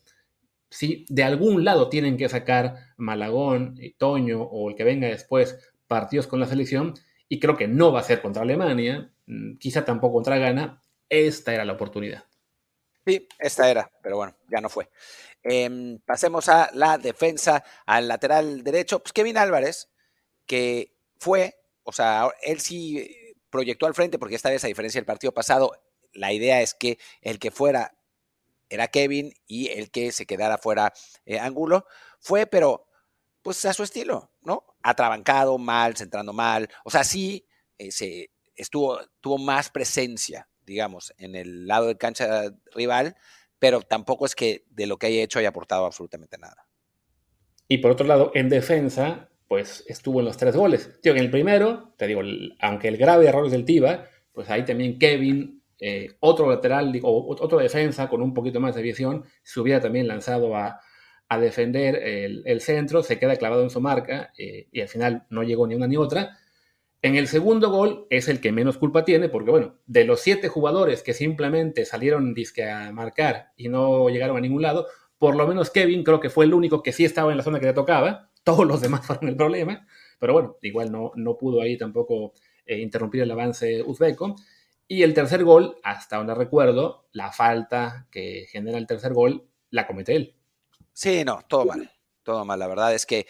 Si 0.70 1.04
de 1.10 1.24
algún 1.24 1.62
lado 1.62 1.90
tienen 1.90 2.16
que 2.16 2.26
sacar 2.30 2.76
Malagón, 2.96 3.76
eh, 3.82 3.94
Toño 3.98 4.40
o 4.40 4.70
el 4.70 4.76
que 4.76 4.84
venga 4.84 5.08
después 5.08 5.74
partidos 5.86 6.26
con 6.26 6.40
la 6.40 6.46
selección, 6.46 6.94
y 7.28 7.40
creo 7.40 7.58
que 7.58 7.68
no 7.68 7.92
va 7.92 8.00
a 8.00 8.04
ser 8.04 8.22
contra 8.22 8.44
Alemania, 8.44 9.12
mm, 9.26 9.58
quizá 9.58 9.84
tampoco 9.84 10.14
contra 10.14 10.38
Ghana, 10.38 10.80
esta 11.10 11.52
era 11.52 11.66
la 11.66 11.74
oportunidad. 11.74 12.24
Sí, 13.06 13.28
esta 13.38 13.70
era, 13.70 13.90
pero 14.02 14.16
bueno, 14.16 14.34
ya 14.50 14.60
no 14.60 14.68
fue. 14.68 14.90
Em, 15.42 15.98
pasemos 16.00 16.48
a 16.48 16.70
la 16.72 16.96
defensa, 16.96 17.62
al 17.84 18.08
lateral 18.08 18.64
derecho. 18.64 19.00
Pues 19.00 19.12
Kevin 19.12 19.36
Álvarez, 19.36 19.90
que 20.46 20.96
fue, 21.18 21.54
o 21.82 21.92
sea, 21.92 22.30
él 22.42 22.60
sí 22.60 23.34
proyectó 23.50 23.86
al 23.86 23.94
frente, 23.94 24.18
porque 24.18 24.36
esta 24.36 24.50
vez, 24.50 24.64
a 24.64 24.68
diferencia 24.68 24.98
del 24.98 25.06
partido 25.06 25.32
pasado, 25.32 25.72
la 26.12 26.32
idea 26.32 26.62
es 26.62 26.74
que 26.74 26.98
el 27.20 27.38
que 27.38 27.50
fuera 27.50 27.94
era 28.68 28.88
Kevin 28.88 29.32
y 29.46 29.68
el 29.68 29.90
que 29.90 30.12
se 30.12 30.26
quedara 30.26 30.58
fuera 30.58 30.92
eh, 31.26 31.38
Angulo. 31.38 31.86
Fue, 32.20 32.46
pero 32.46 32.86
pues 33.42 33.64
a 33.66 33.74
su 33.74 33.82
estilo, 33.82 34.32
¿no? 34.40 34.64
Atrabancado, 34.82 35.58
mal, 35.58 35.96
centrando 35.96 36.32
mal. 36.32 36.68
O 36.84 36.90
sea, 36.90 37.04
sí 37.04 37.46
eh, 37.78 37.92
se 37.92 38.30
estuvo, 38.56 38.98
tuvo 39.20 39.38
más 39.38 39.70
presencia, 39.70 40.48
digamos, 40.66 41.14
en 41.18 41.34
el 41.34 41.66
lado 41.66 41.86
de 41.86 41.96
cancha 41.96 42.54
rival, 42.74 43.16
pero 43.58 43.80
tampoco 43.82 44.26
es 44.26 44.34
que 44.34 44.64
de 44.70 44.86
lo 44.86 44.98
que 44.98 45.06
haya 45.06 45.22
hecho 45.22 45.38
haya 45.38 45.48
aportado 45.48 45.86
absolutamente 45.86 46.38
nada. 46.38 46.66
Y 47.68 47.78
por 47.78 47.90
otro 47.90 48.06
lado, 48.06 48.30
en 48.34 48.48
defensa, 48.48 49.30
pues 49.48 49.84
estuvo 49.86 50.20
en 50.20 50.26
los 50.26 50.36
tres 50.36 50.56
goles. 50.56 51.00
Tío, 51.00 51.12
en 51.12 51.18
el 51.18 51.30
primero, 51.30 51.94
te 51.96 52.06
digo, 52.06 52.20
aunque 52.60 52.88
el 52.88 52.96
grave 52.96 53.26
error 53.26 53.46
es 53.46 53.52
del 53.52 53.64
Tiba, 53.64 54.06
pues 54.32 54.50
ahí 54.50 54.64
también 54.64 54.98
Kevin, 54.98 55.62
eh, 55.80 56.16
otro 56.20 56.48
lateral, 56.48 56.92
o 57.02 57.36
otro 57.38 57.58
defensa 57.58 58.08
con 58.08 58.22
un 58.22 58.34
poquito 58.34 58.60
más 58.60 58.74
de 58.74 58.82
visión, 58.82 59.24
se 59.42 59.60
hubiera 59.60 59.80
también 59.80 60.08
lanzado 60.08 60.56
a, 60.56 60.80
defender 61.40 61.96
el, 61.96 62.60
centro, 62.60 63.02
se 63.02 63.18
queda 63.18 63.34
clavado 63.34 63.64
en 63.64 63.70
su 63.70 63.80
marca 63.80 64.32
eh, 64.38 64.68
y 64.70 64.80
al 64.80 64.86
final 64.86 65.26
no 65.30 65.42
llegó 65.42 65.66
ni 65.66 65.74
una 65.74 65.88
ni 65.88 65.96
otra. 65.96 66.38
En 67.04 67.16
el 67.16 67.28
segundo 67.28 67.68
gol 67.68 68.06
es 68.08 68.28
el 68.28 68.40
que 68.40 68.50
menos 68.50 68.78
culpa 68.78 69.04
tiene, 69.04 69.28
porque 69.28 69.50
bueno, 69.50 69.74
de 69.84 70.06
los 70.06 70.20
siete 70.20 70.48
jugadores 70.48 71.02
que 71.02 71.12
simplemente 71.12 71.84
salieron 71.84 72.32
disque 72.32 72.70
a 72.70 72.92
marcar 72.92 73.52
y 73.58 73.68
no 73.68 74.08
llegaron 74.08 74.38
a 74.38 74.40
ningún 74.40 74.62
lado, 74.62 74.86
por 75.18 75.36
lo 75.36 75.46
menos 75.46 75.68
Kevin 75.68 76.02
creo 76.02 76.18
que 76.18 76.30
fue 76.30 76.46
el 76.46 76.54
único 76.54 76.82
que 76.82 76.92
sí 76.92 77.04
estaba 77.04 77.30
en 77.30 77.36
la 77.36 77.42
zona 77.44 77.60
que 77.60 77.66
le 77.66 77.74
tocaba, 77.74 78.30
todos 78.42 78.66
los 78.66 78.80
demás 78.80 79.04
fueron 79.06 79.28
el 79.28 79.36
problema, 79.36 79.86
pero 80.18 80.32
bueno, 80.32 80.56
igual 80.62 80.90
no, 80.90 81.12
no 81.14 81.36
pudo 81.36 81.60
ahí 81.60 81.76
tampoco 81.76 82.32
eh, 82.64 82.78
interrumpir 82.78 83.20
el 83.20 83.30
avance 83.30 83.82
uzbeco. 83.82 84.36
Y 84.88 85.02
el 85.02 85.12
tercer 85.12 85.44
gol, 85.44 85.76
hasta 85.82 86.16
donde 86.16 86.34
recuerdo, 86.34 87.08
la 87.12 87.32
falta 87.32 88.08
que 88.10 88.46
genera 88.48 88.78
el 88.78 88.86
tercer 88.86 89.12
gol, 89.12 89.46
la 89.68 89.86
comete 89.86 90.16
él. 90.16 90.36
Sí, 90.94 91.22
no, 91.22 91.40
todo 91.46 91.66
mal, 91.66 91.90
todo 92.22 92.46
mal. 92.46 92.58
La 92.58 92.66
verdad 92.66 92.94
es 92.94 93.04
que 93.04 93.26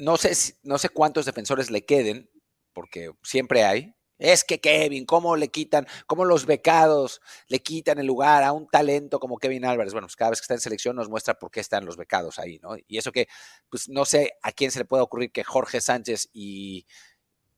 no 0.00 0.16
sé, 0.16 0.32
no 0.64 0.76
sé 0.76 0.88
cuántos 0.88 1.24
defensores 1.24 1.70
le 1.70 1.84
queden, 1.84 2.28
porque 2.72 3.12
siempre 3.22 3.64
hay, 3.64 3.94
es 4.20 4.44
que 4.44 4.60
Kevin, 4.60 5.06
¿cómo 5.06 5.34
le 5.34 5.48
quitan, 5.48 5.86
cómo 6.06 6.26
los 6.26 6.44
becados 6.44 7.22
le 7.48 7.60
quitan 7.60 7.98
el 7.98 8.06
lugar 8.06 8.44
a 8.44 8.52
un 8.52 8.68
talento 8.68 9.18
como 9.18 9.38
Kevin 9.38 9.64
Álvarez? 9.64 9.94
Bueno, 9.94 10.06
pues 10.06 10.16
cada 10.16 10.30
vez 10.30 10.40
que 10.40 10.44
está 10.44 10.54
en 10.54 10.60
selección 10.60 10.94
nos 10.94 11.08
muestra 11.08 11.38
por 11.38 11.50
qué 11.50 11.60
están 11.60 11.86
los 11.86 11.96
becados 11.96 12.38
ahí, 12.38 12.58
¿no? 12.58 12.76
Y 12.86 12.98
eso 12.98 13.12
que, 13.12 13.28
pues 13.70 13.88
no 13.88 14.04
sé 14.04 14.34
a 14.42 14.52
quién 14.52 14.70
se 14.70 14.80
le 14.80 14.84
puede 14.84 15.02
ocurrir 15.02 15.32
que 15.32 15.42
Jorge 15.42 15.80
Sánchez 15.80 16.28
y, 16.34 16.86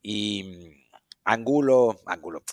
y 0.01 0.87
Angulo, 1.25 1.97
Angulo, 2.07 2.45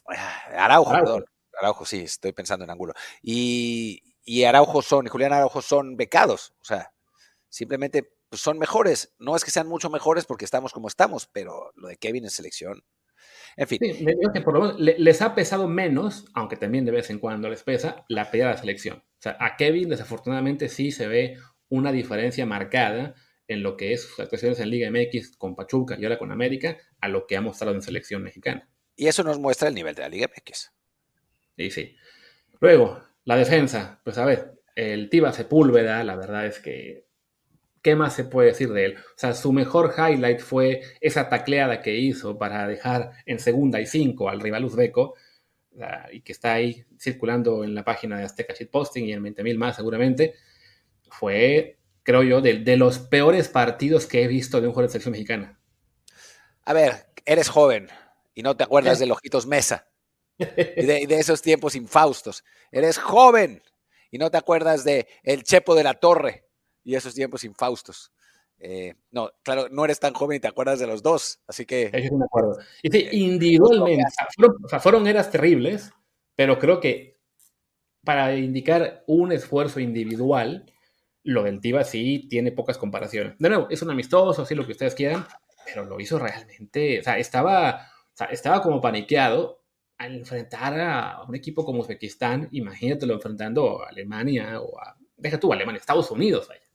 Araujo, 0.58 0.92
perdón, 0.92 1.26
Araujo, 1.60 1.86
sí, 1.86 2.02
estoy 2.02 2.32
pensando 2.34 2.66
en 2.66 2.72
Angulo, 2.72 2.94
y, 3.22 4.16
y 4.24 4.44
Araujo 4.44 4.82
son, 4.82 5.06
y 5.06 5.10
Julián 5.10 5.34
Araujo 5.34 5.62
son 5.62 5.96
becados, 5.98 6.56
o 6.62 6.66
sea, 6.66 6.92
simplemente 7.48 8.19
pues 8.30 8.42
son 8.42 8.58
mejores. 8.58 9.16
No 9.20 9.36
es 9.36 9.44
que 9.44 9.52
sean 9.52 9.68
mucho 9.68 9.90
mejores 9.90 10.26
porque 10.26 10.46
estamos 10.46 10.72
como 10.72 10.88
estamos, 10.88 11.28
pero 11.32 11.72
lo 11.76 11.88
de 11.88 11.98
Kevin 11.98 12.26
en 12.26 12.30
selección. 12.30 12.84
En 13.58 13.68
fin. 13.68 13.80
que 14.34 14.42
por 14.42 14.54
lo 14.54 14.62
menos 14.62 14.80
les 14.80 15.22
ha 15.22 15.36
pesado 15.36 15.68
menos, 15.68 16.26
aunque 16.34 16.56
también 16.56 16.86
de 16.86 16.92
vez 16.92 17.10
en 17.10 17.20
cuando 17.20 17.50
les 17.50 17.64
pesa, 17.64 18.06
la 18.08 18.32
pelea 18.32 18.48
de 18.48 18.54
la 18.54 18.60
selección. 18.60 18.98
O 18.98 19.22
sea, 19.22 19.36
a 19.40 19.58
Kevin 19.58 19.90
desafortunadamente 19.90 20.70
sí 20.70 20.92
se 20.92 21.08
ve 21.08 21.38
una 21.68 21.92
diferencia 21.92 22.46
marcada 22.46 23.16
en 23.48 23.64
lo 23.64 23.76
que 23.76 23.94
es 23.94 24.04
sus 24.04 24.20
actuaciones 24.20 24.60
en 24.60 24.70
Liga 24.70 24.90
MX 24.92 25.36
con 25.36 25.56
Pachuca 25.56 25.98
y 26.00 26.04
ahora 26.04 26.20
con 26.20 26.32
América 26.32 26.78
a 27.02 27.08
lo 27.08 27.26
que 27.26 27.36
ha 27.36 27.42
mostrado 27.42 27.76
en 27.76 27.82
selección 27.82 28.24
mexicana. 28.24 28.70
Y 28.96 29.08
eso 29.08 29.24
nos 29.24 29.40
muestra 29.40 29.70
el 29.70 29.76
nivel 29.76 29.96
de 29.96 30.04
la 30.04 30.10
Liga 30.10 30.28
MX. 30.28 30.72
Sí, 31.58 31.72
sí. 31.72 31.96
Luego, 32.62 33.02
la 33.26 33.36
defensa. 33.36 34.02
Pues 34.04 34.18
a 34.18 34.26
ver, 34.26 34.62
el 34.76 35.10
Tiba 35.10 35.34
Sepúlveda, 35.34 36.04
la 36.04 36.16
verdad 36.16 36.46
es 36.46 36.60
que 36.60 37.09
¿qué 37.82 37.96
más 37.96 38.14
se 38.14 38.24
puede 38.24 38.50
decir 38.50 38.72
de 38.74 38.86
él? 38.86 38.98
O 38.98 39.18
sea, 39.18 39.34
su 39.34 39.52
mejor 39.52 39.94
highlight 39.98 40.40
fue 40.40 40.82
esa 41.02 41.30
tacleada 41.30 41.82
que 41.82 41.96
hizo 41.96 42.38
para 42.38 42.68
dejar 42.68 43.12
en 43.26 43.40
segunda 43.40 43.80
y 43.82 43.86
cinco 43.86 44.30
al 44.30 44.40
rival 44.40 44.66
uzbeco, 44.66 45.16
y 46.12 46.22
que 46.22 46.32
está 46.32 46.54
ahí 46.54 46.86
circulando 47.00 47.64
en 47.64 47.74
la 47.74 47.86
página 47.86 48.18
de 48.18 48.26
Azteca 48.26 48.54
Shitposting 48.54 49.06
y 49.06 49.14
en 49.14 49.24
20.000 49.24 49.58
más 49.58 49.76
seguramente, 49.76 50.36
fue, 51.10 51.80
creo 52.04 52.24
yo, 52.24 52.42
de, 52.42 52.78
los 52.78 53.00
peores 53.00 53.48
partidos 53.48 54.06
que 54.06 54.24
he 54.24 54.28
visto 54.28 54.60
de 54.60 54.68
un 54.68 54.74
jugador 54.74 54.90
de 54.90 54.92
selección 54.94 55.12
mexicana. 55.14 55.60
A 56.64 56.74
ver, 56.74 57.08
eres 57.26 57.50
joven 57.50 57.88
y 58.34 58.44
no 58.44 58.58
te 58.58 58.64
acuerdas 58.64 59.00
de 59.00 59.10
Ojitos 59.12 59.48
Mesa 59.48 59.88
y 60.38 60.46
de, 60.86 61.06
de, 61.08 61.20
esos 61.20 61.42
tiempos 61.42 61.76
infaustos. 61.76 62.44
Eres 62.72 62.98
joven 62.98 63.64
y 64.12 64.18
no 64.18 64.30
te 64.30 64.38
acuerdas 64.38 64.84
de 64.84 65.08
El 65.24 65.44
Chepo 65.44 65.76
de 65.76 65.84
la 65.84 65.94
Torre 65.94 66.49
y 66.84 66.96
esos 66.96 67.14
tiempos 67.14 67.44
infaustos. 67.44 68.12
Eh, 68.60 68.96
no, 69.12 69.32
claro, 69.42 69.68
no 69.70 69.86
eres 69.86 70.00
tan 70.00 70.14
joven 70.14 70.38
y 70.38 70.40
te 70.40 70.48
acuerdas 70.48 70.80
de 70.80 70.88
los 70.88 71.02
dos, 71.02 71.40
así 71.48 71.66
que... 71.66 71.92
Yo 72.10 72.18
me 72.18 72.26
acuerdo. 72.26 72.60
Y 72.84 72.90
sí, 72.90 73.08
individualmente, 73.12 74.04
fueron, 74.36 74.82
fueron 74.82 75.08
eras 75.08 75.32
terribles, 75.32 75.92
pero 76.36 76.60
creo 76.60 76.80
que 76.80 77.20
para 78.04 78.36
indicar 78.36 79.04
un 79.08 79.32
esfuerzo 79.32 79.80
individual, 79.80 80.66
lo 81.24 81.44
del 81.44 81.62
Tiva 81.62 81.84
sí 81.84 82.28
tiene 82.30 82.52
pocas 82.52 82.78
comparaciones. 82.78 83.38
De 83.38 83.50
nuevo, 83.50 83.68
es 83.70 83.82
un 83.82 83.92
amistoso, 83.92 84.42
así 84.42 84.56
lo 84.56 84.66
que 84.66 84.74
ustedes 84.74 84.96
quieran, 84.96 85.26
pero 85.66 85.86
lo 85.86 86.00
hizo 86.00 86.20
realmente, 86.20 87.00
o 87.00 87.04
sea, 87.04 87.18
estaba, 87.18 87.88
o 88.14 88.18
sea, 88.18 88.28
estaba 88.28 88.62
como 88.62 88.82
paniqueado 88.82 89.64
al 89.98 90.16
enfrentar 90.16 90.80
a 90.80 91.24
un 91.28 91.36
equipo 91.36 91.66
como 91.66 91.82
Uzbekistán, 91.82 92.48
imagínatelo 92.52 93.14
enfrentando 93.14 93.84
a 93.84 93.90
Alemania 93.90 94.62
o 94.62 94.80
a, 94.80 94.98
deja 95.18 95.40
tú, 95.40 95.52
Alemania, 95.52 95.80
Estados 95.80 96.10
Unidos, 96.12 96.48
vaya. 96.48 96.69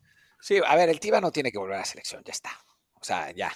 Sí, 0.45 0.61
a 0.63 0.77
ver, 0.77 0.91
el 0.91 1.01
Tiva 1.01 1.23
no 1.23 1.33
tiene 1.33 1.51
que 1.51 1.57
volver 1.57 1.77
a 1.77 1.79
la 1.79 1.85
selección, 1.87 2.23
ya 2.23 2.33
está. 2.33 2.51
O 3.01 3.03
sea, 3.03 3.31
ya, 3.31 3.51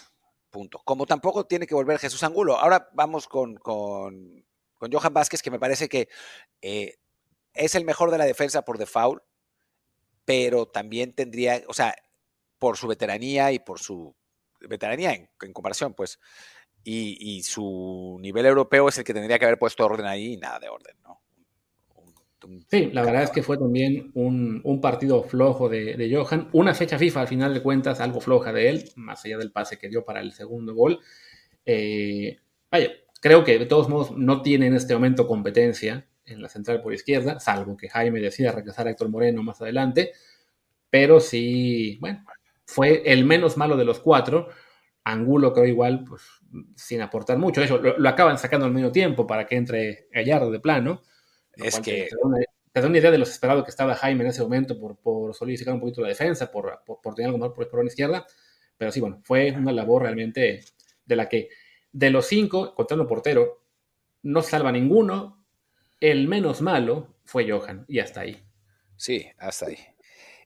punto. 0.49 0.81
Como 0.87 1.05
tampoco 1.05 1.45
tiene 1.45 1.67
que 1.67 1.75
volver 1.75 1.99
Jesús 1.99 2.23
Angulo. 2.23 2.57
Ahora 2.57 2.89
vamos 2.95 3.29
con, 3.29 3.57
con, 3.57 4.43
Johan 4.81 5.13
Vázquez, 5.13 5.43
que 5.43 5.51
me 5.51 5.59
parece 5.59 5.87
que 5.91 6.09
eh, 6.63 6.95
es 7.53 7.75
el 7.75 7.85
mejor 7.85 8.11
de 8.11 8.17
la 8.17 8.25
defensa 8.25 8.63
por 8.63 8.79
default, 8.79 9.23
pero 10.25 10.65
también 10.65 11.13
tendría, 11.13 11.63
o 11.67 11.75
sea, 11.75 11.95
por 12.59 12.79
su 12.79 12.87
veteranía 12.89 13.53
y 13.53 13.59
por 13.59 13.81
su 13.81 14.17
veteranía 14.61 15.13
en, 15.13 15.53
comparación, 15.53 15.93
pues, 15.93 16.19
y, 16.85 17.19
y, 17.21 17.43
su 17.43 18.17
nivel 18.19 18.47
europeo 18.47 18.89
es 18.89 18.97
el 18.97 19.05
que 19.05 19.13
tendría 19.13 19.39
que 19.39 19.45
haber 19.45 19.59
puesto 19.59 19.85
orden 19.85 20.07
ahí 20.07 20.33
y 20.33 20.37
nada 20.39 20.59
de 20.59 20.71
orden, 20.71 20.97
¿no? 21.03 21.21
Sí, 22.71 22.91
la 22.93 23.03
verdad 23.03 23.25
es 23.25 23.31
que 23.31 23.43
fue 23.43 23.59
también 23.59 24.13
un, 24.15 24.81
partido 24.81 25.25
flojo 25.25 25.69
de, 25.69 26.11
Johan. 26.13 26.49
Una 26.53 26.75
fecha 26.75 26.99
FIFA, 26.99 27.23
al 27.23 27.29
final 27.29 27.55
de 27.55 27.63
cuentas, 27.63 28.01
algo 28.01 28.21
floja 28.21 28.53
de 28.53 28.69
él, 28.69 28.91
más 28.97 29.25
allá 29.25 29.39
del 29.39 29.51
pase 29.51 29.79
que 29.79 29.89
dio 29.89 30.05
para 30.05 30.21
el 30.21 30.33
segundo 30.33 30.75
gol. 30.75 31.01
Eh, 31.67 32.39
vaya, 32.71 32.91
creo 33.21 33.45
que 33.45 33.59
de 33.59 33.67
todos 33.67 33.89
modos 33.89 34.13
no 34.17 34.43
tiene 34.43 34.67
en 34.67 34.75
este 34.75 34.95
momento 34.95 35.27
competencia 35.27 36.07
en 36.25 36.43
la 36.43 36.49
central 36.49 36.81
por 36.83 36.95
izquierda, 36.95 37.41
salvo 37.41 37.77
que 37.77 37.89
Jaime 37.89 38.21
decida 38.21 38.53
regresar 38.53 38.87
a 38.87 38.91
Héctor 38.91 39.09
Moreno 39.09 39.43
más 39.43 39.61
adelante. 39.61 40.13
Pero 40.91 41.21
sí, 41.21 41.99
bueno, 42.01 42.25
fue 42.65 43.03
el 43.05 43.25
menos 43.25 43.57
malo 43.57 43.77
de 43.77 43.85
los 43.85 43.99
cuatro. 44.01 44.49
Angulo 45.05 45.53
creo 45.53 45.67
igual, 45.67 46.05
pues 46.05 46.23
sin 46.77 47.01
aportar 47.03 47.39
mucho. 47.39 47.63
Eso 47.63 47.79
lo, 47.79 47.99
lo 47.99 48.09
acaban 48.09 48.39
sacando 48.39 48.67
al 48.67 48.73
medio 48.73 48.93
tiempo 48.93 49.27
para 49.27 49.47
que 49.47 49.57
entre 49.57 50.09
Gallardo 50.13 50.51
de 50.51 50.61
plano. 50.61 51.03
Es 51.59 51.81
que... 51.81 52.09
Te 52.73 52.81
da, 52.81 52.87
una, 52.87 52.99
idea 52.99 53.11
de 53.11 53.19
lo 53.19 53.25
esperado 53.25 53.65
que 53.65 53.71
estaba 53.71 53.95
Jaime 53.97 54.23
en 54.23 54.31
ese 54.31 54.43
momento 54.43 54.79
por, 54.79 54.97
por 54.99 55.35
solidificar 55.35 55.75
un 55.75 55.81
poquito 55.81 56.01
la 56.01 56.09
defensa, 56.09 56.51
por, 56.51 56.81
por, 56.85 57.15
tener 57.15 57.29
algo 57.29 57.39
más 57.39 57.51
por, 57.51 57.69
por 57.69 57.83
la 57.83 57.89
izquierda. 57.89 58.27
Pero 58.77 58.93
sí, 58.93 59.01
bueno, 59.01 59.21
fue 59.25 59.51
una 59.51 59.73
labor 59.73 60.03
realmente 60.03 60.65
de 61.05 61.17
la 61.17 61.29
que 61.29 61.49
de 61.93 62.11
los 62.11 62.27
cinco, 62.27 62.75
contando 62.75 63.07
portero, 63.07 63.65
no 64.23 64.43
salva 64.43 64.71
ninguno. 64.71 65.45
El 66.01 66.29
menos 66.29 66.61
malo 66.61 67.17
fue 67.25 67.51
Johan, 67.51 67.85
y 67.89 67.99
hasta 67.99 68.21
ahí. 68.21 68.41
Sí, 68.97 69.27
hasta 69.39 69.67
ahí. 69.67 69.79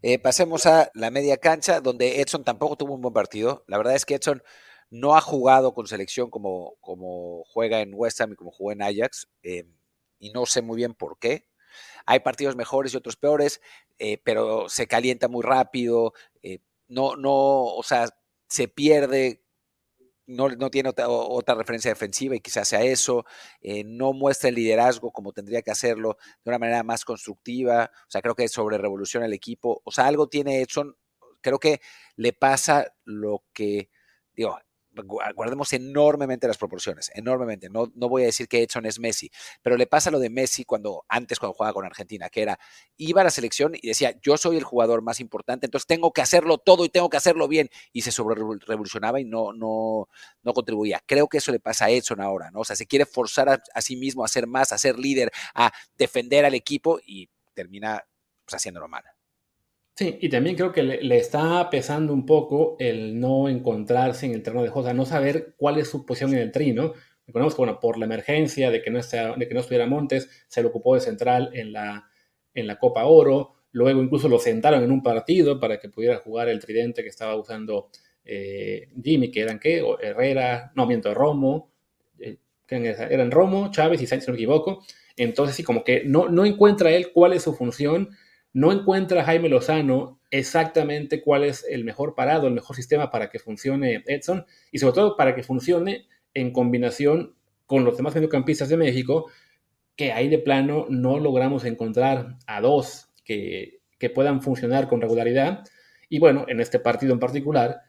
Eh, 0.02 0.18
pasemos 0.18 0.66
a 0.66 0.90
la 0.94 1.10
media 1.10 1.36
cancha, 1.36 1.80
donde 1.80 2.20
Edson 2.20 2.44
tampoco 2.44 2.76
tuvo 2.76 2.94
un 2.94 3.02
buen 3.02 3.14
partido. 3.14 3.64
La 3.66 3.76
verdad 3.76 3.94
es 3.94 4.04
que 4.04 4.14
Edson 4.14 4.42
no 4.90 5.16
ha 5.16 5.20
jugado 5.20 5.74
con 5.74 5.86
selección 5.86 6.30
como, 6.30 6.74
como 6.80 7.44
juega 7.44 7.80
en 7.80 7.92
West 7.94 8.20
Ham 8.20 8.32
y 8.32 8.36
como 8.36 8.50
jugó 8.50 8.72
en 8.72 8.82
Ajax. 8.82 9.28
Eh, 9.42 9.64
y 10.22 10.30
no 10.30 10.46
sé 10.46 10.62
muy 10.62 10.76
bien 10.76 10.94
por 10.94 11.18
qué. 11.18 11.48
Hay 12.06 12.20
partidos 12.20 12.54
mejores 12.54 12.94
y 12.94 12.96
otros 12.96 13.16
peores, 13.16 13.60
eh, 13.98 14.18
pero 14.24 14.68
se 14.68 14.86
calienta 14.86 15.28
muy 15.28 15.42
rápido, 15.42 16.14
eh, 16.42 16.60
no, 16.88 17.16
no, 17.16 17.32
o 17.64 17.82
sea, 17.82 18.08
se 18.48 18.68
pierde, 18.68 19.42
no, 20.26 20.48
no 20.48 20.70
tiene 20.70 20.90
otra, 20.90 21.54
referencia 21.56 21.90
defensiva 21.90 22.36
y 22.36 22.40
quizás 22.40 22.68
sea 22.68 22.82
eso, 22.82 23.24
eh, 23.60 23.82
no 23.84 24.12
muestra 24.12 24.48
el 24.48 24.54
liderazgo 24.54 25.10
como 25.10 25.32
tendría 25.32 25.62
que 25.62 25.72
hacerlo 25.72 26.16
de 26.44 26.50
una 26.50 26.58
manera 26.60 26.84
más 26.84 27.04
constructiva, 27.04 27.90
o 28.06 28.10
sea, 28.10 28.22
creo 28.22 28.36
que 28.36 28.46
sobre 28.46 28.78
revoluciona 28.78 29.26
el 29.26 29.32
equipo, 29.32 29.82
o 29.84 29.90
sea, 29.90 30.06
algo 30.06 30.28
tiene 30.28 30.60
Edson, 30.60 30.96
creo 31.40 31.58
que 31.58 31.80
le 32.14 32.32
pasa 32.32 32.94
lo 33.04 33.42
que, 33.52 33.90
digo, 34.34 34.56
guardemos 35.34 35.72
enormemente 35.72 36.46
las 36.48 36.58
proporciones, 36.58 37.10
enormemente. 37.14 37.68
No, 37.70 37.90
no 37.94 38.08
voy 38.08 38.22
a 38.22 38.26
decir 38.26 38.48
que 38.48 38.62
Edson 38.62 38.86
es 38.86 38.98
Messi, 38.98 39.30
pero 39.62 39.76
le 39.76 39.86
pasa 39.86 40.10
lo 40.10 40.18
de 40.18 40.30
Messi 40.30 40.64
cuando 40.64 41.04
antes 41.08 41.38
cuando 41.38 41.54
jugaba 41.54 41.72
con 41.74 41.84
Argentina, 41.86 42.28
que 42.28 42.42
era 42.42 42.58
iba 42.96 43.20
a 43.22 43.24
la 43.24 43.30
selección 43.30 43.72
y 43.74 43.88
decía, 43.88 44.14
"Yo 44.22 44.36
soy 44.36 44.56
el 44.56 44.64
jugador 44.64 45.02
más 45.02 45.20
importante, 45.20 45.66
entonces 45.66 45.86
tengo 45.86 46.12
que 46.12 46.22
hacerlo 46.22 46.58
todo 46.58 46.84
y 46.84 46.88
tengo 46.90 47.08
que 47.10 47.16
hacerlo 47.16 47.48
bien" 47.48 47.68
y 47.92 48.02
se 48.02 48.12
sobre 48.12 48.36
revolucionaba 48.66 49.20
y 49.20 49.24
no 49.24 49.52
no 49.52 50.08
no 50.42 50.52
contribuía. 50.52 51.00
Creo 51.06 51.28
que 51.28 51.38
eso 51.38 51.52
le 51.52 51.60
pasa 51.60 51.86
a 51.86 51.90
Edson 51.90 52.20
ahora, 52.20 52.50
¿no? 52.50 52.60
O 52.60 52.64
sea, 52.64 52.76
se 52.76 52.86
quiere 52.86 53.06
forzar 53.06 53.48
a, 53.48 53.80
sí 53.82 53.96
mismo 53.96 54.24
a 54.24 54.28
ser 54.28 54.46
más, 54.46 54.72
a 54.72 54.78
ser 54.78 54.98
líder, 54.98 55.30
a 55.54 55.72
defender 55.96 56.44
al 56.44 56.54
equipo 56.54 57.00
y 57.04 57.28
termina 57.54 58.02
pues, 58.44 58.54
haciéndolo 58.56 58.88
mal. 58.88 59.11
Sí, 59.94 60.18
y 60.22 60.30
también 60.30 60.56
creo 60.56 60.72
que 60.72 60.82
le, 60.82 61.16
está 61.18 61.68
pesando 61.68 62.14
un 62.14 62.24
poco 62.24 62.76
el 62.78 63.20
no 63.20 63.48
encontrarse 63.48 64.24
en 64.24 64.32
el 64.32 64.42
terreno 64.42 64.62
de 64.62 64.70
juego, 64.70 64.92
no 64.94 65.04
saber 65.04 65.54
cuál 65.58 65.78
es 65.78 65.88
su 65.88 66.06
posición 66.06 66.32
en 66.32 66.40
el 66.40 66.52
trino. 66.52 66.94
Recordemos 67.26 67.54
que, 67.54 67.58
bueno, 67.58 67.78
por 67.78 67.98
la 67.98 68.06
emergencia 68.06 68.70
de 68.70 68.82
que 68.82 68.90
no, 68.90 69.00
de 69.00 69.48
que 69.48 69.54
no 69.54 69.60
estuviera 69.60 69.86
Montes, 69.86 70.46
se 70.48 70.62
lo 70.62 70.68
ocupó 70.68 70.94
de 70.94 71.02
central 71.02 71.50
en 71.52 71.72
la, 71.72 72.08
Copa 72.80 73.04
Oro. 73.04 73.54
Luego 73.72 74.02
incluso 74.02 74.28
lo 74.28 74.38
sentaron 74.38 74.82
en 74.82 74.90
un 74.90 75.02
partido 75.02 75.60
para 75.60 75.78
que 75.78 75.88
pudiera 75.90 76.16
jugar 76.18 76.48
el 76.48 76.60
tridente 76.60 77.02
que 77.02 77.08
estaba 77.08 77.36
usando 77.36 77.90
eh, 78.24 78.88
Jimmy, 79.02 79.30
que 79.30 79.40
eran 79.40 79.58
qué, 79.58 79.84
Herrera, 80.00 80.72
no, 80.74 80.86
miento, 80.86 81.12
Romo, 81.14 81.70
eh, 82.18 82.38
eran 82.68 83.30
Romo, 83.30 83.70
Chávez 83.70 84.00
y 84.02 84.06
Sánchez, 84.06 84.24
si 84.24 84.30
no 84.30 84.34
me 84.34 84.38
equivoco. 84.38 84.84
Entonces 85.16 85.56
sí, 85.56 85.62
como 85.62 85.84
que 85.84 86.04
no, 86.04 86.28
no 86.28 86.46
encuentra 86.46 86.90
él 86.90 87.12
cuál 87.12 87.34
es 87.34 87.42
su 87.42 87.54
función 87.54 88.10
no 88.52 88.72
encuentra 88.72 89.24
Jaime 89.24 89.48
Lozano 89.48 90.20
exactamente 90.30 91.22
cuál 91.22 91.44
es 91.44 91.64
el 91.68 91.84
mejor 91.84 92.14
parado, 92.14 92.46
el 92.46 92.54
mejor 92.54 92.76
sistema 92.76 93.10
para 93.10 93.30
que 93.30 93.38
funcione 93.38 94.02
Edson 94.06 94.46
y 94.70 94.78
sobre 94.78 94.94
todo 94.94 95.16
para 95.16 95.34
que 95.34 95.42
funcione 95.42 96.06
en 96.34 96.52
combinación 96.52 97.34
con 97.66 97.84
los 97.84 97.96
demás 97.96 98.14
mediocampistas 98.14 98.68
de 98.68 98.76
México, 98.76 99.30
que 99.96 100.12
ahí 100.12 100.28
de 100.28 100.38
plano 100.38 100.86
no 100.88 101.18
logramos 101.18 101.64
encontrar 101.64 102.36
a 102.46 102.60
dos 102.60 103.08
que, 103.24 103.80
puedan 104.14 104.42
funcionar 104.42 104.88
con 104.88 105.00
regularidad. 105.00 105.62
Y 106.08 106.18
bueno, 106.18 106.44
en 106.48 106.60
este 106.60 106.80
partido 106.80 107.12
en 107.12 107.20
particular 107.20 107.82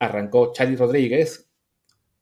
arrancó 0.00 0.52
Charlie 0.52 0.74
Rodríguez, 0.74 1.48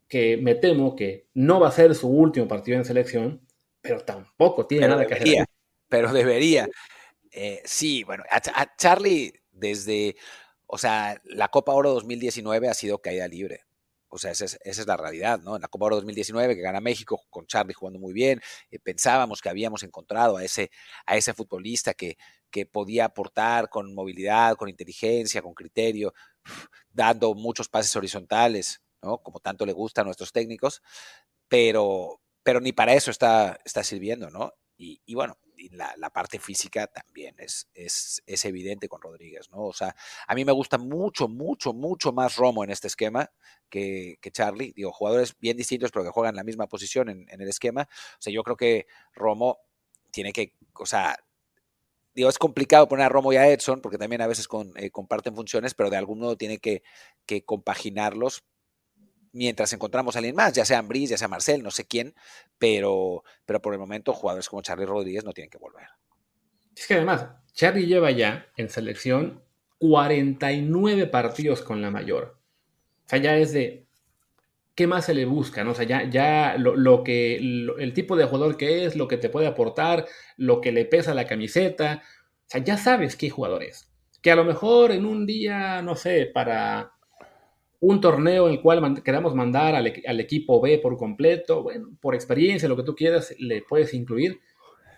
que 0.06 0.36
me 0.36 0.54
temo 0.54 0.94
que 0.94 1.28
no 1.32 1.58
va 1.58 1.68
a 1.68 1.72
ser 1.72 1.94
su 1.94 2.08
último 2.08 2.46
partido 2.46 2.76
en 2.76 2.84
selección, 2.84 3.40
pero 3.80 4.00
tampoco 4.00 4.66
tiene 4.66 4.86
nada 4.86 5.06
que 5.06 5.14
hacer. 5.14 5.46
Pero 5.88 6.12
debería. 6.12 6.68
Eh, 7.40 7.62
sí, 7.64 8.02
bueno, 8.02 8.24
a, 8.30 8.76
Charlie 8.76 9.32
desde, 9.52 10.16
o 10.66 10.76
sea, 10.76 11.20
la 11.24 11.46
Copa 11.48 11.72
Oro 11.72 11.92
2019 11.92 12.68
ha 12.68 12.74
sido 12.74 13.00
caída 13.00 13.28
libre. 13.28 13.60
O 14.08 14.18
sea, 14.18 14.32
esa 14.32 14.46
es, 14.64 14.86
la 14.86 14.96
realidad, 14.96 15.38
¿no? 15.40 15.54
En 15.54 15.62
la 15.62 15.68
Copa 15.68 15.86
Oro 15.86 15.96
2019, 15.96 16.56
que 16.56 16.62
gana 16.62 16.80
México 16.80 17.22
con 17.30 17.46
Charlie 17.46 17.74
jugando 17.74 18.00
muy 18.00 18.12
bien, 18.12 18.40
eh, 18.72 18.80
pensábamos 18.80 19.40
que 19.40 19.50
habíamos 19.50 19.84
encontrado 19.84 20.36
a 20.36 20.44
ese, 20.44 20.72
a 21.06 21.16
ese 21.16 21.32
futbolista 21.32 21.94
que, 21.94 22.16
que 22.50 22.66
podía 22.66 23.04
aportar 23.04 23.68
con 23.68 23.94
movilidad, 23.94 24.56
con 24.56 24.68
inteligencia, 24.68 25.40
con 25.40 25.54
criterio, 25.54 26.14
dando 26.92 27.34
muchos 27.34 27.68
pases 27.68 27.94
horizontales, 27.94 28.82
¿no? 29.00 29.18
Como 29.18 29.38
tanto 29.38 29.64
le 29.64 29.72
gusta 29.72 30.00
a 30.00 30.04
nuestros 30.04 30.32
técnicos, 30.32 30.82
pero, 31.46 32.20
pero 32.42 32.60
ni 32.60 32.72
para 32.72 32.94
eso 32.94 33.12
está, 33.12 33.60
está 33.64 33.84
sirviendo, 33.84 34.28
¿no? 34.30 34.54
Y 34.76 35.14
bueno, 35.14 35.36
la, 35.70 36.10
parte 36.10 36.38
física 36.38 36.86
también 36.86 37.34
es, 37.38 37.68
es, 37.74 38.22
es, 38.26 38.44
evidente 38.44 38.88
con 38.88 39.02
Rodríguez, 39.02 39.50
¿no? 39.50 39.64
O 39.64 39.72
sea, 39.72 39.94
a 40.26 40.34
mí 40.34 40.44
me 40.44 40.52
gusta 40.52 40.78
mucho, 40.78 41.28
mucho, 41.28 41.72
mucho 41.72 42.12
más 42.12 42.36
Romo 42.36 42.64
en 42.64 42.70
este 42.70 42.86
esquema 42.86 43.30
que, 43.68 44.18
que 44.20 44.30
Charlie. 44.30 44.72
Digo, 44.74 44.92
jugadores 44.92 45.36
bien 45.38 45.56
distintos, 45.56 45.90
pero 45.90 46.04
que 46.04 46.10
juegan 46.10 46.36
la 46.36 46.44
misma 46.44 46.66
posición 46.66 47.08
en, 47.08 47.26
el 47.28 47.48
esquema. 47.48 47.82
O 47.82 48.20
sea, 48.20 48.32
yo 48.32 48.42
creo 48.42 48.56
que 48.56 48.86
Romo 49.14 49.58
tiene 50.10 50.32
que, 50.32 50.54
o 50.74 50.86
sea, 50.86 51.16
digo, 52.14 52.28
es 52.28 52.38
complicado 52.38 52.88
poner 52.88 53.06
a 53.06 53.08
Romo 53.08 53.32
y 53.32 53.36
a 53.36 53.48
Edson, 53.48 53.80
porque 53.80 53.98
también 53.98 54.22
a 54.22 54.26
veces 54.26 54.48
eh, 54.76 54.90
comparten 54.90 55.34
funciones, 55.34 55.74
pero 55.74 55.90
de 55.90 55.96
algún 55.96 56.18
modo 56.20 56.36
tiene 56.36 56.58
que, 56.58 56.82
compaginarlos 57.44 58.44
mientras 59.32 59.72
encontramos 59.72 60.16
a 60.16 60.18
alguien 60.18 60.36
más, 60.36 60.52
ya 60.52 60.64
sea 60.64 60.78
Ambris, 60.78 61.10
ya 61.10 61.18
sea 61.18 61.28
Marcel, 61.28 61.62
no 61.62 61.70
sé 61.70 61.86
quién, 61.86 62.14
pero, 62.58 63.24
pero 63.46 63.60
por 63.60 63.72
el 63.72 63.78
momento 63.78 64.12
jugadores 64.12 64.48
como 64.48 64.62
Charlie 64.62 64.86
Rodríguez 64.86 65.24
no 65.24 65.32
tienen 65.32 65.50
que 65.50 65.58
volver. 65.58 65.86
Es 66.76 66.86
que 66.86 66.94
además, 66.94 67.26
Charlie 67.52 67.86
lleva 67.86 68.10
ya 68.10 68.46
en 68.56 68.68
selección 68.68 69.42
49 69.78 71.06
partidos 71.06 71.62
con 71.62 71.82
la 71.82 71.90
mayor. 71.90 72.38
O 73.06 73.08
sea, 73.08 73.18
ya 73.18 73.36
es 73.36 73.52
de, 73.52 73.86
¿qué 74.74 74.86
más 74.86 75.06
se 75.06 75.14
le 75.14 75.24
busca? 75.24 75.64
¿no? 75.64 75.72
O 75.72 75.74
sea, 75.74 75.84
ya, 75.84 76.08
ya 76.08 76.56
lo, 76.56 77.02
que, 77.02 77.36
el 77.36 77.92
tipo 77.94 78.16
de 78.16 78.26
jugador 78.26 78.56
que 78.56 78.84
es, 78.84 78.94
lo 78.94 79.08
que 79.08 79.16
te 79.16 79.28
puede 79.28 79.46
aportar, 79.46 80.06
lo 80.36 80.60
que 80.60 80.72
le 80.72 80.84
pesa 80.84 81.14
la 81.14 81.26
camiseta. 81.26 82.02
O 82.04 82.50
sea, 82.50 82.62
ya 82.62 82.76
sabes 82.76 83.16
qué 83.16 83.28
jugador 83.30 83.64
es. 83.64 83.90
Que 84.22 84.30
a 84.30 84.36
lo 84.36 84.44
mejor 84.44 84.92
en 84.92 85.04
un 85.04 85.26
día, 85.26 85.82
no 85.82 85.96
sé, 85.96 86.30
para 86.32 86.92
un 87.80 88.00
torneo 88.00 88.46
en 88.46 88.54
el 88.54 88.60
cual 88.60 89.02
queramos 89.02 89.34
mandar 89.34 89.74
al, 89.74 89.92
al, 90.06 90.20
equipo 90.20 90.60
B 90.60 90.78
por 90.78 90.96
completo, 90.96 91.62
bueno, 91.62 91.90
por 92.00 92.14
experiencia, 92.14 92.68
lo 92.68 92.76
que 92.76 92.82
tú 92.82 92.94
quieras, 92.94 93.34
le 93.38 93.62
puedes 93.62 93.94
incluir. 93.94 94.40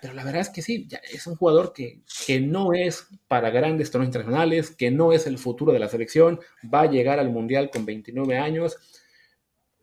Pero 0.01 0.15
la 0.15 0.25
verdad 0.25 0.41
es 0.41 0.49
que 0.49 0.63
sí, 0.63 0.89
es 1.13 1.27
un 1.27 1.37
jugador 1.37 1.75
que, 1.75 2.01
que 2.27 2.41
no 2.41 2.73
es 2.73 3.07
para 3.29 3.51
grandes 3.51 3.91
torneos 3.91 4.09
internacionales, 4.09 4.75
que 4.75 4.91
no 4.91 5.13
es 5.13 5.27
el 5.27 5.37
futuro 5.37 5.73
de 5.73 5.79
la 5.79 5.89
selección, 5.89 6.41
va 6.73 6.83
a 6.83 6.91
llegar 6.91 7.19
al 7.19 7.29
Mundial 7.29 7.71
con 7.71 7.85
29 7.85 8.39
años 8.39 8.79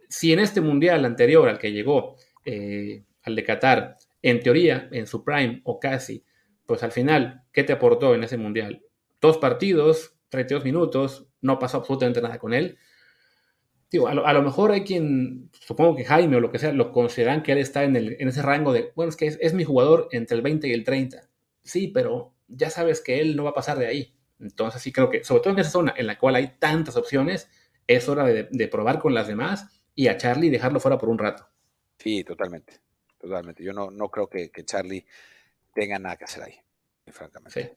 si 0.09 0.33
en 0.33 0.39
este 0.39 0.61
mundial 0.61 1.05
anterior 1.05 1.47
al 1.47 1.59
que 1.59 1.71
llegó, 1.71 2.15
eh, 2.45 3.03
al 3.23 3.35
de 3.35 3.43
Qatar, 3.43 3.97
en 4.21 4.39
teoría, 4.41 4.87
en 4.91 5.07
su 5.07 5.23
prime 5.23 5.61
o 5.63 5.79
casi, 5.79 6.23
pues 6.65 6.83
al 6.83 6.91
final, 6.91 7.43
¿qué 7.51 7.63
te 7.63 7.73
aportó 7.73 8.15
en 8.15 8.23
ese 8.23 8.37
mundial? 8.37 8.83
Dos 9.21 9.37
partidos, 9.37 10.15
32 10.29 10.63
minutos, 10.63 11.27
no 11.41 11.59
pasó 11.59 11.77
absolutamente 11.77 12.21
nada 12.21 12.39
con 12.39 12.53
él. 12.53 12.77
Digo, 13.89 14.07
a 14.07 14.13
lo, 14.13 14.41
mejor 14.43 14.71
hay 14.71 14.83
quien, 14.83 15.49
supongo 15.61 15.95
que 15.95 16.03
Jaime 16.03 16.35
o 16.35 16.39
lo 16.41 16.51
que 16.51 16.59
sea, 16.59 16.73
lo 16.73 16.91
consideran 16.91 17.41
que 17.41 17.53
él 17.53 17.57
está 17.57 17.83
en, 17.83 17.95
ese 17.95 18.41
rango 18.41 18.73
de, 18.73 18.91
bueno, 18.95 19.09
es 19.09 19.15
que 19.15 19.27
es, 19.27 19.53
mi 19.53 19.63
jugador 19.63 20.09
entre 20.11 20.35
el 20.35 20.41
20 20.41 20.67
y 20.67 20.73
el 20.73 20.83
30. 20.83 21.29
Sí, 21.63 21.87
pero 21.87 22.33
ya 22.47 22.69
sabes 22.69 22.99
que 22.99 23.21
él 23.21 23.35
no 23.35 23.45
va 23.45 23.51
a 23.51 23.55
pasar 23.55 23.79
de 23.79 23.87
ahí. 23.87 24.13
Entonces 24.39 24.81
sí 24.81 24.91
creo 24.91 25.09
que, 25.09 25.23
sobre 25.23 25.41
todo 25.41 25.53
en 25.53 25.59
esa 25.59 25.69
zona 25.69 25.93
en 25.95 26.07
la 26.07 26.17
cual 26.17 26.35
hay 26.35 26.57
tantas 26.59 26.97
opciones, 26.97 27.49
es 27.87 28.09
hora 28.09 28.25
de 28.25 28.67
probar 28.67 28.99
con 28.99 29.13
las 29.13 29.27
demás 29.27 29.81
y 29.95 30.09
a 30.09 30.17
Charlie 30.17 30.49
dejarlo 30.49 30.81
fuera 30.81 30.97
por 30.97 31.07
un 31.07 31.17
rato. 31.17 31.47
Sí, 31.97 32.23
totalmente. 32.23 32.81
Totalmente. 33.17 33.63
Yo 33.63 33.73
no, 33.73 33.89
no 33.91 34.09
creo 34.09 34.29
que, 34.29 34.51
Charlie 34.63 35.05
tenga 35.73 35.99
nada 35.99 36.15
que 36.15 36.25
hacer 36.25 36.43
ahí, 36.43 36.55
francamente. 37.07 37.75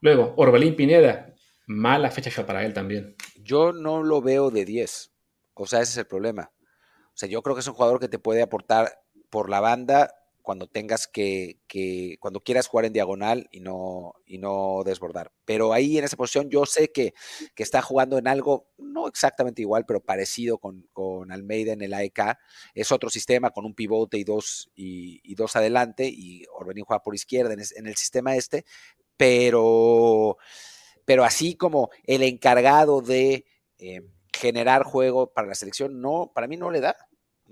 Luego, 0.00 0.34
Orbelín 0.36 0.76
Pineda, 0.76 1.34
mala 1.66 2.10
fecha 2.10 2.46
para 2.46 2.64
él 2.64 2.72
también. 2.72 3.16
Yo 3.36 3.72
no 3.72 4.02
lo 4.02 4.22
veo 4.22 4.50
de 4.50 4.64
10. 4.64 5.11
O 5.54 5.66
sea, 5.66 5.80
ese 5.80 5.92
es 5.92 5.96
el 5.98 6.06
problema. 6.06 6.52
O 7.08 7.16
sea, 7.16 7.28
yo 7.28 7.42
creo 7.42 7.54
que 7.54 7.60
es 7.60 7.66
un 7.66 7.74
jugador 7.74 8.00
que 8.00 8.08
te 8.08 8.18
puede 8.18 8.42
aportar 8.42 8.98
por 9.30 9.50
la 9.50 9.60
banda 9.60 10.14
cuando 10.42 10.66
tengas 10.66 11.06
que, 11.06 11.60
cuando 12.20 12.40
quieras 12.40 12.66
jugar 12.66 12.84
en 12.84 12.92
diagonal 12.92 13.48
y 13.50 13.60
no, 13.60 14.14
y 14.26 14.38
no 14.38 14.82
desbordar. 14.84 15.32
Pero 15.44 15.72
ahí 15.72 15.98
en 15.98 16.04
esa 16.04 16.16
posición 16.16 16.50
yo 16.50 16.66
sé 16.66 16.90
que, 16.90 17.14
está 17.56 17.80
jugando 17.80 18.18
en 18.18 18.26
algo, 18.26 18.68
no 18.76 19.06
exactamente 19.06 19.62
igual, 19.62 19.84
pero 19.86 20.00
parecido 20.00 20.58
con, 20.58 21.30
Almeida 21.30 21.72
en 21.72 21.82
el 21.82 21.94
AEK. 21.94 22.36
Es 22.74 22.90
otro 22.90 23.08
sistema 23.08 23.50
con 23.50 23.64
un 23.64 23.74
pivote 23.74 24.18
y 24.18 24.24
dos, 24.24 24.70
y, 24.74 25.34
dos 25.36 25.54
adelante, 25.56 26.08
y 26.12 26.44
Orbelín 26.52 26.84
juega 26.84 27.02
por 27.02 27.14
izquierda 27.14 27.54
en, 27.54 27.86
el 27.86 27.96
sistema 27.96 28.34
este, 28.36 28.64
pero, 29.16 30.36
pero 31.04 31.24
así 31.24 31.54
como 31.54 31.90
el 32.04 32.22
encargado 32.24 33.00
de 33.00 33.46
eh, 33.78 34.02
generar 34.32 34.82
juego 34.84 35.32
para 35.32 35.48
la 35.48 35.54
selección, 35.54 36.00
no, 36.00 36.32
para 36.34 36.46
mí 36.46 36.56
no 36.56 36.70
le 36.70 36.80
da 36.80 36.96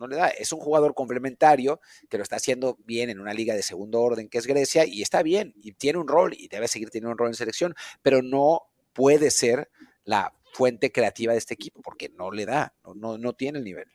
no 0.01 0.07
le 0.07 0.17
da. 0.17 0.29
Es 0.29 0.53
un 0.53 0.61
jugador 0.61 0.95
complementario 0.95 1.81
que 2.09 2.17
lo 2.17 2.23
está 2.23 2.37
haciendo 2.37 2.79
bien 2.85 3.11
en 3.11 3.21
una 3.21 3.35
liga 3.35 3.55
de 3.55 3.63
segundo 3.63 4.01
orden 4.01 4.29
que 4.29 4.39
es 4.39 4.47
Grecia 4.47 4.85
y 4.87 5.03
está 5.03 5.23
bien 5.23 5.53
y 5.57 5.73
tiene 5.73 5.99
un 5.99 6.09
rol 6.09 6.35
y 6.37 6.49
debe 6.49 6.67
seguir 6.67 6.91
teniendo 6.91 7.13
un 7.13 7.19
rol 7.19 7.29
en 7.29 7.35
selección, 7.35 7.75
pero 8.03 8.23
no 8.23 8.63
puede 8.93 9.31
ser 9.31 9.71
la 10.05 10.35
fuente 10.53 10.91
creativa 10.91 11.33
de 11.33 11.39
este 11.39 11.55
equipo 11.55 11.81
porque 11.83 12.09
no 12.09 12.33
le 12.33 12.47
da, 12.47 12.75
no, 12.95 13.19
no, 13.19 13.33
tiene 13.35 13.59
el 13.59 13.65
nivel. 13.65 13.87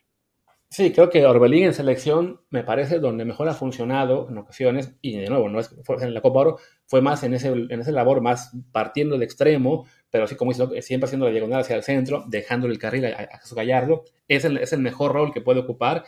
Sí, 0.76 0.92
creo 0.92 1.08
que 1.08 1.24
Orbelín 1.24 1.64
en 1.64 1.72
selección 1.72 2.42
me 2.50 2.62
parece 2.62 2.98
donde 2.98 3.24
mejor 3.24 3.48
ha 3.48 3.54
funcionado 3.54 4.28
en 4.28 4.36
ocasiones, 4.36 4.94
y 5.00 5.16
de 5.16 5.30
nuevo, 5.30 5.48
no 5.48 5.58
es 5.58 5.74
en 6.02 6.12
la 6.12 6.20
Copa 6.20 6.40
Oro, 6.40 6.58
fue 6.84 7.00
más 7.00 7.22
en 7.22 7.32
ese, 7.32 7.48
en 7.48 7.80
ese 7.80 7.92
labor, 7.92 8.20
más 8.20 8.54
partiendo 8.72 9.16
de 9.16 9.24
extremo, 9.24 9.86
pero 10.10 10.24
así 10.24 10.36
como 10.36 10.50
hizo, 10.50 10.70
siempre 10.82 11.06
haciendo 11.06 11.24
la 11.24 11.32
diagonal 11.32 11.60
hacia 11.60 11.76
el 11.76 11.82
centro, 11.82 12.26
dejándole 12.28 12.74
el 12.74 12.78
carril 12.78 13.06
a, 13.06 13.08
a 13.08 13.54
Gallardo, 13.54 14.04
es 14.28 14.44
el, 14.44 14.58
es 14.58 14.74
el 14.74 14.80
mejor 14.80 15.14
rol 15.14 15.32
que 15.32 15.40
puede 15.40 15.60
ocupar. 15.60 16.04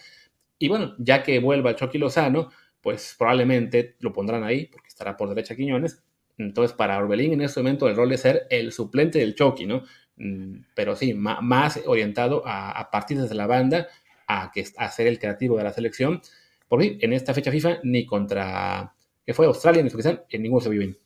Y 0.59 0.69
bueno, 0.69 0.95
ya 0.99 1.23
que 1.23 1.39
vuelva 1.39 1.71
el 1.71 1.77
Chucky 1.77 1.97
Lozano, 1.97 2.51
pues 2.83 3.15
probablemente 3.19 3.97
lo 4.01 4.13
pondrán 4.13 4.45
ahí, 4.45 4.67
porque 4.67 4.89
estará 4.89 5.17
por 5.17 5.31
derecha 5.31 5.57
Quiñones. 5.57 6.05
Entonces, 6.37 6.77
para 6.77 6.99
Orbelín 6.99 7.33
en 7.33 7.41
este 7.41 7.61
momento 7.61 7.89
el 7.89 7.97
rol 7.97 8.13
es 8.13 8.21
ser 8.21 8.47
el 8.51 8.73
suplente 8.73 9.19
del 9.19 9.35
Chucky, 9.35 9.65
¿no? 9.65 9.85
Mm, 10.19 10.65
pero 10.75 10.95
sí, 10.95 11.15
más 11.15 11.81
orientado 11.87 12.43
a, 12.45 12.91
partir 12.91 13.19
desde 13.19 13.35
la 13.35 13.47
banda, 13.47 13.89
a, 14.29 14.53
que, 14.53 14.65
a 14.77 14.91
ser 14.91 15.07
el 15.09 15.19
creativo 15.19 15.57
de 15.57 15.65
la 15.65 15.73
selección. 15.73 16.23
Por 16.69 16.79
mí, 16.79 16.99
en 17.01 17.13
esta 17.13 17.35
fecha 17.35 17.51
FIFA, 17.51 17.81
ni 17.83 18.07
contra, 18.07 18.95
que 19.25 19.35
fue 19.35 19.47
Australia 19.47 19.83
ni 19.83 19.89
Uzbekistán, 19.89 20.23
en 20.29 20.43
ninguno 20.43 20.63
se 20.63 20.69
vio 20.69 20.81
bien. 20.81 20.99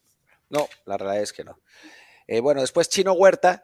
No, 0.50 0.68
la 0.84 0.98
verdad 0.98 1.22
es 1.22 1.32
que 1.32 1.44
no. 1.44 1.58
Eh, 2.26 2.40
bueno, 2.40 2.60
después 2.60 2.88
Chino 2.88 3.12
Huerta, 3.12 3.62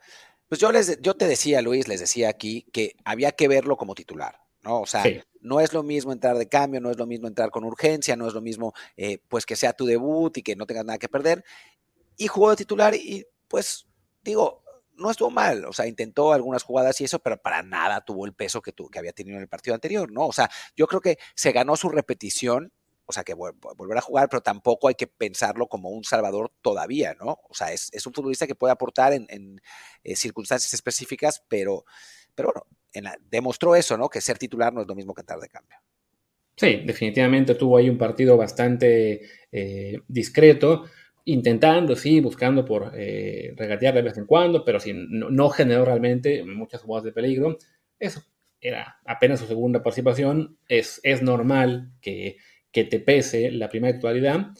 pues 0.49 0.61
yo, 0.61 0.73
les, 0.73 1.01
yo 1.03 1.15
te 1.15 1.27
decía, 1.27 1.61
Luis, 1.61 1.89
les 1.89 2.01
decía 2.01 2.29
aquí 2.31 2.67
que 2.73 2.97
había 3.05 3.33
que 3.33 3.49
verlo 3.49 3.77
como 3.77 3.95
titular, 3.95 4.41
¿no? 4.63 4.81
O 4.81 4.87
sea, 4.87 5.05
no 5.41 5.61
es 5.61 5.73
lo 5.73 5.83
mismo 5.83 6.13
entrar 6.13 6.37
de 6.39 6.49
cambio, 6.49 6.81
no 6.81 6.91
es 6.91 6.97
lo 6.97 7.07
mismo 7.07 7.29
entrar 7.29 7.51
con 7.51 7.65
urgencia, 7.65 8.17
no 8.17 8.27
es 8.27 8.35
lo 8.35 8.41
mismo, 8.41 8.73
eh, 8.97 9.19
pues 9.29 9.45
que 9.45 9.57
sea 9.57 9.75
tu 9.75 9.85
debut 9.85 10.37
y 10.39 10.43
que 10.43 10.57
no 10.57 10.67
tengas 10.67 10.85
nada 10.85 10.99
que 10.99 11.09
perder. 11.09 11.45
Y 12.17 12.29
jugó 12.29 12.51
de 12.51 12.57
titular 12.57 12.95
y, 12.95 13.27
pues, 13.47 13.87
digo, 14.23 14.63
no 14.99 15.11
estuvo 15.11 15.31
mal, 15.31 15.65
o 15.65 15.73
sea, 15.73 15.87
intentó 15.87 16.33
algunas 16.33 16.63
jugadas 16.63 17.01
y 17.01 17.05
eso, 17.05 17.19
pero 17.21 17.41
para 17.41 17.63
nada 17.63 18.05
tuvo 18.05 18.27
el 18.27 18.35
peso 18.35 18.61
que, 18.61 18.73
que 18.73 18.99
había 18.99 19.13
tenido 19.13 19.37
en 19.37 19.43
el 19.43 19.49
partido 19.49 19.75
anterior, 19.75 20.11
¿no? 20.11 20.27
O 20.27 20.33
sea, 20.33 20.51
yo 20.77 20.87
creo 20.87 21.01
que 21.01 21.19
se 21.35 21.53
ganó 21.53 21.77
su 21.77 21.89
repetición, 21.89 22.73
o 23.07 23.13
sea, 23.13 23.25
que 23.25 23.33
volver 23.35 23.97
a 23.97 24.03
jugar, 24.03 24.29
pero 24.29 24.43
tampoco 24.43 24.89
hay 24.89 24.95
que 24.95 25.07
pensarlo 25.07 25.67
como 25.67 25.89
un 25.89 26.05
salvador 26.05 26.53
todavía, 26.61 27.15
¿no? 27.15 27.39
O 27.49 27.55
sea, 27.55 27.73
es, 27.73 27.91
un 28.07 28.13
futbolista 28.13 28.47
que 28.47 28.55
puede 28.55 28.73
aportar 28.73 29.15
en, 29.15 29.61
eh, 30.05 30.17
circunstancias 30.17 30.75
específicas, 30.75 31.43
pero, 31.49 31.85
pero 32.35 32.53
bueno, 32.53 33.13
demostró 33.31 33.75
eso, 33.75 33.97
¿no? 33.97 34.11
Que 34.11 34.21
ser 34.21 34.37
titular 34.37 34.73
no 34.75 34.83
es 34.83 34.87
lo 34.87 34.95
mismo 34.95 35.15
que 35.15 35.23
entrar 35.23 35.41
de 35.41 35.49
cambio. 35.49 35.79
Sí, 36.55 36.83
definitivamente 36.85 37.55
tuvo 37.55 37.77
ahí 37.77 37.89
un 37.89 37.97
partido 37.97 38.37
bastante 38.37 39.23
eh, 39.53 40.01
discreto 40.09 40.85
intentando, 41.29 41.95
sí, 41.95 42.21
buscando 42.21 42.65
por 42.65 42.93
eh, 42.95 43.53
regatear 43.55 43.95
de 43.95 44.01
vez 44.01 44.17
en 44.17 44.25
cuando, 44.25 44.65
pero 44.65 44.81
sí, 44.81 44.95
no, 44.95 45.51
generó 45.51 45.85
realmente 45.85 46.43
muchas 46.43 46.81
jugadas 46.81 47.05
de 47.05 47.13
peligro. 47.13 47.59
Eso 47.99 48.23
era 48.61 48.99
apenas 49.05 49.41
su 49.41 49.47
segunda 49.47 49.83
participación. 49.83 50.57
Es, 50.69 51.01
es 51.03 51.23
normal 51.23 51.93
que, 52.01 52.39
que 52.73 52.85
te 52.85 52.99
pese 52.99 53.51
la 53.51 53.69
primera 53.69 53.95
actualidad, 53.95 54.53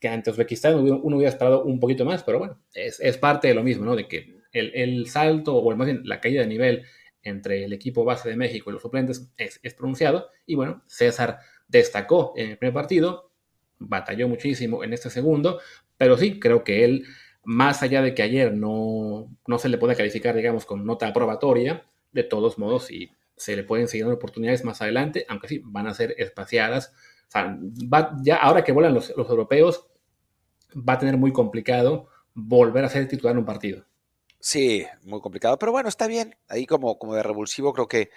que 0.00 0.08
ante 0.08 0.30
Uzbekistán 0.30 0.76
uno 0.76 1.16
hubiera 1.16 1.28
esperado 1.28 1.64
un 1.64 1.78
poquito 1.78 2.06
más, 2.06 2.22
pero 2.22 2.38
bueno, 2.38 2.60
es, 2.72 2.98
es 3.00 3.18
parte 3.18 3.48
de 3.48 3.54
lo 3.54 3.62
mismo, 3.62 3.84
¿no? 3.84 3.94
De 3.94 4.08
que 4.08 4.38
el, 4.52 4.72
el, 4.74 5.06
salto, 5.08 5.54
o 5.54 5.76
más 5.76 5.86
bien 5.86 6.00
la 6.04 6.18
caída 6.18 6.40
de 6.40 6.46
nivel 6.46 6.84
entre 7.22 7.64
el 7.64 7.74
equipo 7.74 8.04
base 8.04 8.30
de 8.30 8.36
México 8.36 8.70
y 8.70 8.72
los 8.72 8.82
suplentes 8.82 9.30
es, 9.36 9.60
es 9.62 9.74
pronunciado. 9.74 10.30
Y 10.46 10.54
bueno, 10.54 10.82
César 10.86 11.40
destacó 11.68 12.32
en 12.36 12.52
el 12.52 12.58
primer 12.58 12.72
partido, 12.72 13.33
batalló 13.78 14.28
muchísimo 14.28 14.84
en 14.84 14.92
este 14.92 15.10
segundo, 15.10 15.60
pero 15.96 16.16
sí, 16.16 16.38
creo 16.38 16.64
que 16.64 16.84
él, 16.84 17.04
más 17.44 17.82
allá 17.82 18.02
de 18.02 18.14
que 18.14 18.22
ayer 18.22 18.54
no, 18.54 19.28
no 19.46 19.58
se 19.58 19.68
le 19.68 19.78
puede 19.78 19.96
calificar, 19.96 20.34
digamos, 20.34 20.64
con 20.64 20.84
nota 20.84 21.08
aprobatoria, 21.08 21.84
de 22.12 22.22
todos 22.22 22.58
modos, 22.58 22.86
sí 22.86 23.10
se 23.36 23.56
le 23.56 23.64
pueden 23.64 23.88
seguir 23.88 24.06
oportunidades 24.06 24.64
más 24.64 24.80
adelante, 24.80 25.26
aunque 25.28 25.48
sí, 25.48 25.60
van 25.64 25.86
a 25.86 25.94
ser 25.94 26.14
espaciadas. 26.18 26.92
O 27.28 27.30
sea, 27.30 27.58
ya 28.22 28.36
ahora 28.36 28.62
que 28.62 28.72
vuelan 28.72 28.94
los, 28.94 29.10
europeos, 29.10 29.86
va 30.76 30.94
a 30.94 30.98
tener 30.98 31.16
muy 31.16 31.32
complicado 31.32 32.08
volver 32.34 32.84
a 32.84 32.88
ser 32.88 33.08
titular 33.08 33.32
en 33.32 33.38
un 33.38 33.44
partido. 33.44 33.84
Sí, 34.38 34.84
muy 35.02 35.20
complicado, 35.20 35.58
pero 35.58 35.72
bueno, 35.72 35.88
está 35.88 36.06
bien. 36.06 36.36
Ahí 36.48 36.66
como, 36.66 36.98
como 36.98 37.14
de 37.14 37.22
revulsivo 37.22 37.72
creo 37.72 37.88
que, 37.88 38.10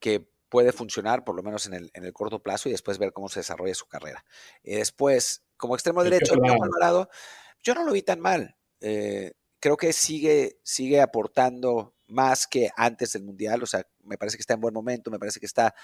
que 0.00 0.28
puede 0.48 0.72
funcionar, 0.72 1.24
por 1.24 1.34
lo 1.34 1.42
menos 1.42 1.66
en 1.66 1.74
el, 1.74 1.90
en 1.94 2.04
el 2.04 2.12
corto 2.12 2.42
plazo, 2.42 2.68
y 2.68 2.72
después 2.72 2.98
ver 2.98 3.12
cómo 3.12 3.28
se 3.28 3.40
desarrolla 3.40 3.74
su 3.74 3.86
carrera. 3.86 4.24
Y 4.62 4.74
después, 4.74 5.44
como 5.56 5.74
extremo 5.74 6.02
derecho, 6.04 6.34
yo 7.62 7.74
no 7.74 7.84
lo 7.84 7.92
vi 7.92 8.02
tan 8.02 8.20
mal. 8.20 8.56
Eh, 8.80 9.32
creo 9.60 9.76
que 9.76 9.92
sigue, 9.92 10.58
sigue 10.62 11.00
aportando 11.00 11.94
más 12.06 12.46
que 12.46 12.70
antes 12.76 13.12
del 13.12 13.22
Mundial, 13.22 13.62
o 13.62 13.66
sea, 13.66 13.86
me 14.02 14.18
parece 14.18 14.36
que 14.36 14.42
está 14.42 14.54
en 14.54 14.60
buen 14.60 14.74
momento, 14.74 15.10
me 15.10 15.18
parece 15.18 15.40
que 15.40 15.46
está 15.46 15.74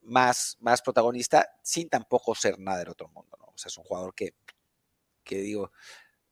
más, 0.00 0.56
más 0.60 0.80
protagonista, 0.82 1.46
sin 1.62 1.88
tampoco 1.88 2.34
ser 2.34 2.58
nada 2.58 2.78
del 2.78 2.88
otro 2.88 3.08
mundo, 3.08 3.36
¿no? 3.38 3.46
O 3.46 3.58
sea, 3.58 3.68
es 3.68 3.76
un 3.76 3.84
jugador 3.84 4.14
que 4.14 4.34
que 5.24 5.36
digo, 5.38 5.72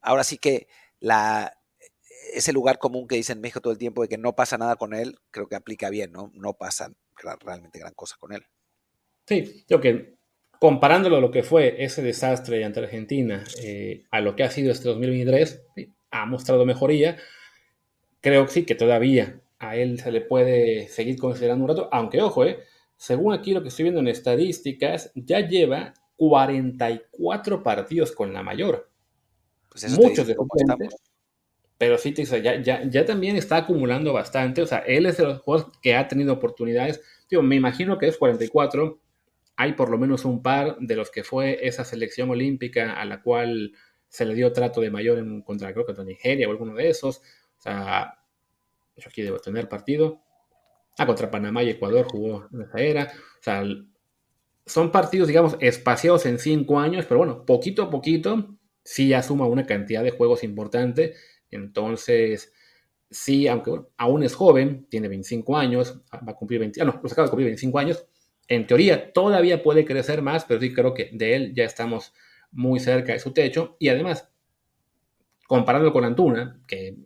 ahora 0.01 0.25
sí 0.25 0.39
que 0.39 0.69
la, 0.99 1.57
ese 2.33 2.53
lugar 2.53 2.79
común 2.79 3.09
que 3.09 3.17
dice 3.17 3.33
en 3.33 3.41
México 3.41 3.61
todo 3.61 3.73
el 3.73 3.79
tiempo 3.79 4.03
de 4.03 4.09
que 4.09 4.19
no 4.19 4.35
pasa 4.35 4.59
nada 4.59 4.77
con 4.77 4.95
él, 4.95 5.19
creo 5.31 5.49
que 5.49 5.57
aplica 5.57 5.91
bien, 5.91 6.13
¿no? 6.13 6.31
No 6.35 6.55
pasa 6.55 6.93
realmente 7.45 7.79
gran 7.79 7.95
cosa 7.95 8.17
con 8.19 8.33
él. 8.33 8.43
Sí, 9.27 9.65
yo 9.69 9.81
que 9.81 10.15
comparándolo 10.59 11.17
a 11.17 11.21
lo 11.21 11.31
que 11.31 11.43
fue 11.43 11.83
ese 11.83 12.03
desastre 12.03 12.65
ante 12.65 12.81
Argentina 12.81 13.45
eh, 13.63 14.05
a 14.11 14.21
lo 14.21 14.37
que 14.37 14.43
ha 14.45 14.51
sido 14.51 14.71
este 14.71 14.89
2023, 14.89 15.63
ha 16.11 16.27
mostrado 16.27 16.67
mejoría. 16.67 17.17
Creo 18.21 18.45
que 18.45 18.53
sí, 18.53 18.67
que 18.67 18.75
todavía 18.75 19.41
a 19.59 19.77
él 19.77 19.99
se 20.01 20.13
le 20.13 20.21
puede 20.21 20.89
seguir 20.89 21.19
considerando 21.19 21.65
un 21.65 21.69
rato, 21.71 21.89
aunque 21.93 22.21
ojo, 22.21 22.45
eh, 22.45 22.61
según 22.97 23.33
aquí 23.33 23.53
lo 23.53 23.63
que 23.63 23.69
estoy 23.69 23.85
viendo 23.85 24.01
en 24.01 24.09
estadísticas, 24.09 25.11
ya 25.15 25.41
lleva 25.41 25.95
44 26.17 27.63
partidos 27.63 28.13
con 28.13 28.33
la 28.35 28.43
mayor. 28.43 28.91
Pues 29.71 29.91
Muchos 29.99 30.27
de 30.27 30.35
suplentes, 30.35 30.95
pero 31.81 31.97
sí, 31.97 32.13
ya, 32.13 32.61
ya, 32.61 32.83
ya, 32.85 33.07
también 33.07 33.37
está 33.37 33.57
acumulando 33.57 34.13
bastante. 34.13 34.61
O 34.61 34.67
sea, 34.67 34.81
él 34.81 35.07
es 35.07 35.17
de 35.17 35.25
los 35.25 35.41
jugadores 35.41 35.79
que 35.81 35.95
ha 35.95 36.09
tenido 36.09 36.35
oportunidades. 36.35 37.01
Tío, 37.27 37.43
me 37.43 37.57
imagino 37.57 37.97
que 37.97 38.07
es 38.07 38.19
44. 38.19 39.01
Hay 39.57 39.73
por 39.73 39.89
lo 39.89 39.97
menos 39.97 40.27
un 40.27 40.43
par 40.43 40.77
de 40.79 40.95
los 40.95 41.11
que 41.11 41.25
fue 41.25 41.67
esa 41.67 41.87
selección 41.87 42.29
olímpica 42.29 43.01
a 43.01 43.07
la 43.07 43.23
cual 43.23 43.73
se 44.09 44.27
le 44.27 44.35
dio 44.35 44.53
trato 44.53 44.83
de 44.83 44.91
mayor 44.91 45.17
en, 45.21 45.41
contra, 45.41 45.73
creo 45.73 45.87
que 45.87 46.05
Nigeria 46.05 46.47
o 46.49 46.51
alguno 46.51 46.75
de 46.75 46.91
esos. 46.91 47.23
O 47.57 47.63
sea, 47.63 48.13
yo 48.99 49.09
aquí 49.09 49.23
debo 49.23 49.39
tener 49.39 49.67
partido. 49.67 50.21
Ah, 50.99 51.07
contra 51.07 51.31
Panamá 51.31 51.63
y 51.63 51.71
Ecuador 51.71 52.07
jugó 52.11 52.47
en 52.53 52.61
esa 52.61 52.79
era. 52.79 53.05
O 53.05 53.43
sea, 53.43 53.65
son 54.67 54.93
partidos, 54.93 55.29
digamos, 55.29 55.57
espaciados 55.61 56.27
en 56.27 56.39
cinco 56.41 56.79
años, 56.79 57.07
pero 57.09 57.21
bueno, 57.21 57.47
poquito 57.47 57.85
a 57.85 57.89
poquito 57.89 58.59
sí 58.85 59.15
asuma 59.15 59.47
una 59.47 59.65
cantidad 59.65 60.03
de 60.03 60.11
juegos 60.11 60.45
importante. 60.45 61.15
Entonces, 61.51 62.53
sí, 63.11 63.49
aunque 63.49 63.73
aún 63.97 64.23
es 64.23 64.35
joven, 64.35 64.87
tiene 64.89 65.09
25 65.09 65.57
años, 65.57 66.01
va 66.13 66.33
a 66.33 66.37
cumplir 66.37 66.61
20, 66.61 66.81
ah, 66.83 66.85
no, 66.85 67.01
pues 67.01 67.13
acaba 67.13 67.27
de 67.27 67.31
cumplir 67.31 67.47
25 67.47 67.79
años. 67.79 68.07
En 68.49 68.67
teoría, 68.67 69.13
todavía 69.13 69.63
puede 69.63 69.85
crecer 69.85 70.23
más, 70.23 70.45
pero 70.45 70.61
sí 70.61 70.73
creo 70.73 70.95
que 70.95 71.11
de 71.13 71.37
él 71.37 71.55
ya 71.55 71.65
estamos 71.65 72.13
muy 72.53 72.81
cerca 72.81 73.13
de 73.13 73.21
su 73.21 73.33
techo. 73.33 73.77
Y 73.79 73.89
además, 73.89 74.29
comparando 75.47 75.93
con 75.93 76.05
Antuna, 76.05 76.61
que 76.67 76.97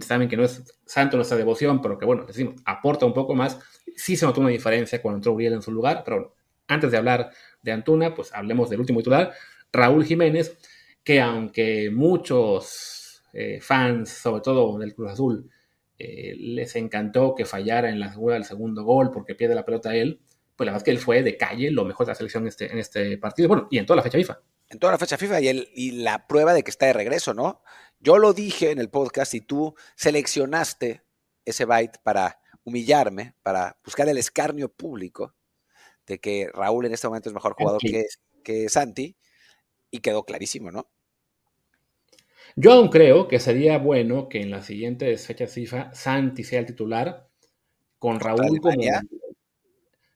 saben 0.00 0.28
que 0.28 0.36
no 0.36 0.44
es 0.44 0.62
santo 0.84 1.16
nuestra 1.16 1.36
devoción, 1.36 1.80
pero 1.80 1.98
que 1.98 2.04
bueno, 2.04 2.24
decimos, 2.24 2.56
aporta 2.64 3.06
un 3.06 3.14
poco 3.14 3.34
más, 3.34 3.58
sí 3.96 4.16
se 4.16 4.26
notó 4.26 4.40
una 4.40 4.50
diferencia 4.50 5.00
cuando 5.00 5.16
entró 5.16 5.32
Uriel 5.32 5.54
en 5.54 5.62
su 5.62 5.72
lugar, 5.72 6.02
pero 6.04 6.34
antes 6.68 6.90
de 6.90 6.98
hablar 6.98 7.30
de 7.62 7.72
Antuna, 7.72 8.14
pues 8.14 8.32
hablemos 8.34 8.68
del 8.70 8.80
último 8.80 9.00
titular, 9.00 9.32
Raúl 9.72 10.04
Jiménez, 10.04 10.58
que 11.02 11.20
aunque 11.20 11.90
muchos 11.90 13.01
eh, 13.32 13.60
fans, 13.60 14.10
sobre 14.10 14.42
todo 14.42 14.78
del 14.78 14.94
Cruz 14.94 15.10
Azul, 15.10 15.50
eh, 15.98 16.34
les 16.36 16.74
encantó 16.76 17.34
que 17.34 17.44
fallara 17.44 17.88
en 17.88 18.00
la 18.00 18.12
segunda 18.12 18.34
del 18.34 18.44
segundo 18.44 18.84
gol 18.84 19.10
porque 19.12 19.34
pierde 19.34 19.54
la 19.54 19.64
pelota 19.64 19.90
a 19.90 19.96
él, 19.96 20.20
pues 20.56 20.66
la 20.66 20.72
verdad 20.72 20.82
es 20.82 20.84
que 20.84 20.90
él 20.90 20.98
fue 20.98 21.22
de 21.22 21.36
calle 21.36 21.70
lo 21.70 21.84
mejor 21.84 22.06
de 22.06 22.10
la 22.10 22.16
selección 22.16 22.44
en 22.44 22.48
este, 22.48 22.72
en 22.72 22.78
este 22.78 23.18
partido, 23.18 23.48
bueno, 23.48 23.68
y 23.70 23.78
en 23.78 23.86
toda 23.86 23.96
la 23.96 24.02
fecha 24.02 24.18
FIFA. 24.18 24.40
En 24.68 24.78
toda 24.78 24.92
la 24.92 24.98
fecha 24.98 25.18
FIFA 25.18 25.40
y, 25.40 25.68
y 25.74 25.90
la 25.92 26.26
prueba 26.26 26.54
de 26.54 26.62
que 26.62 26.70
está 26.70 26.86
de 26.86 26.94
regreso, 26.94 27.34
¿no? 27.34 27.62
Yo 28.00 28.18
lo 28.18 28.32
dije 28.32 28.70
en 28.70 28.78
el 28.78 28.90
podcast 28.90 29.34
y 29.34 29.42
tú 29.42 29.74
seleccionaste 29.96 31.02
ese 31.44 31.64
byte 31.64 31.98
para 32.02 32.40
humillarme, 32.64 33.34
para 33.42 33.78
buscar 33.84 34.08
el 34.08 34.18
escarnio 34.18 34.68
público 34.70 35.34
de 36.06 36.18
que 36.18 36.50
Raúl 36.52 36.86
en 36.86 36.94
este 36.94 37.06
momento 37.06 37.28
es 37.28 37.34
mejor 37.34 37.54
jugador 37.54 37.80
que, 37.80 38.06
que 38.42 38.68
Santi 38.68 39.16
y 39.90 40.00
quedó 40.00 40.24
clarísimo, 40.24 40.70
¿no? 40.70 40.90
Yo 42.56 42.72
aún 42.72 42.88
creo 42.88 43.28
que 43.28 43.40
sería 43.40 43.78
bueno 43.78 44.28
que 44.28 44.40
en 44.40 44.50
las 44.50 44.66
siguientes 44.66 45.26
fechas 45.26 45.52
FIFA 45.52 45.94
Santi 45.94 46.44
sea 46.44 46.60
el 46.60 46.66
titular 46.66 47.28
con 47.98 48.20
Raúl 48.20 48.60
como... 48.60 48.82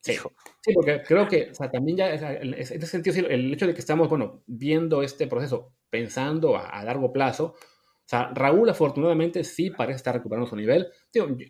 Sí, 0.00 0.16
sí, 0.60 0.72
porque 0.72 1.02
creo 1.02 1.26
que 1.26 1.50
también 1.72 1.96
ya, 1.96 2.14
en 2.14 2.54
ese 2.54 2.86
sentido, 2.86 3.26
el 3.26 3.52
hecho 3.52 3.66
de 3.66 3.74
que 3.74 3.80
estamos, 3.80 4.08
bueno, 4.08 4.44
viendo 4.46 5.02
este 5.02 5.26
proceso, 5.26 5.72
pensando 5.90 6.56
a, 6.56 6.84
largo 6.84 7.12
plazo, 7.12 7.54
o 7.54 8.08
sea, 8.08 8.30
Raúl 8.32 8.70
afortunadamente 8.70 9.42
sí 9.42 9.70
parece 9.70 9.96
estar 9.96 10.14
recuperando 10.14 10.48
su 10.48 10.54
nivel. 10.54 10.86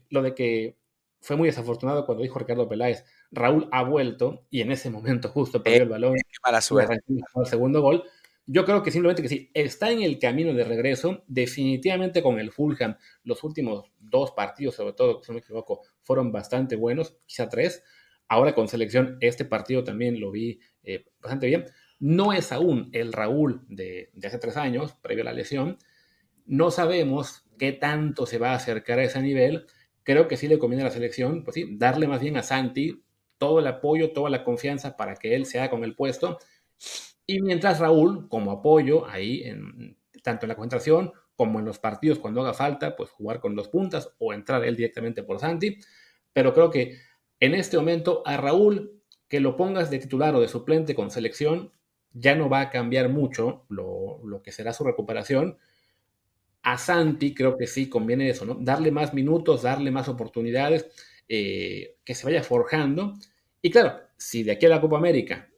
lo 0.08 0.22
de 0.22 0.34
que 0.34 0.78
fue 1.20 1.36
muy 1.36 1.48
desafortunado 1.48 2.06
cuando 2.06 2.22
dijo 2.22 2.38
Ricardo 2.38 2.66
Peláez, 2.66 3.04
Raúl 3.30 3.68
ha 3.72 3.82
vuelto 3.82 4.46
y 4.48 4.62
en 4.62 4.70
ese 4.72 4.88
momento 4.88 5.28
justo 5.28 5.62
perdió 5.62 5.82
el 5.82 5.88
balón. 5.88 6.14
Para 6.42 6.60
suerte. 6.60 7.00
El 7.08 7.46
segundo 7.46 7.82
gol. 7.82 8.04
Yo 8.48 8.64
creo 8.64 8.84
que 8.84 8.92
simplemente 8.92 9.22
que 9.22 9.28
sí, 9.28 9.50
está 9.54 9.90
en 9.90 10.02
el 10.02 10.20
camino 10.20 10.54
de 10.54 10.62
regreso, 10.62 11.24
definitivamente 11.26 12.22
con 12.22 12.38
el 12.38 12.52
Fulham. 12.52 12.96
Los 13.24 13.42
últimos 13.42 13.90
dos 13.98 14.30
partidos, 14.30 14.76
sobre 14.76 14.92
todo, 14.92 15.20
si 15.20 15.32
no 15.32 15.34
me 15.34 15.40
equivoco, 15.40 15.82
fueron 16.02 16.30
bastante 16.30 16.76
buenos, 16.76 17.16
quizá 17.26 17.48
tres. 17.48 17.82
Ahora 18.28 18.54
con 18.54 18.68
selección, 18.68 19.18
este 19.20 19.44
partido 19.44 19.82
también 19.82 20.20
lo 20.20 20.30
vi 20.30 20.60
eh, 20.84 21.06
bastante 21.20 21.48
bien. 21.48 21.64
No 21.98 22.32
es 22.32 22.52
aún 22.52 22.88
el 22.92 23.12
Raúl 23.12 23.64
de, 23.68 24.10
de 24.14 24.28
hace 24.28 24.38
tres 24.38 24.56
años, 24.56 24.94
previo 25.02 25.22
a 25.22 25.26
la 25.26 25.32
lesión. 25.32 25.78
No 26.44 26.70
sabemos 26.70 27.44
qué 27.58 27.72
tanto 27.72 28.26
se 28.26 28.38
va 28.38 28.52
a 28.52 28.56
acercar 28.56 29.00
a 29.00 29.04
ese 29.04 29.20
nivel. 29.22 29.66
Creo 30.04 30.28
que 30.28 30.36
sí 30.36 30.46
le 30.46 30.60
conviene 30.60 30.82
a 30.82 30.86
la 30.86 30.92
selección, 30.92 31.42
pues 31.42 31.56
sí, 31.56 31.76
darle 31.78 32.06
más 32.06 32.20
bien 32.20 32.36
a 32.36 32.44
Santi 32.44 33.02
todo 33.38 33.58
el 33.58 33.66
apoyo, 33.66 34.12
toda 34.12 34.30
la 34.30 34.44
confianza 34.44 34.96
para 34.96 35.16
que 35.16 35.34
él 35.34 35.46
sea 35.46 35.68
con 35.68 35.82
el 35.82 35.96
puesto 35.96 36.38
y 37.26 37.40
mientras 37.40 37.80
Raúl, 37.80 38.28
como 38.28 38.52
apoyo 38.52 39.06
ahí, 39.08 39.42
en, 39.42 39.96
tanto 40.22 40.46
en 40.46 40.48
la 40.48 40.56
concentración 40.56 41.12
como 41.34 41.58
en 41.58 41.66
los 41.66 41.78
partidos 41.78 42.18
cuando 42.18 42.40
haga 42.40 42.54
falta, 42.54 42.96
pues 42.96 43.10
jugar 43.10 43.40
con 43.40 43.54
dos 43.54 43.68
puntas 43.68 44.10
o 44.18 44.32
entrar 44.32 44.64
él 44.64 44.76
directamente 44.76 45.22
por 45.22 45.38
Santi. 45.38 45.78
Pero 46.32 46.54
creo 46.54 46.70
que 46.70 46.98
en 47.40 47.54
este 47.54 47.76
momento 47.76 48.22
a 48.24 48.36
Raúl, 48.36 49.02
que 49.28 49.40
lo 49.40 49.56
pongas 49.56 49.90
de 49.90 49.98
titular 49.98 50.34
o 50.34 50.40
de 50.40 50.48
suplente 50.48 50.94
con 50.94 51.10
selección, 51.10 51.72
ya 52.12 52.34
no 52.34 52.48
va 52.48 52.60
a 52.60 52.70
cambiar 52.70 53.08
mucho 53.10 53.66
lo, 53.68 54.40
que 54.42 54.52
será 54.52 54.72
su 54.72 54.84
recuperación. 54.84 55.58
A 56.62 56.78
Santi 56.78 57.34
creo 57.34 57.58
que 57.58 57.66
sí 57.66 57.88
conviene 57.88 58.30
eso, 58.30 58.46
¿no? 58.46 58.54
Darle 58.54 58.90
más 58.90 59.12
minutos, 59.12 59.62
darle 59.62 59.90
más 59.90 60.08
oportunidades, 60.08 60.86
eh, 61.28 61.96
que 62.04 62.14
se 62.14 62.24
vaya 62.24 62.42
forjando. 62.42 63.14
Y 63.60 63.70
claro, 63.70 64.00
si 64.16 64.42
de 64.42 64.52
aquí 64.52 64.66
a 64.66 64.70
la 64.70 64.80
Copa 64.80 64.96
América 64.96 65.48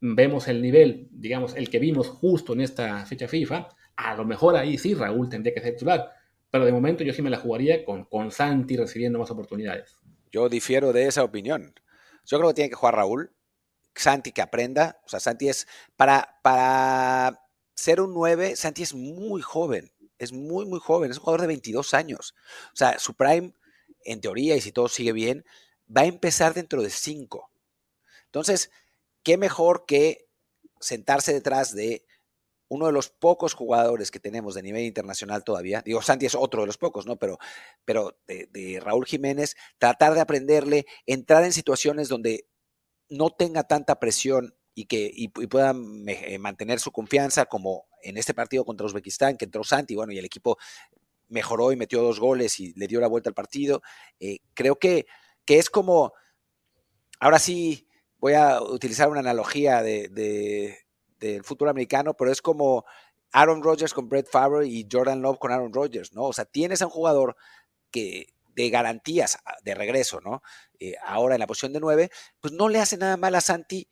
vemos 0.00 0.48
el 0.48 0.62
nivel, 0.62 1.08
digamos, 1.10 1.54
el 1.54 1.68
que 1.68 1.78
vimos 1.78 2.08
justo 2.08 2.54
en 2.54 2.62
esta 2.62 3.04
fecha 3.06 3.28
FIFA, 3.28 3.68
a 3.96 4.14
lo 4.16 4.24
mejor 4.24 4.56
ahí 4.56 4.78
sí 4.78 4.94
Raúl 4.94 5.28
tendría 5.28 5.54
que 5.54 5.60
ser 5.60 5.74
titular. 5.74 6.10
Pero 6.50 6.64
de 6.64 6.72
momento 6.72 7.04
yo 7.04 7.12
sí 7.12 7.22
me 7.22 7.30
la 7.30 7.38
jugaría 7.38 7.84
con, 7.84 8.04
con 8.04 8.30
Santi 8.30 8.76
recibiendo 8.76 9.18
más 9.18 9.30
oportunidades. 9.30 9.96
Yo 10.32 10.48
difiero 10.48 10.92
de 10.92 11.06
esa 11.06 11.22
opinión. 11.22 11.74
Yo 12.24 12.38
creo 12.38 12.50
que 12.50 12.54
tiene 12.54 12.70
que 12.70 12.76
jugar 12.76 12.96
Raúl. 12.96 13.32
Santi 13.94 14.32
que 14.32 14.42
aprenda. 14.42 15.00
O 15.04 15.08
sea, 15.08 15.20
Santi 15.20 15.48
es. 15.48 15.68
Para, 15.96 16.38
para 16.42 17.40
ser 17.74 18.00
un 18.00 18.14
9, 18.14 18.56
Santi 18.56 18.82
es 18.82 18.94
muy 18.94 19.42
joven. 19.42 19.92
Es 20.18 20.32
muy, 20.32 20.66
muy 20.66 20.80
joven. 20.80 21.10
Es 21.10 21.18
un 21.18 21.24
jugador 21.24 21.42
de 21.42 21.46
22 21.48 21.94
años. 21.94 22.34
O 22.72 22.76
sea, 22.76 22.98
su 22.98 23.14
prime, 23.14 23.54
en 24.04 24.20
teoría, 24.20 24.56
y 24.56 24.60
si 24.60 24.72
todo 24.72 24.88
sigue 24.88 25.12
bien, 25.12 25.44
va 25.94 26.02
a 26.02 26.06
empezar 26.06 26.54
dentro 26.54 26.82
de 26.82 26.90
5. 26.90 27.50
Entonces, 28.26 28.70
qué 29.22 29.36
mejor 29.36 29.84
que 29.86 30.28
sentarse 30.80 31.32
detrás 31.32 31.74
de 31.74 32.04
uno 32.68 32.86
de 32.86 32.92
los 32.92 33.08
pocos 33.08 33.52
jugadores 33.52 34.12
que 34.12 34.20
tenemos 34.20 34.54
de 34.54 34.62
nivel 34.62 34.84
internacional 34.84 35.42
todavía, 35.42 35.82
digo, 35.84 36.02
Santi 36.02 36.26
es 36.26 36.36
otro 36.36 36.60
de 36.60 36.68
los 36.68 36.78
pocos, 36.78 37.04
¿no? 37.04 37.16
Pero, 37.16 37.38
pero 37.84 38.16
de, 38.28 38.80
Raúl 38.80 39.06
Jiménez, 39.06 39.56
tratar 39.78 40.14
de 40.14 40.20
aprenderle, 40.20 40.86
entrar 41.04 41.42
en 41.44 41.52
situaciones 41.52 42.08
donde 42.08 42.46
no 43.08 43.30
tenga 43.30 43.64
tanta 43.64 43.98
presión 43.98 44.54
y 44.72 44.86
que 44.86 45.10
y, 45.12 45.28
pueda 45.28 45.74
eh, 46.06 46.38
mantener 46.38 46.78
su 46.78 46.92
confianza, 46.92 47.46
como 47.46 47.88
en 48.02 48.16
este 48.16 48.34
partido 48.34 48.64
contra 48.64 48.86
Uzbekistán, 48.86 49.36
que 49.36 49.46
entró 49.46 49.64
Santi, 49.64 49.96
bueno, 49.96 50.12
y 50.12 50.18
el 50.18 50.24
equipo 50.24 50.56
mejoró 51.26 51.72
y 51.72 51.76
metió 51.76 52.02
dos 52.02 52.20
goles 52.20 52.60
y 52.60 52.72
le 52.74 52.86
dio 52.86 53.00
la 53.00 53.08
vuelta 53.08 53.30
al 53.30 53.34
partido. 53.34 53.82
Eh, 54.20 54.38
creo 54.54 54.78
que, 54.78 55.06
que 55.44 55.58
es 55.58 55.70
como, 55.70 56.12
ahora 57.18 57.40
sí, 57.40 57.88
voy 58.20 58.34
a 58.34 58.62
utilizar 58.62 59.08
una 59.08 59.20
analogía 59.20 59.82
de, 59.82 60.78
del 61.18 61.42
fútbol 61.42 61.70
americano, 61.70 62.14
pero 62.14 62.30
es 62.30 62.42
como 62.42 62.84
Aaron 63.32 63.62
Rodgers 63.62 63.94
con 63.94 64.08
Brett 64.08 64.28
Favre 64.30 64.66
y 64.66 64.86
Jordan 64.90 65.22
Love 65.22 65.38
con 65.38 65.52
Aaron 65.52 65.72
Rodgers, 65.72 66.12
¿no? 66.12 66.24
O 66.24 66.32
sea, 66.32 66.44
tienes 66.44 66.82
a 66.82 66.86
un 66.86 66.92
jugador 66.92 67.36
que 67.90 68.26
de 68.54 68.70
garantías 68.70 69.38
ah, 69.44 69.56
de 69.64 69.74
regreso, 69.74 70.20
¿no? 70.20 70.42
Eh, 70.78 70.94
ahora 71.04 71.34
en 71.34 71.40
la 71.40 71.46
posición 71.46 71.72
de 71.72 71.80
nueve, 71.80 72.10
pues 72.40 72.52
no 72.52 72.68
le 72.68 72.80
hace 72.80 72.96
nada 72.96 73.16
mal 73.16 73.34
a 73.34 73.40
Santi 73.40 73.88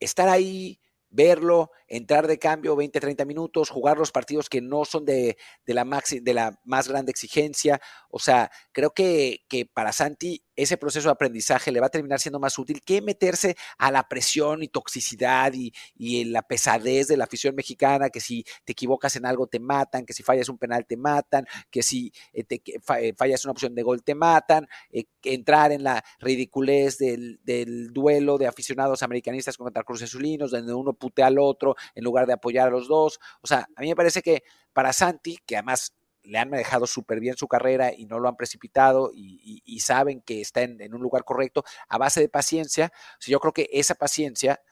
estar 0.00 0.28
ahí 0.28 0.80
verlo, 1.12 1.70
entrar 1.86 2.26
de 2.26 2.38
cambio 2.38 2.74
20, 2.74 2.98
30 2.98 3.24
minutos, 3.26 3.68
jugar 3.70 3.98
los 3.98 4.10
partidos 4.10 4.48
que 4.48 4.60
no 4.60 4.84
son 4.84 5.04
de, 5.04 5.36
la, 5.66 5.84
de 6.22 6.34
la 6.34 6.58
más 6.64 6.88
grande 6.88 7.10
exigencia. 7.10 7.80
O 8.08 8.18
sea, 8.18 8.50
creo 8.72 8.92
que, 8.92 9.44
que 9.48 9.66
para 9.66 9.92
Santi 9.92 10.42
ese 10.56 10.76
proceso 10.76 11.08
de 11.08 11.12
aprendizaje 11.12 11.72
le 11.72 11.80
va 11.80 11.86
a 11.86 11.90
terminar 11.90 12.20
siendo 12.20 12.40
más 12.40 12.58
útil 12.58 12.82
que 12.82 13.00
meterse 13.02 13.56
a 13.78 13.90
la 13.90 14.08
presión 14.08 14.62
y 14.62 14.68
toxicidad 14.68 15.52
y, 15.54 15.72
y 15.96 16.24
la 16.24 16.42
pesadez 16.42 17.08
de 17.08 17.16
la 17.16 17.24
afición 17.24 17.54
mexicana, 17.54 18.10
que 18.10 18.20
si 18.20 18.44
te 18.64 18.72
equivocas 18.72 19.16
en 19.16 19.26
algo 19.26 19.46
te 19.46 19.60
matan, 19.60 20.04
que 20.04 20.12
si 20.12 20.22
fallas 20.22 20.48
un 20.48 20.58
penal 20.58 20.86
te 20.86 20.96
matan, 20.96 21.46
que 21.70 21.82
si 21.82 22.12
eh, 22.32 22.44
te, 22.44 22.62
eh, 22.64 23.14
fallas 23.16 23.44
una 23.44 23.52
opción 23.52 23.74
de 23.74 23.82
gol 23.82 24.02
te 24.02 24.14
matan, 24.14 24.66
eh, 24.90 25.04
entrar 25.24 25.72
en 25.72 25.84
la 25.84 26.02
ridiculez 26.20 26.98
del, 26.98 27.40
del, 27.44 27.92
duelo 27.92 28.38
de 28.38 28.46
aficionados 28.46 29.02
americanistas 29.02 29.56
contra 29.56 29.82
Cruz 29.82 30.02
Azulinos, 30.02 30.50
donde 30.50 30.72
uno 30.74 30.92
putea 30.92 31.26
al 31.26 31.38
otro 31.38 31.76
en 31.94 32.04
lugar 32.04 32.26
de 32.26 32.34
apoyar 32.34 32.68
a 32.68 32.70
los 32.70 32.88
dos. 32.88 33.18
O 33.40 33.46
sea, 33.46 33.66
a 33.74 33.80
mí 33.80 33.88
me 33.88 33.96
parece 33.96 34.22
que 34.22 34.42
para 34.72 34.92
Santi, 34.92 35.38
que 35.46 35.56
además 35.56 35.94
le 36.24 36.38
han 36.38 36.50
manejado 36.50 36.86
súper 36.86 37.20
bien 37.20 37.36
su 37.36 37.48
carrera 37.48 37.92
y 37.92 38.06
no 38.06 38.18
lo 38.18 38.28
han 38.28 38.36
precipitado 38.36 39.10
y, 39.14 39.80
saben 39.80 40.20
que 40.22 40.40
está 40.40 40.62
en, 40.62 40.94
un 40.94 41.02
lugar 41.02 41.24
correcto 41.24 41.64
a 41.88 41.98
base 41.98 42.20
de 42.20 42.28
paciencia. 42.28 42.92
yo 43.20 43.40
creo 43.40 43.52
que 43.52 43.68
esa 43.72 43.94
paciencia 43.96 44.62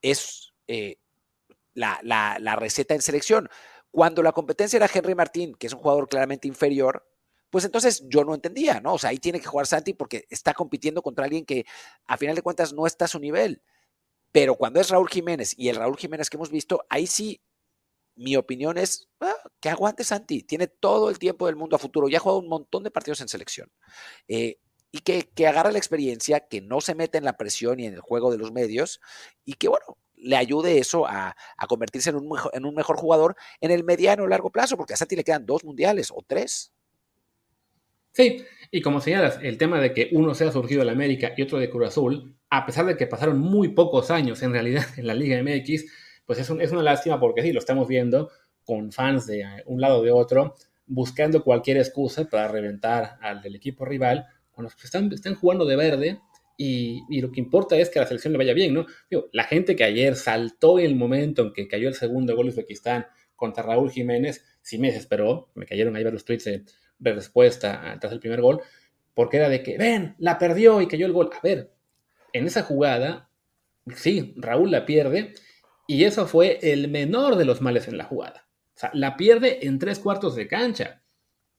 es 0.00 0.52
eh, 0.66 0.96
la, 1.74 2.00
la, 2.02 2.56
receta 2.56 2.94
en 2.94 3.02
selección. 3.02 3.48
Cuando 3.90 4.22
la 4.22 4.32
competencia 4.32 4.76
era 4.78 4.90
Henry 4.92 5.14
Martín, 5.14 5.54
que 5.54 5.68
es 5.68 5.72
un 5.72 5.80
jugador 5.80 6.08
claramente 6.08 6.48
inferior, 6.48 7.06
pues 7.50 7.64
entonces 7.64 8.02
yo 8.08 8.24
no 8.24 8.34
entendía, 8.34 8.80
¿no? 8.80 8.94
O 8.94 8.98
sea, 8.98 9.10
ahí 9.10 9.18
tiene 9.18 9.38
que 9.38 9.46
jugar 9.46 9.66
Santi 9.66 9.92
porque 9.92 10.24
está 10.30 10.54
compitiendo 10.54 11.02
contra 11.02 11.24
alguien 11.24 11.44
que 11.44 11.66
a 12.06 12.16
final 12.16 12.34
de 12.34 12.42
cuentas 12.42 12.72
no 12.72 12.86
está 12.86 13.04
a 13.04 13.08
su 13.08 13.20
nivel. 13.20 13.62
Pero 14.32 14.56
cuando 14.56 14.80
es 14.80 14.88
Raúl 14.88 15.10
Jiménez 15.10 15.54
y 15.56 15.68
el 15.68 15.76
Raúl 15.76 15.98
Jiménez 15.98 16.30
que 16.30 16.38
hemos 16.38 16.50
visto, 16.50 16.84
ahí 16.88 17.06
sí 17.06 17.42
mi 18.16 18.36
opinión 18.36 18.78
es 18.78 19.08
ah, 19.20 19.34
que 19.60 19.68
aguante 19.68 20.04
Santi. 20.04 20.42
Tiene 20.42 20.66
todo 20.66 21.10
el 21.10 21.18
tiempo 21.18 21.46
del 21.46 21.56
mundo 21.56 21.76
a 21.76 21.78
futuro. 21.78 22.08
Ya 22.08 22.18
ha 22.18 22.20
jugado 22.20 22.40
un 22.40 22.48
montón 22.48 22.82
de 22.82 22.90
partidos 22.90 23.20
en 23.20 23.28
selección. 23.28 23.70
Eh, 24.28 24.58
y 24.90 24.98
que, 24.98 25.30
que 25.34 25.46
agarre 25.46 25.72
la 25.72 25.78
experiencia, 25.78 26.40
que 26.40 26.60
no 26.60 26.80
se 26.80 26.94
mete 26.94 27.16
en 27.18 27.24
la 27.24 27.36
presión 27.36 27.80
y 27.80 27.86
en 27.86 27.94
el 27.94 28.00
juego 28.00 28.30
de 28.30 28.38
los 28.38 28.52
medios. 28.52 29.00
Y 29.44 29.54
que, 29.54 29.68
bueno, 29.68 29.96
le 30.22 30.36
ayude 30.36 30.78
eso 30.78 31.06
a, 31.06 31.36
convertirse 31.68 32.10
en 32.10 32.16
un, 32.16 32.28
mejor, 32.28 32.50
en 32.54 32.64
un 32.64 32.74
mejor 32.74 32.96
jugador 32.96 33.36
en 33.60 33.70
el 33.70 33.84
mediano 33.84 34.24
o 34.24 34.26
largo 34.26 34.50
plazo, 34.50 34.76
porque 34.76 34.94
a 34.94 34.96
Santi 34.96 35.16
le 35.16 35.24
quedan 35.24 35.46
dos 35.46 35.64
mundiales 35.64 36.10
o 36.10 36.22
tres. 36.26 36.72
Sí, 38.12 38.44
y 38.70 38.82
como 38.82 39.00
señalas, 39.00 39.38
el 39.42 39.56
tema 39.58 39.80
de 39.80 39.94
que 39.94 40.10
uno 40.12 40.34
sea 40.34 40.52
surgido 40.52 40.80
de 40.80 40.86
la 40.86 40.92
América 40.92 41.32
y 41.36 41.42
otro 41.42 41.58
de 41.58 41.70
Cruz 41.70 41.88
Azul, 41.88 42.36
a 42.50 42.66
pesar 42.66 42.86
de 42.86 42.96
que 42.96 43.06
pasaron 43.06 43.38
muy 43.38 43.68
pocos 43.68 44.10
años 44.10 44.42
en 44.42 44.52
realidad 44.52 44.84
en 44.96 45.06
la 45.06 45.14
Liga 45.14 45.42
MX, 45.42 45.86
pues 46.26 46.38
es, 46.38 46.50
es 46.50 46.72
una 46.72 46.82
lástima 46.82 47.18
porque 47.20 47.42
sí, 47.42 47.52
lo 47.52 47.58
estamos 47.58 47.88
viendo 47.88 48.30
con 48.64 48.92
fans 48.92 49.26
de 49.26 49.44
un 49.66 49.80
lado 49.80 50.00
o 50.00 50.02
de 50.02 50.10
otro, 50.10 50.54
buscando 50.86 51.42
cualquier 51.42 51.78
excusa 51.78 52.24
para 52.24 52.48
reventar 52.48 53.18
al 53.20 53.42
del 53.42 53.56
equipo 53.56 53.84
rival, 53.84 54.26
cuando 54.52 54.72
están, 54.82 55.12
están 55.12 55.34
jugando 55.34 55.64
de 55.64 55.76
verde 55.76 56.20
y, 56.56 57.02
y, 57.08 57.20
lo 57.20 57.32
que 57.32 57.40
importa 57.40 57.76
es 57.76 57.88
que 57.88 57.98
la 57.98 58.06
selección 58.06 58.32
le 58.32 58.38
vaya 58.38 58.52
bien, 58.52 58.74
¿no? 58.74 58.86
la 59.32 59.44
gente 59.44 59.74
que 59.74 59.84
ayer 59.84 60.14
saltó 60.16 60.78
en 60.78 60.86
el 60.86 60.96
momento 60.96 61.42
en 61.42 61.52
que 61.52 61.66
cayó 61.66 61.88
el 61.88 61.94
segundo 61.94 62.36
gol 62.36 62.46
de 62.46 62.52
Uzbekistán 62.52 63.06
contra 63.34 63.62
Raúl 63.62 63.90
Jiménez, 63.90 64.44
sí 64.60 64.78
me 64.78 64.88
desesperó, 64.88 65.50
me 65.54 65.66
cayeron 65.66 65.96
ahí 65.96 66.04
los 66.04 66.24
tweets 66.24 66.44
de, 66.44 66.64
de 66.98 67.12
respuesta 67.12 67.96
tras 68.00 68.12
el 68.12 68.20
primer 68.20 68.40
gol, 68.40 68.60
porque 69.14 69.38
era 69.38 69.48
de 69.48 69.62
que, 69.62 69.76
ven, 69.76 70.14
la 70.18 70.38
perdió 70.38 70.80
y 70.80 70.86
cayó 70.86 71.06
el 71.06 71.12
gol. 71.12 71.30
A 71.32 71.40
ver, 71.42 71.72
en 72.32 72.46
esa 72.46 72.62
jugada, 72.62 73.28
sí, 73.94 74.34
Raúl 74.36 74.70
la 74.70 74.86
pierde 74.86 75.34
y 75.86 76.04
eso 76.04 76.26
fue 76.26 76.58
el 76.62 76.88
menor 76.88 77.36
de 77.36 77.44
los 77.44 77.60
males 77.60 77.88
en 77.88 77.98
la 77.98 78.04
jugada. 78.04 78.46
O 78.74 78.78
sea, 78.78 78.90
la 78.94 79.16
pierde 79.16 79.66
en 79.66 79.78
tres 79.78 79.98
cuartos 79.98 80.34
de 80.34 80.48
cancha. 80.48 81.02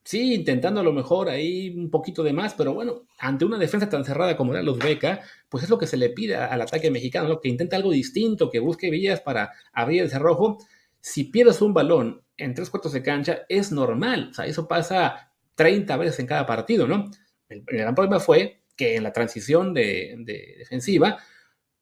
Sí, 0.03 0.33
intentando 0.33 0.81
a 0.81 0.83
lo 0.83 0.91
mejor 0.91 1.29
ahí 1.29 1.69
un 1.69 1.89
poquito 1.89 2.23
de 2.23 2.33
más, 2.33 2.53
pero 2.55 2.73
bueno, 2.73 3.05
ante 3.19 3.45
una 3.45 3.57
defensa 3.57 3.89
tan 3.89 4.03
cerrada 4.03 4.35
como 4.35 4.51
era 4.51 4.61
los 4.61 4.77
Beca, 4.77 5.21
pues 5.47 5.63
es 5.63 5.69
lo 5.69 5.77
que 5.77 5.87
se 5.87 5.95
le 5.95 6.09
pide 6.09 6.35
al 6.35 6.61
ataque 6.61 6.91
mexicano, 6.91 7.29
¿no? 7.29 7.39
que 7.39 7.47
intente 7.47 7.75
algo 7.75 7.91
distinto, 7.91 8.49
que 8.49 8.59
busque 8.59 8.89
vías 8.89 9.21
para 9.21 9.51
abrir 9.71 10.01
el 10.01 10.09
cerrojo. 10.09 10.57
Si 10.99 11.25
pierdes 11.25 11.61
un 11.61 11.73
balón 11.73 12.21
en 12.35 12.53
tres 12.53 12.69
cuartos 12.69 12.91
de 12.91 13.03
cancha, 13.03 13.43
es 13.47 13.71
normal. 13.71 14.29
O 14.31 14.33
sea, 14.33 14.45
eso 14.45 14.67
pasa 14.67 15.31
30 15.55 15.95
veces 15.97 16.19
en 16.19 16.27
cada 16.27 16.45
partido, 16.45 16.85
¿no? 16.85 17.09
El, 17.47 17.63
gran 17.65 17.95
problema 17.95 18.19
fue 18.19 18.63
que 18.75 18.95
en 18.97 19.03
la 19.03 19.13
transición 19.13 19.73
de 19.73 20.15
defensiva, 20.57 21.17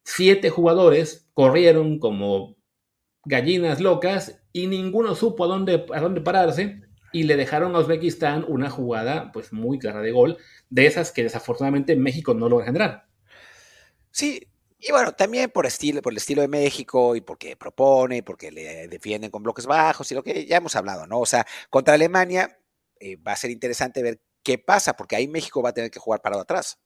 siete 0.04 0.50
jugadores 0.50 1.28
corrieron 1.34 1.98
como 1.98 2.56
gallinas 3.24 3.80
locas 3.80 4.42
y 4.52 4.66
ninguno 4.66 5.14
supo 5.14 5.44
a 5.44 5.48
dónde, 5.48 5.86
a 5.92 6.00
dónde 6.00 6.20
pararse 6.20 6.82
y 7.12 7.24
le 7.24 7.36
dejaron 7.36 7.76
a 7.76 7.80
Uzbekistán 7.80 8.44
una 8.48 8.70
jugada 8.70 9.32
pues 9.32 9.52
muy 9.52 9.78
clara 9.78 10.00
de 10.00 10.12
gol, 10.12 10.38
de 10.70 10.86
esas 10.86 11.12
que 11.12 11.22
desafortunadamente 11.22 11.94
México 11.94 12.34
no 12.34 12.48
logra 12.48 12.66
generar. 12.66 13.06
Sí, 14.10 14.48
y 14.78 14.90
bueno, 14.90 15.12
también 15.12 15.50
por, 15.50 15.66
estilo, 15.66 16.02
por 16.02 16.12
el 16.12 16.16
estilo 16.16 16.42
de 16.42 16.48
México 16.48 17.14
y 17.14 17.20
porque 17.20 17.56
propone, 17.56 18.22
porque 18.22 18.50
le 18.50 18.88
defienden 18.88 19.30
con 19.30 19.42
bloques 19.42 19.66
bajos 19.66 20.10
y 20.10 20.14
lo 20.14 20.22
que 20.22 20.46
ya 20.46 20.56
hemos 20.56 20.74
hablado, 20.74 21.06
¿no? 21.06 21.20
O 21.20 21.26
sea, 21.26 21.46
contra 21.70 21.94
Alemania 21.94 22.58
eh, 22.98 23.16
va 23.16 23.32
a 23.32 23.36
ser 23.36 23.50
interesante 23.50 24.02
ver 24.02 24.20
qué 24.42 24.58
pasa, 24.58 24.96
porque 24.96 25.16
ahí 25.16 25.28
México 25.28 25.62
va 25.62 25.68
a 25.70 25.74
tener 25.74 25.90
que 25.90 26.00
jugar 26.00 26.20
parado 26.20 26.42
atrás 26.42 26.81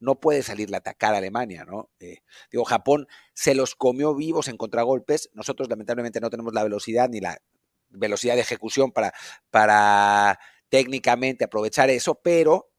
no 0.00 0.20
puede 0.20 0.42
salirle 0.42 0.76
a 0.76 0.78
atacar 0.78 1.14
a 1.14 1.18
Alemania, 1.18 1.64
¿no? 1.64 1.90
Eh, 2.00 2.18
digo, 2.50 2.64
Japón 2.64 3.06
se 3.34 3.54
los 3.54 3.74
comió 3.74 4.14
vivos 4.14 4.48
en 4.48 4.56
contragolpes. 4.56 5.30
Nosotros, 5.34 5.68
lamentablemente, 5.68 6.20
no 6.20 6.30
tenemos 6.30 6.54
la 6.54 6.62
velocidad 6.62 7.08
ni 7.08 7.20
la 7.20 7.38
velocidad 7.90 8.34
de 8.34 8.42
ejecución 8.42 8.92
para, 8.92 9.12
para 9.50 10.38
técnicamente 10.68 11.44
aprovechar 11.44 11.90
eso, 11.90 12.20
pero 12.22 12.70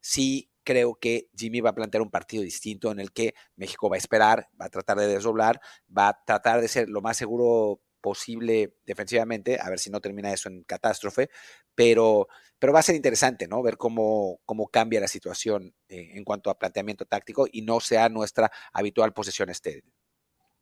sí 0.00 0.50
creo 0.64 0.96
que 0.96 1.30
Jimmy 1.34 1.60
va 1.60 1.70
a 1.70 1.74
plantear 1.74 2.02
un 2.02 2.10
partido 2.10 2.42
distinto 2.42 2.92
en 2.92 3.00
el 3.00 3.10
que 3.12 3.34
México 3.56 3.88
va 3.88 3.96
a 3.96 3.98
esperar, 3.98 4.48
va 4.60 4.66
a 4.66 4.68
tratar 4.68 4.98
de 4.98 5.06
desdoblar, 5.06 5.60
va 5.96 6.08
a 6.08 6.24
tratar 6.26 6.60
de 6.60 6.68
ser 6.68 6.90
lo 6.90 7.00
más 7.00 7.16
seguro 7.16 7.80
posible 8.00 8.74
defensivamente, 8.86 9.58
a 9.60 9.68
ver 9.70 9.78
si 9.78 9.90
no 9.90 10.00
termina 10.00 10.32
eso 10.32 10.48
en 10.48 10.62
catástrofe, 10.64 11.30
pero, 11.74 12.28
pero 12.58 12.72
va 12.72 12.80
a 12.80 12.82
ser 12.82 12.96
interesante, 12.96 13.48
¿no? 13.48 13.62
Ver 13.62 13.76
cómo, 13.76 14.40
cómo 14.44 14.68
cambia 14.68 15.00
la 15.00 15.08
situación 15.08 15.74
eh, 15.88 16.12
en 16.14 16.24
cuanto 16.24 16.50
a 16.50 16.58
planteamiento 16.58 17.04
táctico 17.04 17.46
y 17.50 17.62
no 17.62 17.80
sea 17.80 18.08
nuestra 18.08 18.50
habitual 18.72 19.12
posesión 19.12 19.50
estéril. 19.50 19.84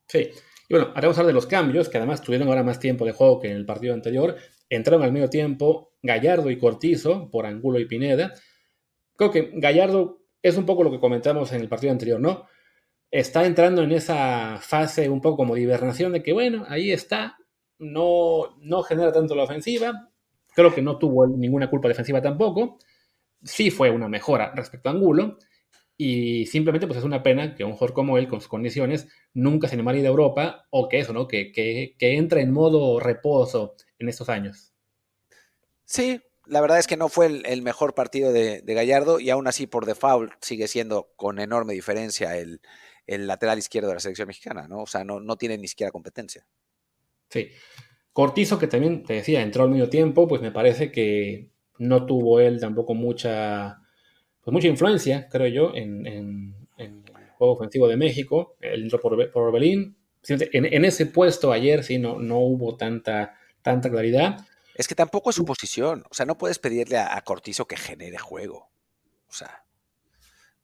Sí, 0.09 0.31
y 0.69 0.75
bueno, 0.75 0.89
ahora 0.89 1.03
vamos 1.03 1.19
a 1.19 1.21
hablar 1.21 1.33
de 1.33 1.35
los 1.35 1.47
cambios, 1.47 1.89
que 1.89 1.99
además 1.99 2.23
tuvieron 2.23 2.49
ahora 2.49 2.63
más 2.63 2.81
tiempo 2.81 3.05
de 3.05 3.13
juego 3.13 3.41
que 3.41 3.51
en 3.51 3.57
el 3.57 3.67
partido 3.67 3.95
anterior. 3.95 4.37
Entraron 4.69 5.03
al 5.03 5.13
medio 5.13 5.31
tiempo 5.31 5.95
Gallardo 6.03 6.51
y 6.51 6.59
Cortizo 6.59 7.31
por 7.31 7.47
Angulo 7.47 7.79
y 7.79 7.87
Pineda. 7.87 8.35
Creo 9.17 9.31
que 9.31 9.51
Gallardo 9.55 10.23
es 10.43 10.57
un 10.57 10.67
poco 10.67 10.85
lo 10.85 10.91
que 10.91 11.01
comentamos 11.01 11.53
en 11.53 11.61
el 11.61 11.69
partido 11.69 11.93
anterior, 11.93 12.21
¿no? 12.21 12.47
Está 13.11 13.47
entrando 13.47 13.83
en 13.83 13.93
esa 13.93 14.59
fase 14.61 15.09
un 15.09 15.21
poco 15.21 15.39
como 15.39 15.55
de 15.55 15.63
hibernación 15.63 16.13
de 16.13 16.23
que, 16.23 16.33
bueno, 16.33 16.65
ahí 16.69 16.93
está, 16.93 17.39
no, 17.79 18.57
no 18.61 18.83
genera 18.83 19.13
tanto 19.13 19.35
la 19.35 19.45
ofensiva, 19.45 20.11
creo 20.55 20.75
que 20.75 20.83
no 20.83 20.99
tuvo 20.99 21.27
ninguna 21.27 21.71
culpa 21.71 21.89
defensiva 21.89 22.21
tampoco, 22.21 22.79
sí 23.43 23.71
fue 23.71 23.91
una 23.91 24.09
mejora 24.09 24.53
respecto 24.55 24.89
a 24.89 24.93
Angulo, 24.93 25.39
y 25.99 26.45
simplemente 26.47 26.87
pues 26.87 26.99
es 26.99 27.05
una 27.05 27.23
pena 27.23 27.55
que 27.55 27.65
un 27.65 27.73
jugador 27.73 27.95
como 27.95 28.19
él, 28.19 28.29
con 28.29 28.41
sus 28.41 28.49
condiciones, 28.49 29.09
nunca 29.33 29.69
se 29.69 29.75
animara 29.75 29.99
a 29.99 30.03
Europa, 30.03 30.67
o 30.71 30.89
que 30.89 30.99
eso, 30.99 31.13
¿no? 31.13 31.27
Que, 31.27 31.53
que, 31.53 31.95
entre 31.99 32.43
en 32.43 32.53
modo 32.53 33.01
reposo 33.01 33.77
en 33.99 34.09
estos 34.09 34.29
años. 34.29 34.75
Sí, 35.87 36.21
la 36.45 36.61
verdad 36.61 36.79
es 36.79 36.87
que 36.87 36.99
no 36.99 37.09
fue 37.09 37.43
el, 37.45 37.63
mejor 37.63 37.95
partido 37.95 38.33
de, 38.33 38.61
de, 38.61 38.75
Gallardo 38.75 39.21
y 39.21 39.31
aún 39.31 39.47
así 39.47 39.67
por 39.67 39.87
default 39.87 40.33
sigue 40.43 40.69
siendo 40.69 41.09
con 41.17 41.39
enorme 41.39 41.73
diferencia 41.73 42.37
el, 42.37 42.61
el 43.07 43.27
lateral 43.27 43.59
izquierdo 43.59 43.89
de 43.89 43.95
la 43.95 44.01
selección 44.01 44.29
mexicana, 44.29 44.67
¿no? 44.69 44.83
O 44.83 44.87
sea, 44.87 45.05
no, 45.05 45.21
no 45.21 45.37
tiene 45.37 45.59
ni 45.59 45.69
siquiera 45.69 45.93
competencia. 45.93 46.47
Sí. 47.29 47.51
Cortizo, 48.13 48.59
que 48.59 48.67
también 48.67 49.05
te 49.05 49.15
decía, 49.15 49.43
entró 49.43 49.65
al 49.65 49.71
medio 49.71 49.89
tiempo, 49.89 50.27
pues 50.27 50.41
me 50.41 50.51
parece 50.51 50.91
que 50.91 51.51
no 51.79 52.07
tuvo 52.07 52.41
él 52.41 52.59
tampoco 52.61 52.95
mucha, 52.95 53.83
pues 54.43 54.53
mucha 54.53 54.69
influencia, 54.69 55.29
creo 55.29 55.47
yo, 55.49 55.75
en, 55.75 56.55
el 56.79 57.03
juego 57.37 57.55
ofensivo 57.55 57.89
de 57.89 57.97
México. 57.97 58.57
Él 58.61 58.85
entró 58.85 59.01
por, 59.01 59.31
por 59.31 59.43
Orbelín. 59.43 59.97
En, 60.29 60.85
ese 60.85 61.07
puesto 61.07 61.53
ayer 61.53 61.85
sí 61.85 61.99
no, 61.99 62.19
no 62.19 62.39
hubo 62.39 62.77
tanta, 62.77 63.35
tanta 63.63 63.91
claridad. 63.91 64.47
Es 64.75 64.89
que 64.89 64.95
tampoco 64.95 65.31
es 65.31 65.37
su 65.37 65.45
posición. 65.45 66.05
O 66.11 66.15
sea, 66.15 66.27
no 66.27 66.39
puedes 66.39 66.59
pedirle 66.59 66.99
a 66.99 67.21
Cortizo 67.21 67.67
que 67.67 67.77
genere 67.77 68.19
juego. 68.19 68.71
O 69.29 69.33
sea 69.33 69.66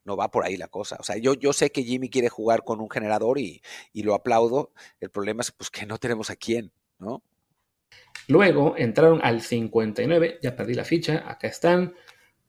no 0.04 0.16
va 0.16 0.30
por 0.30 0.44
ahí 0.44 0.56
la 0.56 0.68
cosa. 0.68 0.96
O 1.00 1.02
sea, 1.02 1.16
yo, 1.16 1.34
yo 1.34 1.52
sé 1.52 1.70
que 1.70 1.82
Jimmy 1.82 2.08
quiere 2.08 2.28
jugar 2.28 2.64
con 2.64 2.80
un 2.80 2.90
generador 2.90 3.38
y, 3.38 3.62
lo 3.94 4.14
aplaudo. 4.14 4.72
El 5.00 5.10
problema 5.10 5.42
es 5.42 5.52
pues 5.52 5.70
que 5.70 5.86
no 5.86 5.98
tenemos 5.98 6.30
a 6.30 6.36
quién, 6.36 6.72
¿no? 6.98 7.22
Luego 8.28 8.74
entraron 8.76 9.20
al 9.22 9.40
59, 9.42 10.38
ya 10.42 10.54
perdí 10.56 10.74
la 10.74 10.84
ficha, 10.84 11.24
acá 11.26 11.48
están. 11.48 11.94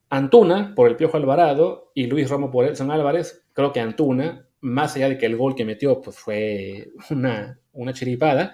Antuna 0.10 0.76
por 0.76 0.88
el 0.90 0.96
Piojo 0.96 1.18
Alvarado 1.18 1.92
y 1.96 2.06
Luis 2.06 2.30
Romo 2.30 2.52
por 2.52 2.66
Edson 2.66 2.92
Álvarez. 2.92 3.46
Creo 3.54 3.74
que 3.74 3.80
Antuna 3.80 4.48
más 4.64 4.96
allá 4.96 5.10
de 5.10 5.18
que 5.18 5.26
el 5.26 5.36
gol 5.36 5.56
que 5.56 5.66
metió 5.66 6.02
pues, 6.02 6.18
fue 6.18 6.90
una, 7.12 7.60
una 7.74 7.94
chiripada, 7.94 8.54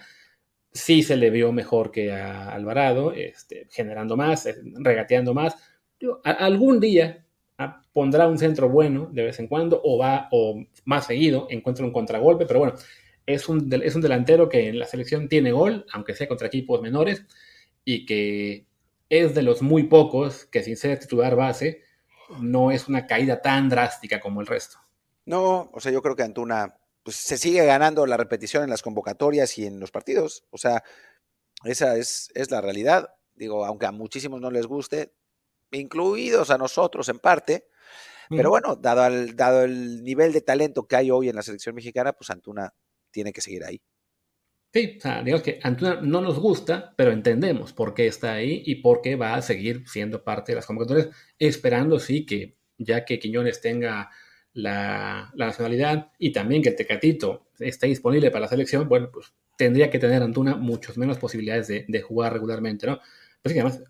sí 0.71 1.03
se 1.03 1.15
le 1.15 1.29
vio 1.29 1.51
mejor 1.51 1.91
que 1.91 2.11
a 2.11 2.49
Alvarado, 2.49 3.13
este, 3.13 3.67
generando 3.69 4.17
más, 4.17 4.45
eh, 4.47 4.55
regateando 4.79 5.33
más. 5.33 5.55
algún 6.23 6.79
día 6.79 7.25
pondrá 7.93 8.28
un 8.28 8.38
centro 8.38 8.70
bueno 8.70 9.10
de 9.12 9.24
vez 9.24 9.39
en 9.39 9.47
cuando 9.47 9.82
o 9.84 9.97
va 9.97 10.28
o 10.32 10.64
más 10.86 11.07
seguido 11.07 11.47
encuentra 11.49 11.86
un 11.86 11.91
contragolpe, 11.91 12.45
pero 12.45 12.60
bueno, 12.60 12.76
es 13.26 13.47
un, 13.49 13.72
es 13.84 13.95
un 13.95 14.01
delantero 14.01 14.49
que 14.49 14.70
en 14.70 14.80
la 14.80 14.86
selección 14.86 15.28
tiene 15.28 15.51
gol, 15.51 15.86
aunque 15.91 16.16
sea 16.16 16.28
contra 16.28 16.47
equipos 16.47 16.82
menores, 16.82 17.26
y 17.84 18.05
que 18.05 18.66
es 19.10 19.36
de 19.36 19.41
los 19.41 19.62
muy 19.62 19.84
pocos 19.84 20.45
que 20.45 20.64
sin 20.64 20.78
ser 20.78 20.99
titular 20.99 21.36
base, 21.36 21.84
no 22.39 22.72
es 22.72 22.88
una 22.88 23.07
caída 23.07 23.41
tan 23.41 23.70
drástica 23.70 24.20
como 24.20 24.41
el 24.41 24.47
resto. 24.47 24.78
No, 25.26 25.70
o 25.74 25.80
sea, 25.80 25.91
yo 25.91 26.01
creo 26.01 26.16
que 26.16 26.24
Antuna 26.24 26.80
pues, 27.03 27.18
se 27.18 27.38
sigue 27.38 27.66
ganando 27.66 28.05
la 28.05 28.18
repetición 28.18 28.64
en 28.64 28.70
las 28.70 28.82
convocatorias 28.82 29.57
y 29.57 29.66
en 29.66 29.80
los 29.80 29.91
partidos. 29.91 30.43
O 30.49 30.57
sea, 30.57 30.84
esa 31.64 31.97
es, 31.97 32.32
es 32.36 32.51
la 32.51 32.62
realidad. 32.62 33.10
Digo, 33.36 33.66
aunque 33.66 33.86
a 33.86 33.91
muchísimos 33.91 34.41
no 34.41 34.51
les 34.51 34.66
guste, 34.66 35.14
incluidos 35.72 36.49
a 36.49 36.57
nosotros 36.57 37.09
en 37.09 37.20
parte, 37.20 37.67
pero 38.30 38.51
bueno, 38.51 38.76
dado 38.76 39.07
el, 39.07 39.36
dado 39.36 39.63
el 39.63 40.03
nivel 40.03 40.32
de 40.32 40.41
talento 40.41 40.88
que 40.88 40.95
hay 40.95 41.09
hoy 41.09 41.30
en 41.30 41.36
la 41.36 41.41
selección 41.41 41.74
mexicana, 41.74 42.13
pues 42.13 42.30
Antuna 42.30 42.74
tiene 43.11 43.34
que 43.34 43.41
seguir 43.41 43.63
ahí. 43.63 43.82
Sí, 44.72 44.97
o 44.97 45.01
sea, 45.01 45.24
digamos 45.24 45.41
que 45.41 45.59
Antuna 45.63 45.99
no 46.01 46.22
nos 46.22 46.39
gusta, 46.39 46.93
pero 46.95 47.11
entendemos 47.11 47.74
por 47.74 47.95
qué 47.95 48.05
está 48.05 48.34
ahí 48.34 48.61
y 48.65 48.76
por 48.76 49.01
qué 49.01 49.15
va 49.15 49.34
a 49.34 49.41
seguir 49.41 49.84
siendo 49.88 50.24
parte 50.24 50.51
de 50.51 50.57
las 50.57 50.67
convocatorias, 50.67 51.09
esperando 51.39 51.99
sí 51.99 52.26
que 52.26 52.59
ya 52.78 53.03
que 53.03 53.17
Quiñones 53.17 53.61
tenga 53.61 54.11
la, 54.53 55.32
nacionalidad 55.36 56.11
y 56.20 56.32
también 56.32 56.61
que 56.61 56.70
el 56.70 56.76
Tecatito 56.76 57.47
esté 57.57 57.88
disponible 57.88 58.30
para 58.30 58.41
la 58.41 58.47
selección, 58.47 58.88
bueno, 58.88 59.09
pues 59.11 59.34
tendría 59.57 59.89
que 59.89 59.97
tener 59.97 60.22
Antuna 60.22 60.55
muchas 60.55 60.97
menos 60.99 61.17
posibilidades 61.17 61.67
de, 61.67 62.01
jugar 62.01 62.34
regularmente, 62.34 62.86
¿no? 62.86 62.99
Pues 63.41 63.53
que 63.53 63.59
además 63.59 63.82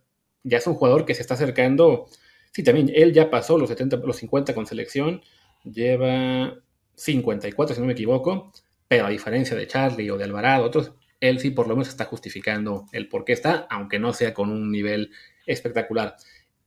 ya 0.44 0.58
es 0.58 0.68
un 0.68 0.76
jugador 0.76 1.06
que 1.06 1.16
se 1.16 1.22
está 1.22 1.34
acercando, 1.36 2.08
sí, 2.52 2.64
también 2.64 2.92
él 2.94 3.14
ya 3.14 3.30
pasó 3.30 3.58
los 3.58 3.70
70, 3.70 3.98
los 3.98 4.18
50 4.18 4.54
con 4.54 4.66
selección, 4.66 5.22
lleva 5.64 6.56
54 6.96 7.76
si 7.76 7.82
no 7.82 7.88
me 7.88 7.94
equivoco, 7.94 8.52
pero 8.88 9.06
a 9.06 9.10
diferencia 9.10 9.56
de 9.56 9.68
Charlie 9.68 10.10
o 10.10 10.18
de 10.18 10.24
Alvarado, 10.24 10.66
otros, 10.66 10.94
él 11.20 11.40
sí 11.40 11.52
por 11.52 11.68
lo 11.68 11.76
menos 11.76 11.90
está 11.90 12.06
justificando 12.06 12.86
el 12.92 13.10
por 13.10 13.26
qué 13.26 13.34
está, 13.34 13.68
aunque 13.70 14.00
no 14.00 14.14
sea 14.14 14.34
con 14.34 14.50
un 14.50 14.72
nivel 14.72 15.12
espectacular. 15.46 16.16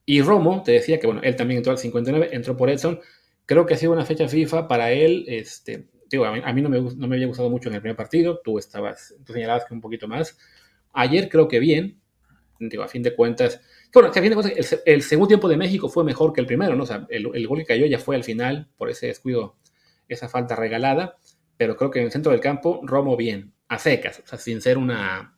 Y 0.04 0.20
Romo, 0.22 0.62
te 0.62 0.72
decía 0.72 0.98
que 0.98 1.06
bueno, 1.06 1.20
él 1.22 1.36
también 1.36 1.58
entró 1.58 1.72
al 1.72 1.78
59, 1.78 2.30
entró 2.32 2.56
por 2.56 2.70
Edson. 2.70 3.00
Creo 3.46 3.66
que 3.66 3.74
ha 3.74 3.76
sido 3.76 3.92
una 3.92 4.04
fecha 4.04 4.28
FIFA 4.28 4.68
para 4.68 4.90
él. 4.92 5.24
Este, 5.28 5.88
digo, 6.10 6.24
a 6.24 6.52
mí, 6.52 6.62
no, 6.62 6.68
me, 6.68 6.80
no, 6.80 7.08
me, 7.08 7.16
había 7.16 7.26
gustado 7.26 7.50
mucho 7.50 7.68
en 7.68 7.76
el 7.76 7.80
primer 7.80 7.96
partido. 7.96 8.40
Tú 8.42 8.58
estabas, 8.58 9.14
tú 9.24 9.32
señalabas 9.32 9.64
que 9.64 9.74
un 9.74 9.80
poquito 9.80 10.08
más. 10.08 10.38
Ayer 10.92 11.28
creo 11.28 11.48
que 11.48 11.60
bien. 11.60 12.01
A 12.82 12.88
fin 12.88 13.02
de 13.02 13.14
cuentas. 13.14 13.60
Bueno, 13.92 14.08
a 14.08 14.12
fin 14.12 14.22
de 14.24 14.34
cuentas, 14.34 14.80
el, 14.84 15.02
segundo 15.02 15.28
tiempo 15.28 15.48
de 15.48 15.56
México 15.56 15.88
fue 15.88 16.04
mejor 16.04 16.32
que 16.32 16.40
el 16.40 16.46
primero, 16.46 16.74
¿no? 16.76 16.84
O 16.84 16.86
sea, 16.86 17.06
el, 17.10 17.30
el 17.34 17.46
gol 17.46 17.58
que 17.58 17.66
cayó 17.66 17.86
ya 17.86 17.98
fue 17.98 18.16
al 18.16 18.24
final 18.24 18.68
por 18.76 18.90
ese 18.90 19.06
descuido, 19.06 19.56
esa 20.08 20.28
falta 20.28 20.56
regalada 20.56 21.16
pero 21.62 21.76
creo 21.76 21.92
que 21.92 22.00
en 22.00 22.06
el 22.06 22.10
centro 22.10 22.32
del 22.32 22.40
campo 22.40 22.80
Romo 22.82 23.16
bien, 23.16 23.54
a 23.68 23.78
secas, 23.78 24.20
o 24.24 24.26
sea, 24.26 24.36
sin 24.36 24.60
ser 24.60 24.78
una 24.78 25.36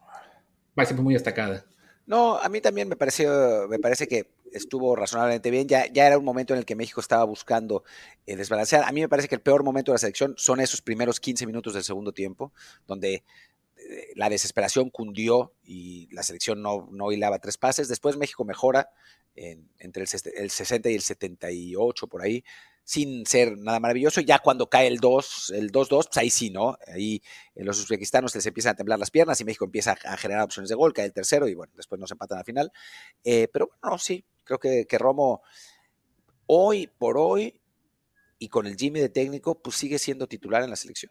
base 0.74 0.94
muy 0.94 1.12
destacada. 1.12 1.66
No, 2.06 2.38
a 2.38 2.48
mí 2.48 2.62
también 2.62 2.88
me 2.88 2.96
pareció, 2.96 3.68
me 3.68 3.78
parece 3.78 4.08
que 4.08 4.30
estuvo 4.50 4.96
razonablemente 4.96 5.50
bien. 5.50 5.68
Ya, 5.68 5.84
ya 5.92 6.06
era 6.06 6.16
un 6.16 6.24
momento 6.24 6.54
en 6.54 6.60
el 6.60 6.64
que 6.64 6.76
México 6.76 7.02
estaba 7.02 7.24
buscando 7.24 7.84
eh, 8.24 8.36
desbalancear. 8.36 8.84
A 8.84 8.92
mí 8.92 9.02
me 9.02 9.08
parece 9.10 9.28
que 9.28 9.34
el 9.34 9.42
peor 9.42 9.64
momento 9.64 9.92
de 9.92 9.96
la 9.96 9.98
selección 9.98 10.34
son 10.38 10.60
esos 10.60 10.80
primeros 10.80 11.20
15 11.20 11.46
minutos 11.46 11.74
del 11.74 11.84
segundo 11.84 12.12
tiempo, 12.12 12.54
donde 12.86 13.22
la 14.14 14.28
desesperación 14.28 14.90
cundió 14.90 15.54
y 15.62 16.08
la 16.12 16.22
selección 16.22 16.62
no, 16.62 16.88
no 16.90 17.12
hilaba 17.12 17.38
tres 17.38 17.58
pases. 17.58 17.88
Después 17.88 18.16
México 18.16 18.44
mejora 18.44 18.90
entre 19.34 20.04
el, 20.04 20.08
el 20.36 20.50
60 20.50 20.90
y 20.90 20.94
el 20.94 21.02
78 21.02 22.06
por 22.06 22.22
ahí 22.22 22.44
sin 22.84 23.24
ser 23.26 23.56
nada 23.58 23.80
maravilloso. 23.80 24.20
Ya 24.20 24.38
cuando 24.38 24.68
cae 24.68 24.86
el 24.86 24.98
2, 24.98 25.52
el 25.56 25.72
2-2, 25.72 25.88
pues 25.88 26.16
ahí 26.18 26.30
sí, 26.30 26.50
¿no? 26.50 26.76
Ahí 26.86 27.22
en 27.54 27.66
los 27.66 27.80
uzbekistanos 27.80 28.34
les 28.34 28.46
empiezan 28.46 28.72
a 28.72 28.76
temblar 28.76 28.98
las 28.98 29.10
piernas 29.10 29.40
y 29.40 29.44
México 29.44 29.64
empieza 29.64 29.96
a 30.04 30.16
generar 30.16 30.44
opciones 30.44 30.68
de 30.68 30.74
gol, 30.76 30.92
cae 30.92 31.06
el 31.06 31.12
tercero 31.12 31.48
y 31.48 31.54
bueno, 31.54 31.72
después 31.76 32.00
nos 32.00 32.10
empatan 32.10 32.38
al 32.38 32.44
final. 32.44 32.70
Eh, 33.24 33.48
pero 33.52 33.70
bueno, 33.82 33.98
sí, 33.98 34.24
creo 34.44 34.58
que, 34.58 34.86
que, 34.86 34.98
Romo 34.98 35.42
hoy 36.46 36.86
por 36.86 37.16
hoy 37.16 37.60
y 38.38 38.48
con 38.48 38.66
el 38.66 38.76
Jimmy 38.76 39.00
de 39.00 39.08
técnico, 39.08 39.60
pues 39.60 39.76
sigue 39.76 39.98
siendo 39.98 40.26
titular 40.26 40.62
en 40.62 40.70
la 40.70 40.76
selección. 40.76 41.10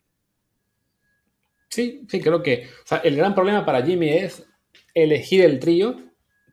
Sí, 1.74 2.06
sí, 2.08 2.22
creo 2.22 2.44
que 2.44 2.68
o 2.84 2.88
sea, 2.88 3.00
el 3.00 3.16
gran 3.16 3.34
problema 3.34 3.66
para 3.66 3.84
Jimmy 3.84 4.10
es 4.10 4.46
elegir 4.94 5.44
el 5.44 5.58
trío 5.60 5.96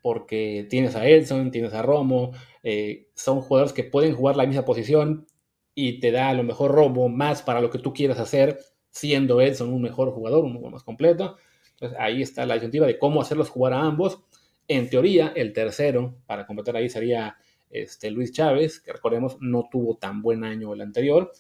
porque 0.01 0.67
tienes 0.71 0.97
a 0.97 1.07
Edson, 1.07 1.51
tienes 1.51 1.75
a 1.75 1.83
Romo, 1.83 2.33
eh, 2.63 3.09
son 3.15 3.43
jugadores 3.43 3.75
que 3.75 3.85
pueden 3.85 4.15
jugar 4.15 4.37
la 4.37 4.47
misma 4.47 4.65
posición 4.65 5.27
y 5.75 6.01
te 6.01 6.11
da 6.11 6.31
a 6.31 6.35
lo 6.35 6.43
mejor 6.43 6.73
Romo 6.73 7.11
más 7.11 7.43
para 7.43 7.61
lo 7.61 7.69
que 7.69 7.79
tú 7.79 7.93
quieras 7.93 8.19
hacer, 8.19 8.61
siendo 8.89 9.43
Edson 9.43 9.71
un 9.75 9.83
mejor 9.83 10.11
jugador, 10.11 10.43
un 10.43 10.53
jugador 10.55 10.73
más 10.73 10.85
completo. 10.85 11.37
Entonces 11.73 11.99
ahí 12.01 12.23
está 12.23 12.47
la 12.47 12.55
disyuntiva 12.55 12.87
de 12.87 12.99
cómo 12.99 13.21
hacerlos 13.21 13.51
jugar 13.51 13.75
a 13.75 13.83
ambos. 13.83 14.23
En 14.69 14.89
teoría, 14.89 15.35
el 15.37 15.53
tercero 15.53 16.15
para 16.25 16.47
completar 16.47 16.77
ahí 16.77 16.89
sería 16.89 17.37
este, 17.69 18.11
Luis 18.11 18.33
Chávez, 18.33 18.81
que 18.81 18.95
recordemos 18.95 19.37
no 19.41 19.69
tuvo 19.71 19.99
tan 19.99 20.23
buen 20.23 20.45
año 20.45 20.73
el 20.73 20.81
anterior. 20.81 21.31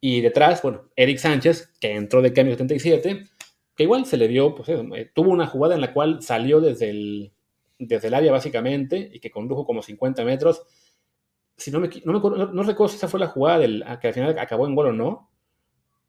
Y 0.00 0.20
detrás, 0.20 0.62
bueno, 0.62 0.90
Eric 0.94 1.18
Sánchez, 1.18 1.72
que 1.80 1.94
entró 1.94 2.22
de 2.22 2.32
cambio 2.32 2.54
77, 2.54 3.24
que 3.74 3.82
igual 3.82 4.06
se 4.06 4.16
le 4.16 4.28
dio, 4.28 4.54
pues 4.54 4.68
eh, 4.68 5.10
tuvo 5.14 5.30
una 5.30 5.46
jugada 5.46 5.74
en 5.74 5.80
la 5.80 5.92
cual 5.92 6.22
salió 6.22 6.60
desde 6.60 6.90
el, 6.90 7.32
desde 7.78 8.08
el 8.08 8.14
área 8.14 8.32
básicamente 8.32 9.10
y 9.12 9.20
que 9.20 9.30
condujo 9.30 9.64
como 9.66 9.82
50 9.82 10.24
metros. 10.24 10.62
Si 11.56 11.70
no, 11.70 11.80
me, 11.80 11.88
no, 12.04 12.12
recuerdo 12.62 12.88
si 12.88 12.96
esa 12.96 13.08
fue 13.08 13.20
la 13.20 13.28
jugada 13.28 13.58
del, 13.58 13.84
que 14.00 14.08
al 14.08 14.14
final 14.14 14.38
acabó 14.38 14.66
en 14.66 14.74
gol 14.74 14.86
o 14.86 14.92
no. 14.92 15.30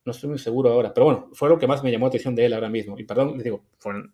No 0.05 0.11
estoy 0.11 0.29
muy 0.29 0.39
seguro 0.39 0.71
ahora. 0.71 0.93
Pero 0.93 1.05
bueno, 1.05 1.29
fue 1.33 1.49
lo 1.49 1.57
que 1.57 1.67
más 1.67 1.83
me 1.83 1.91
llamó 1.91 2.05
la 2.05 2.09
atención 2.09 2.35
de 2.35 2.45
él 2.45 2.53
ahora 2.53 2.69
mismo. 2.69 2.97
Y 2.97 3.03
perdón, 3.03 3.33
les 3.35 3.43
digo, 3.43 3.63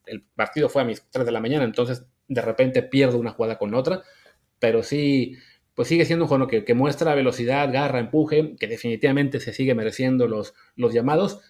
el 0.05 0.23
partido 0.35 0.69
fue 0.69 0.81
a 0.81 0.85
mis 0.85 1.05
3 1.09 1.25
de 1.25 1.31
la 1.31 1.41
mañana, 1.41 1.63
entonces 1.63 2.05
de 2.27 2.41
repente 2.41 2.83
pierdo 2.83 3.19
una 3.19 3.31
jugada 3.31 3.57
con 3.57 3.73
otra. 3.73 4.01
Pero 4.59 4.83
sí, 4.83 5.35
pues 5.75 5.87
sigue 5.87 6.05
siendo 6.05 6.25
un 6.25 6.29
juego 6.29 6.47
que, 6.47 6.65
que 6.65 6.73
muestra 6.73 7.13
velocidad, 7.13 7.71
garra, 7.71 7.99
empuje, 7.99 8.55
que 8.59 8.67
definitivamente 8.67 9.39
se 9.39 9.53
sigue 9.53 9.75
mereciendo 9.75 10.27
los, 10.27 10.53
los 10.75 10.93
llamados 10.93 11.41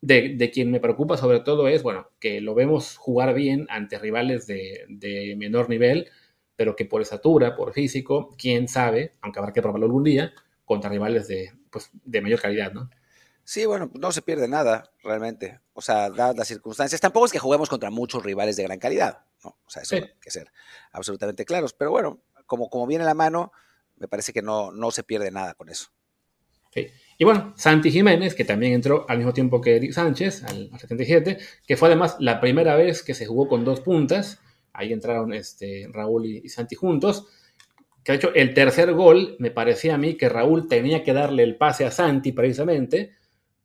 de, 0.00 0.50
quien 0.52 0.70
me 0.70 0.80
preocupa 0.80 1.16
sobre 1.16 1.40
todo 1.40 1.68
es, 1.68 1.82
bueno, 1.82 2.10
que 2.20 2.40
lo 2.40 2.54
vemos 2.54 2.96
jugar 2.96 3.34
bien 3.34 3.66
ante 3.70 3.98
rivales 3.98 4.46
de, 4.46 5.34
menor 5.36 5.68
nivel, 5.68 6.10
pero 6.54 6.76
que 6.76 6.84
por 6.84 7.02
estatura, 7.02 7.56
por 7.56 7.72
físico, 7.72 8.34
quién 8.38 8.68
sabe, 8.68 9.14
aunque 9.20 9.38
habrá 9.38 9.52
que 9.52 9.62
probarlo 9.62 9.86
algún 9.86 10.04
día, 10.04 10.32
contra 10.64 10.90
rivales 10.90 11.28
de, 11.28 11.52
pues, 11.70 11.90
de 11.92 12.20
mayor 12.20 12.40
calidad, 12.40 12.72
¿no? 12.72 12.90
Sí, 13.44 13.64
bueno, 13.64 13.90
no 13.94 14.10
se 14.10 14.22
pierde 14.22 14.48
nada, 14.48 14.90
realmente. 15.04 15.60
O 15.72 15.80
sea, 15.80 16.10
dadas 16.10 16.36
las 16.36 16.48
circunstancias, 16.48 17.00
tampoco 17.00 17.26
es 17.26 17.32
que 17.32 17.38
juguemos 17.38 17.68
contra 17.68 17.90
muchos 17.90 18.24
rivales 18.24 18.56
de 18.56 18.64
gran 18.64 18.80
calidad, 18.80 19.20
¿no? 19.44 19.50
O 19.64 19.70
sea, 19.70 19.82
eso 19.82 19.94
hay 19.94 20.10
que 20.20 20.32
ser 20.32 20.50
absolutamente 20.90 21.44
claros. 21.44 21.72
Pero 21.72 21.92
bueno, 21.92 22.20
como, 22.46 22.70
como 22.70 22.86
viene 22.86 23.04
la 23.04 23.14
mano, 23.14 23.52
me 23.96 24.08
parece 24.08 24.32
que 24.32 24.42
no, 24.42 24.72
no 24.72 24.90
se 24.90 25.04
pierde 25.04 25.30
nada 25.30 25.54
con 25.54 25.68
eso. 25.68 25.90
Y 27.18 27.24
bueno, 27.24 27.54
Santi 27.56 27.90
Jiménez, 27.90 28.34
que 28.34 28.44
también 28.44 28.74
entró 28.74 29.06
al 29.08 29.18
mismo 29.18 29.32
tiempo 29.32 29.60
que 29.60 29.76
Eric 29.76 29.92
Sánchez, 29.92 30.44
al, 30.44 30.70
77, 30.78 31.38
que 31.66 31.76
fue 31.76 31.88
además 31.88 32.16
la 32.20 32.40
primera 32.40 32.76
vez 32.76 33.02
que 33.02 33.14
se 33.14 33.26
jugó 33.26 33.48
con 33.48 33.64
dos 33.64 33.80
puntas. 33.80 34.40
Ahí 34.72 34.92
entraron 34.92 35.32
este, 35.32 35.88
Raúl 35.90 36.26
y, 36.26 36.48
Santi 36.48 36.74
juntos. 36.74 37.26
Que 38.04 38.12
de 38.12 38.16
hecho, 38.16 38.34
el 38.34 38.52
tercer 38.52 38.92
gol 38.92 39.36
me 39.38 39.50
parecía 39.50 39.94
a 39.94 39.98
mí 39.98 40.16
que 40.16 40.28
Raúl 40.28 40.68
tenía 40.68 41.02
que 41.02 41.14
darle 41.14 41.42
el 41.42 41.56
pase 41.56 41.86
a 41.86 41.90
Santi 41.90 42.32
precisamente, 42.32 43.14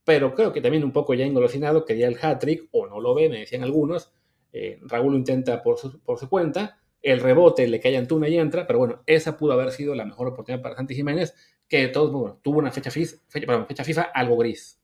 pero 0.06 0.34
creo 0.34 0.54
que 0.54 0.62
también 0.62 0.84
un 0.84 0.94
poco 0.94 1.14
ya 1.14 1.26
engolosinado 1.26 1.86
quería 1.86 2.08
el 2.08 2.18
hat-trick, 2.20 2.70
o 2.72 2.88
no 2.88 3.02
lo 3.02 3.14
ve, 3.14 3.30
me 3.30 3.40
decían 3.40 3.64
algunos. 3.64 4.14
Eh, 4.54 4.80
Raúl 4.84 5.12
lo 5.12 5.18
intenta 5.18 5.62
por 5.62 5.78
su, 5.78 6.00
por 6.02 6.18
su 6.18 6.30
cuenta, 6.30 6.81
el 7.02 7.20
rebote 7.20 7.68
le 7.68 7.80
cae 7.80 7.96
a 7.96 8.00
Antuna 8.00 8.28
y 8.30 8.38
entra, 8.38 8.68
pero 8.68 8.80
bueno, 8.80 9.02
esa 9.06 9.38
pudo 9.38 9.54
haber 9.54 9.72
sido 9.72 9.96
la 9.96 10.06
mejor 10.06 10.28
oportunidad 10.28 10.62
para 10.62 10.76
Santi 10.76 10.96
Jiménez, 10.96 11.34
que 11.68 11.88
todos, 11.88 12.12
bueno, 12.12 12.40
tuvo 12.42 12.60
una 12.60 12.72
fecha, 12.72 12.92
FIFA, 12.92 13.66
fecha, 13.66 13.84
FIFA 13.84 14.02
algo 14.14 14.38
gris. 14.38 14.78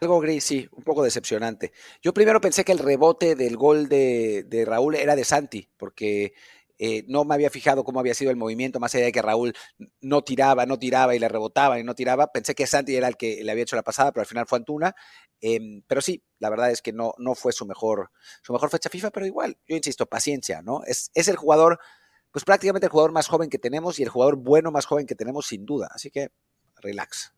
Algo 0.00 0.20
gris, 0.20 0.44
sí, 0.44 0.68
un 0.72 0.82
poco 0.82 1.02
decepcionante. 1.02 1.72
Yo 2.02 2.12
primero 2.12 2.40
pensé 2.40 2.64
que 2.64 2.72
el 2.72 2.78
rebote 2.78 3.34
del 3.34 3.56
gol 3.56 3.88
de, 3.88 4.64
Raúl 4.66 4.96
era 4.96 5.16
de 5.16 5.24
Santi, 5.24 5.68
porque 5.76 6.34
eh, 6.78 7.04
no 7.08 7.24
me 7.24 7.34
había 7.34 7.50
fijado 7.50 7.84
cómo 7.84 8.00
había 8.00 8.14
sido 8.14 8.30
el 8.30 8.36
movimiento, 8.36 8.80
más 8.80 8.94
allá 8.94 9.06
de 9.06 9.12
que 9.12 9.22
Raúl 9.22 9.54
no 10.00 10.22
tiraba, 10.22 10.66
no 10.66 10.78
tiraba 10.78 11.14
y 11.14 11.18
le 11.18 11.28
rebotaba 11.28 11.78
y 11.78 11.84
no 11.84 11.94
tiraba. 11.94 12.32
Pensé 12.32 12.54
que 12.54 12.66
Santi 12.66 12.96
era 12.96 13.08
el 13.08 13.16
que 13.16 13.42
le 13.42 13.50
había 13.50 13.62
hecho 13.62 13.76
la 13.76 13.82
pasada, 13.82 14.12
pero 14.12 14.22
al 14.22 14.26
final 14.26 14.46
fue 14.46 14.58
Antuna. 14.58 14.94
Em, 15.40 15.82
pero 15.86 16.00
sí, 16.00 16.22
la 16.38 16.50
verdad 16.50 16.70
es 16.70 16.82
que 16.82 16.92
no, 16.92 17.14
no 17.18 17.34
fue 17.34 17.52
su 17.52 17.66
mejor, 17.66 18.10
su 18.42 18.52
mejor 18.52 18.70
fecha 18.70 18.90
FIFA, 18.90 19.10
pero 19.10 19.26
igual, 19.26 19.56
yo 19.66 19.76
insisto, 19.76 20.06
paciencia, 20.06 20.62
¿no? 20.62 20.82
Es, 20.86 21.10
es 21.14 21.28
el 21.28 21.36
jugador 21.36 21.78
pues 22.36 22.44
prácticamente 22.44 22.84
el 22.84 22.90
jugador 22.90 23.12
más 23.12 23.28
joven 23.28 23.48
que 23.48 23.58
tenemos 23.58 23.98
y 23.98 24.02
el 24.02 24.10
jugador 24.10 24.36
bueno 24.36 24.70
más 24.70 24.84
joven 24.84 25.06
que 25.06 25.14
tenemos 25.14 25.46
sin 25.46 25.64
duda. 25.64 25.88
Así 25.90 26.10
que 26.10 26.32
relax. 26.82 27.32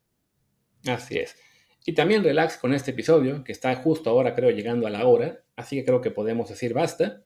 Así 0.86 1.18
es. 1.18 1.36
Y 1.84 1.94
también 1.94 2.24
relax 2.24 2.56
con 2.56 2.74
este 2.74 2.90
episodio, 2.90 3.44
que 3.44 3.52
está 3.52 3.74
justo 3.76 4.10
ahora, 4.10 4.34
creo, 4.34 4.50
llegando 4.50 4.88
a 4.88 4.90
la 4.90 5.06
hora. 5.06 5.44
Así 5.54 5.76
que 5.76 5.84
creo 5.84 6.00
que 6.00 6.10
podemos 6.10 6.48
decir 6.48 6.74
basta. 6.74 7.22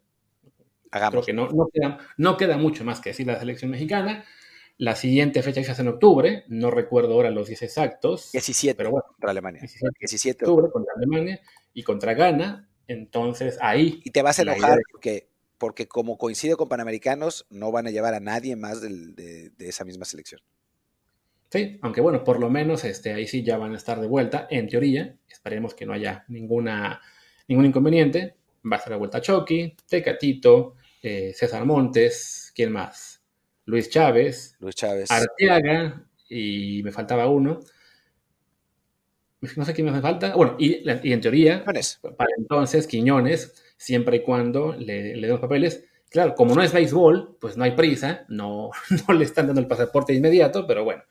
Hagamos. 0.93 1.25
Creo 1.25 1.27
que 1.27 1.33
no, 1.33 1.49
no, 1.51 1.69
queda, 1.73 1.99
no 2.19 2.37
queda 2.37 2.57
mucho 2.57 2.85
más 2.85 3.01
que 3.01 3.11
decir 3.11 3.27
la 3.27 3.39
selección 3.39 3.71
mexicana. 3.71 4.25
La 4.79 4.95
siguiente 4.97 5.43
fecha 5.43 5.61
es 5.61 5.79
en 5.79 5.89
octubre, 5.89 6.45
no 6.49 6.71
recuerdo 6.71 7.15
ahora 7.15 7.31
los 7.31 7.49
días 7.49 7.63
exactos. 7.63 8.31
17 8.33 8.75
pero 8.77 8.91
bueno, 8.91 9.05
contra 9.09 9.31
Alemania. 9.31 9.61
17 9.61 9.97
17. 9.99 10.45
de 10.45 10.51
octubre 10.51 10.73
contra 10.73 10.95
Alemania 10.97 11.41
y 11.75 11.83
contra 11.83 12.15
Ghana. 12.15 12.69
Entonces 12.87 13.59
ahí. 13.61 14.01
Y 14.05 14.11
te 14.11 14.23
vas 14.23 14.39
a 14.39 14.43
enojar 14.43 14.79
porque, 14.91 15.29
porque 15.59 15.87
como 15.87 16.19
coincide 16.19 16.57
con 16.57 16.69
Panamericanos, 16.69 17.47
no 17.51 17.71
van 17.73 17.87
a 17.87 17.91
llevar 17.91 18.15
a 18.15 18.21
nadie 18.21 18.57
más 18.57 18.81
del- 18.81 19.15
de, 19.15 19.51
de 19.51 19.69
esa 19.69 19.85
misma 19.85 20.05
selección. 20.05 20.41
Sí, 21.51 21.79
aunque 21.83 22.01
bueno, 22.01 22.25
por 22.25 22.41
lo 22.41 22.49
menos 22.49 22.83
este, 22.85 23.13
ahí 23.13 23.27
sí 23.29 23.43
ya 23.43 23.59
van 23.59 23.75
a 23.75 23.77
estar 23.77 24.01
de 24.01 24.07
vuelta, 24.07 24.47
en 24.51 24.69
teoría. 24.69 25.17
Esperemos 25.29 25.75
que 25.75 25.85
no 25.85 25.93
haya 25.93 26.25
ninguna, 26.29 27.01
ningún 27.47 27.67
inconveniente. 27.67 28.37
Va 28.71 28.77
a 28.77 28.81
ser 28.81 28.93
la 28.93 28.97
vuelta 28.97 29.21
Chucky, 29.21 29.77
Tecatito, 29.89 30.77
eh, 31.03 31.33
César 31.35 31.65
Montes, 31.67 32.53
¿quién 32.55 32.73
más? 32.73 33.23
Luis 33.65 33.91
Chávez, 33.91 34.57
Luis 34.61 34.75
Chávez. 34.75 35.11
Arteaga 35.11 36.07
y 36.29 36.83
me 36.83 36.93
faltaba 36.93 37.29
uno. 37.29 37.61
No 39.57 39.65
sé 39.65 39.75
quién 39.75 39.93
me 39.93 40.01
falta. 40.01 40.35
Bueno, 40.37 40.57
y, 40.59 40.89
en 40.89 41.21
teoría, 41.21 41.61
Quiñones. 41.61 42.01
para 42.17 42.31
entonces 42.39 42.87
Quiñones, 42.87 43.65
siempre 43.77 44.19
y 44.19 44.23
cuando 44.23 44.73
le, 44.73 45.17
le 45.17 45.21
den 45.21 45.31
los 45.31 45.41
papeles. 45.41 45.85
Claro, 46.09 46.35
como 46.35 46.55
no 46.55 46.63
es 46.63 46.73
béisbol, 46.73 47.39
pues 47.41 47.57
no 47.57 47.65
hay 47.65 47.73
prisa, 47.73 48.25
no, 48.29 48.71
no 49.09 49.15
le 49.15 49.25
están 49.25 49.47
dando 49.47 49.61
el 49.61 49.67
pasaporte 49.67 50.13
de 50.13 50.19
inmediato, 50.19 50.67
pero 50.67 50.85
bueno, 50.85 51.03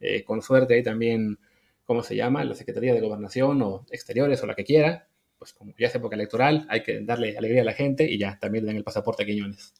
eh, 0.00 0.24
con 0.24 0.42
suerte 0.42 0.74
ahí 0.74 0.82
también, 0.82 1.38
¿cómo 1.84 2.02
se 2.02 2.16
llama? 2.16 2.44
La 2.44 2.54
Secretaría 2.54 2.92
de 2.92 3.00
Gobernación 3.00 3.62
o 3.62 3.86
Exteriores 3.90 4.42
o 4.42 4.46
la 4.46 4.54
que 4.54 4.64
quiera, 4.64 5.06
pues 5.40 5.54
como 5.54 5.72
ya 5.78 5.86
es 5.86 5.94
época 5.94 6.16
electoral, 6.16 6.66
hay 6.68 6.82
que 6.82 7.00
darle 7.00 7.36
alegría 7.36 7.62
a 7.62 7.64
la 7.64 7.72
gente 7.72 8.04
y 8.04 8.18
ya 8.18 8.38
también 8.38 8.64
le 8.64 8.68
den 8.68 8.76
el 8.76 8.84
pasaporte 8.84 9.22
a 9.22 9.26
Quiñones. 9.26 9.72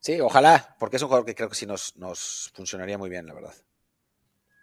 Sí, 0.00 0.20
ojalá, 0.20 0.76
porque 0.78 0.96
es 0.96 1.02
un 1.02 1.08
jugador 1.08 1.24
que 1.24 1.34
creo 1.34 1.48
que 1.48 1.54
sí 1.54 1.64
nos, 1.64 1.96
nos 1.96 2.52
funcionaría 2.54 2.98
muy 2.98 3.08
bien, 3.08 3.26
la 3.26 3.32
verdad. 3.32 3.54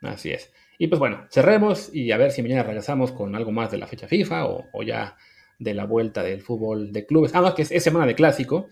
Así 0.03 0.32
es. 0.32 0.53
Y 0.78 0.88
pues 0.88 0.99
bueno, 0.99 1.26
cerremos 1.32 1.89
y 1.91 2.11
a 2.11 2.18
ver 2.18 2.32
si 2.32 2.43
mañana 2.43 2.61
regresamos 2.61 3.11
con 3.11 3.36
algo 3.36 3.51
más 3.51 3.72
de 3.72 3.80
la 3.80 3.88
fecha 3.88 4.07
FIFA 4.07 4.45
o, 4.45 4.66
o 4.72 4.84
ya 4.84 5.18
de 5.57 5.74
la 5.74 5.86
vuelta 5.86 6.22
del 6.22 6.43
fútbol 6.43 6.93
de 6.93 7.07
clubes. 7.07 7.34
Además 7.34 7.55
que 7.55 7.64
es, 7.64 7.72
es 7.72 7.84
semana 7.84 8.05
de 8.05 8.14
clásico 8.14 8.68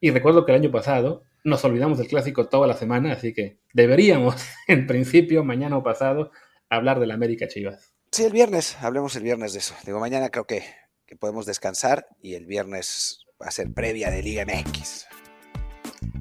y 0.00 0.10
recuerdo 0.12 0.46
que 0.46 0.52
el 0.52 0.62
año 0.62 0.70
pasado 0.70 1.24
nos 1.44 1.62
olvidamos 1.66 1.98
del 1.98 2.08
clásico 2.08 2.48
toda 2.48 2.66
la 2.66 2.74
semana, 2.74 3.12
así 3.12 3.34
que 3.34 3.58
deberíamos 3.74 4.36
en 4.66 4.86
principio, 4.86 5.44
mañana 5.44 5.76
o 5.76 5.82
pasado, 5.82 6.30
hablar 6.70 7.00
del 7.00 7.10
América 7.10 7.48
Chivas. 7.48 7.92
Sí, 8.10 8.24
el 8.24 8.32
viernes, 8.32 8.76
hablemos 8.80 9.14
el 9.16 9.24
viernes 9.24 9.52
de 9.52 9.58
eso. 9.58 9.74
Digo, 9.84 10.00
mañana 10.00 10.30
creo 10.30 10.46
que, 10.46 10.62
que 11.06 11.16
podemos 11.16 11.46
descansar 11.46 12.08
y 12.20 12.34
el 12.34 12.46
viernes 12.46 13.26
va 13.40 13.46
a 13.46 13.50
ser 13.50 13.72
previa 13.72 14.10
de 14.10 14.22
Liga 14.22 14.44
MX. 14.44 15.06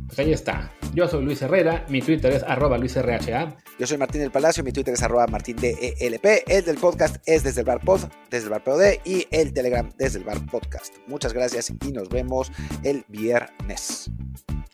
Pues 0.08 0.20
ahí 0.20 0.34
está. 0.34 0.72
Yo 0.94 1.08
soy 1.08 1.26
Luis 1.26 1.42
Herrera, 1.42 1.86
mi 1.90 2.02
Twitter 2.02 2.32
es 2.32 2.44
arroba 2.44 2.78
luisrha. 2.78 3.58
Yo 3.78 3.88
soy 3.88 3.98
Martín 3.98 4.22
del 4.22 4.32
Palacio, 4.32 4.64
mi 4.64 4.72
Twitter 4.72 4.94
es 4.94 5.04
arroba 5.04 5.28
martindelp, 5.28 5.78
el 5.82 6.66
del 6.66 6.78
podcast 6.78 7.18
es 7.26 7.44
desde 7.44 7.62
el 7.62 7.68
bar 7.68 7.82
pod, 7.82 8.02
desde 8.30 8.46
el 8.46 8.52
bar 8.52 8.64
POD 8.64 9.02
y 9.04 9.28
el 9.32 9.52
Telegram 9.52 9.92
desde 9.98 10.20
el 10.20 10.24
bar 10.24 10.46
podcast. 10.46 10.96
Muchas 11.08 11.34
gracias 11.34 11.74
y 11.86 11.92
nos 11.92 12.08
vemos 12.08 12.52
el 12.84 13.04
viernes. 13.10 14.10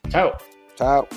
Chao. 0.10 0.34
Chao. 0.76 1.08